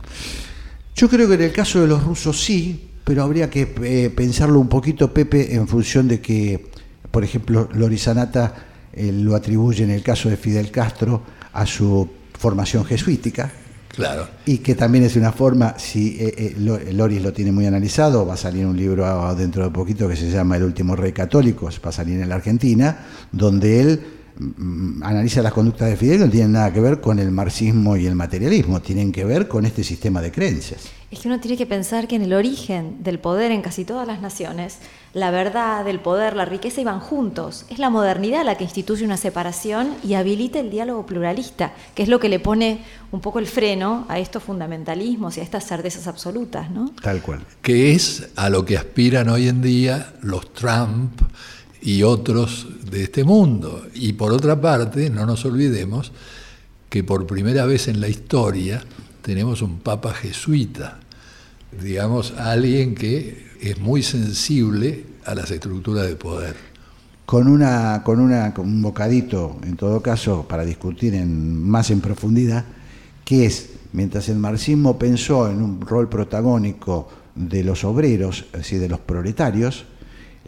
Yo 0.96 1.08
creo 1.08 1.28
que 1.28 1.34
en 1.34 1.42
el 1.42 1.52
caso 1.52 1.80
de 1.80 1.86
los 1.86 2.02
rusos 2.02 2.42
sí, 2.42 2.87
pero 3.08 3.22
habría 3.22 3.48
que 3.48 3.72
eh, 3.84 4.10
pensarlo 4.14 4.60
un 4.60 4.68
poquito, 4.68 5.14
Pepe, 5.14 5.54
en 5.54 5.66
función 5.66 6.06
de 6.08 6.20
que, 6.20 6.66
por 7.10 7.24
ejemplo, 7.24 7.66
Lorizanata 7.72 8.54
eh, 8.92 9.10
lo 9.12 9.34
atribuye 9.34 9.82
en 9.82 9.90
el 9.90 10.02
caso 10.02 10.28
de 10.28 10.36
Fidel 10.36 10.70
Castro 10.70 11.22
a 11.54 11.64
su 11.64 12.06
formación 12.38 12.84
jesuítica, 12.84 13.50
Claro. 13.88 14.28
Y 14.44 14.58
que 14.58 14.76
también 14.76 15.02
es 15.02 15.16
una 15.16 15.32
forma, 15.32 15.76
si 15.76 16.18
eh, 16.20 16.54
eh 16.56 16.92
Loris 16.92 17.20
lo 17.20 17.32
tiene 17.32 17.50
muy 17.50 17.66
analizado, 17.66 18.24
va 18.24 18.34
a 18.34 18.36
salir 18.36 18.64
un 18.64 18.76
libro 18.76 19.34
dentro 19.34 19.64
de 19.64 19.70
poquito 19.70 20.06
que 20.06 20.14
se 20.14 20.30
llama 20.30 20.56
El 20.56 20.62
último 20.62 20.94
rey 20.94 21.12
católico, 21.12 21.68
va 21.84 21.88
a 21.88 21.92
salir 21.92 22.20
en 22.20 22.28
la 22.28 22.36
Argentina, 22.36 23.06
donde 23.32 23.80
él 23.80 24.00
analiza 25.02 25.42
las 25.42 25.52
conductas 25.52 25.88
de 25.88 25.96
Fidel, 25.96 26.20
no 26.20 26.30
tienen 26.30 26.52
nada 26.52 26.72
que 26.72 26.80
ver 26.80 27.00
con 27.00 27.18
el 27.18 27.30
marxismo 27.30 27.96
y 27.96 28.06
el 28.06 28.14
materialismo, 28.14 28.80
tienen 28.80 29.12
que 29.12 29.24
ver 29.24 29.48
con 29.48 29.66
este 29.66 29.82
sistema 29.82 30.20
de 30.20 30.30
creencias. 30.30 30.88
Es 31.10 31.20
que 31.20 31.28
uno 31.28 31.40
tiene 31.40 31.56
que 31.56 31.66
pensar 31.66 32.06
que 32.06 32.16
en 32.16 32.22
el 32.22 32.34
origen 32.34 33.02
del 33.02 33.18
poder 33.18 33.50
en 33.50 33.62
casi 33.62 33.84
todas 33.84 34.06
las 34.06 34.20
naciones 34.20 34.78
la 35.14 35.30
verdad, 35.30 35.88
el 35.88 36.00
poder, 36.00 36.36
la 36.36 36.44
riqueza 36.44 36.80
iban 36.80 37.00
juntos. 37.00 37.64
Es 37.70 37.78
la 37.78 37.88
modernidad 37.88 38.44
la 38.44 38.56
que 38.56 38.64
instituye 38.64 39.04
una 39.04 39.16
separación 39.16 39.94
y 40.04 40.14
habilita 40.14 40.60
el 40.60 40.70
diálogo 40.70 41.06
pluralista, 41.06 41.72
que 41.94 42.02
es 42.02 42.08
lo 42.08 42.20
que 42.20 42.28
le 42.28 42.38
pone 42.38 42.82
un 43.10 43.20
poco 43.20 43.38
el 43.38 43.46
freno 43.46 44.04
a 44.08 44.18
estos 44.18 44.42
fundamentalismos 44.42 45.36
y 45.36 45.40
a 45.40 45.42
estas 45.42 45.66
certezas 45.66 46.06
absolutas, 46.06 46.70
¿no? 46.70 46.90
Tal 47.02 47.22
cual. 47.22 47.40
Que 47.62 47.92
es 47.92 48.28
a 48.36 48.50
lo 48.50 48.64
que 48.64 48.76
aspiran 48.76 49.30
hoy 49.30 49.48
en 49.48 49.62
día 49.62 50.14
los 50.20 50.52
Trump 50.52 51.20
y 51.82 52.02
otros 52.02 52.66
de 52.90 53.04
este 53.04 53.24
mundo. 53.24 53.86
Y 53.94 54.14
por 54.14 54.32
otra 54.32 54.60
parte, 54.60 55.10
no 55.10 55.26
nos 55.26 55.44
olvidemos 55.44 56.12
que 56.88 57.04
por 57.04 57.26
primera 57.26 57.66
vez 57.66 57.88
en 57.88 58.00
la 58.00 58.08
historia 58.08 58.82
tenemos 59.22 59.62
un 59.62 59.80
papa 59.80 60.14
jesuita, 60.14 61.00
digamos, 61.82 62.32
alguien 62.32 62.94
que 62.94 63.48
es 63.60 63.78
muy 63.78 64.02
sensible 64.02 65.04
a 65.24 65.34
las 65.34 65.50
estructuras 65.50 66.06
de 66.06 66.16
poder. 66.16 66.56
Con, 67.26 67.46
una, 67.46 68.02
con, 68.04 68.20
una, 68.20 68.54
un 68.56 68.80
bocadito, 68.80 69.58
en 69.62 69.76
todo 69.76 70.00
caso, 70.00 70.46
para 70.48 70.64
discutir 70.64 71.14
en, 71.14 71.62
más 71.62 71.90
en 71.90 72.00
profundidad, 72.00 72.64
que 73.22 73.44
es, 73.44 73.68
mientras 73.92 74.30
el 74.30 74.38
marxismo 74.38 74.98
pensó 74.98 75.50
en 75.50 75.60
un 75.60 75.82
rol 75.82 76.08
protagónico 76.08 77.10
de 77.34 77.62
los 77.64 77.84
obreros, 77.84 78.46
decir, 78.54 78.80
de 78.80 78.88
los 78.88 79.00
proletarios, 79.00 79.84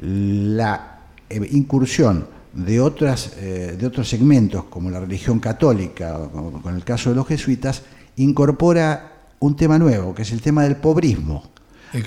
la 0.00 0.89
incursión 1.30 2.26
de, 2.52 2.80
otras, 2.80 3.32
eh, 3.38 3.76
de 3.78 3.86
otros 3.86 4.08
segmentos, 4.08 4.64
como 4.64 4.90
la 4.90 5.00
religión 5.00 5.38
católica, 5.38 6.18
o 6.18 6.60
con 6.62 6.74
el 6.74 6.84
caso 6.84 7.10
de 7.10 7.16
los 7.16 7.26
jesuitas, 7.26 7.82
incorpora 8.16 9.12
un 9.38 9.56
tema 9.56 9.78
nuevo, 9.78 10.14
que 10.14 10.22
es 10.22 10.32
el 10.32 10.42
tema 10.42 10.64
del 10.64 10.76
pobrismo. 10.76 11.50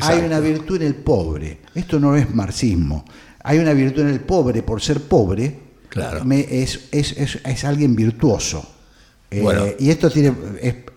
Hay 0.01 0.19
una 0.19 0.39
virtud 0.39 0.81
en 0.81 0.87
el 0.87 0.95
pobre. 0.95 1.59
Esto 1.75 1.99
no 1.99 2.15
es 2.15 2.33
marxismo. 2.33 3.03
Hay 3.43 3.59
una 3.59 3.73
virtud 3.73 4.01
en 4.03 4.09
el 4.09 4.21
pobre 4.21 4.63
por 4.63 4.81
ser 4.81 5.01
pobre. 5.01 5.59
Claro. 5.89 6.23
es, 6.31 6.87
es, 6.91 7.63
alguien 7.65 7.95
virtuoso. 7.95 8.65
Eh, 9.29 9.77
y 9.79 9.89
esto 9.89 10.09
tiene, 10.09 10.33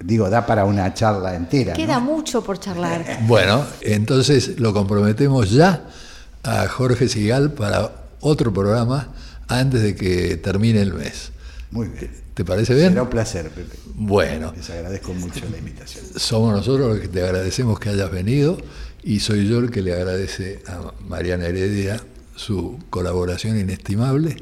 digo, 0.03 0.29
da 0.31 0.47
para 0.47 0.65
una 0.65 0.93
charla 0.95 1.35
entera. 1.35 1.73
Queda 1.73 2.01
mucho 2.01 2.43
por 2.43 2.59
charlar. 2.61 3.21
Bueno, 3.27 3.65
entonces 3.81 4.59
lo 4.59 4.73
comprometemos 4.73 5.51
ya 5.51 5.87
a 6.43 6.69
Jorge 6.69 7.09
Sigal 7.09 7.53
para 7.53 8.06
otro 8.21 8.53
programa 8.53 9.13
antes 9.49 9.83
de 9.83 9.95
que 9.95 10.37
termine 10.37 10.83
el 10.83 10.95
mes. 10.95 11.33
Muy 11.71 11.89
bien. 11.89 12.11
¿Te 12.35 12.45
parece 12.45 12.75
bien? 12.75 12.91
Será 12.91 13.03
un 13.03 13.11
placer, 13.11 13.49
Pepe. 13.51 13.77
Bueno. 13.95 14.53
Les 14.57 14.69
agradezco 14.71 15.15
mucho 15.15 15.41
la 15.51 15.59
invitación. 15.59 16.05
Somos 16.17 16.53
nosotros 16.53 16.89
los 16.91 17.01
que 17.01 17.09
te 17.09 17.23
agradecemos 17.23 17.79
que 17.81 17.89
hayas 17.89 18.11
venido 18.11 18.59
y 19.03 19.21
soy 19.21 19.49
yo 19.49 19.59
el 19.59 19.71
que 19.71 19.83
le 19.83 19.95
agradece 19.95 20.63
a 20.67 20.93
Mariana 21.09 21.47
Heredia 21.47 22.03
su 22.35 22.79
colaboración 22.91 23.59
inestimable, 23.59 24.37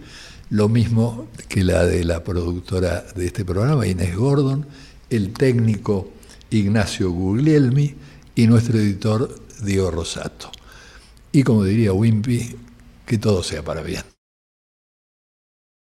lo 0.51 0.69
mismo 0.69 1.29
que 1.49 1.63
la 1.63 1.87
de 1.87 2.05
la 2.05 2.25
productora 2.25 3.05
de 3.15 3.27
este 3.27 3.45
programa, 3.45 3.87
Inés 3.87 4.17
Gordon, 4.17 4.67
el 5.11 5.33
técnico 5.33 6.11
Ignacio 6.51 7.11
Guglielmi 7.11 7.95
y 8.35 8.47
nuestro 8.47 8.79
editor 8.79 9.35
Diego 9.63 9.91
Rosato. 9.91 10.51
Y 11.31 11.43
como 11.43 11.65
diría 11.65 11.93
Wimpy, 11.93 12.57
que 13.07 13.19
todo 13.19 13.43
sea 13.43 13.63
para 13.63 13.83
bien. 13.83 14.14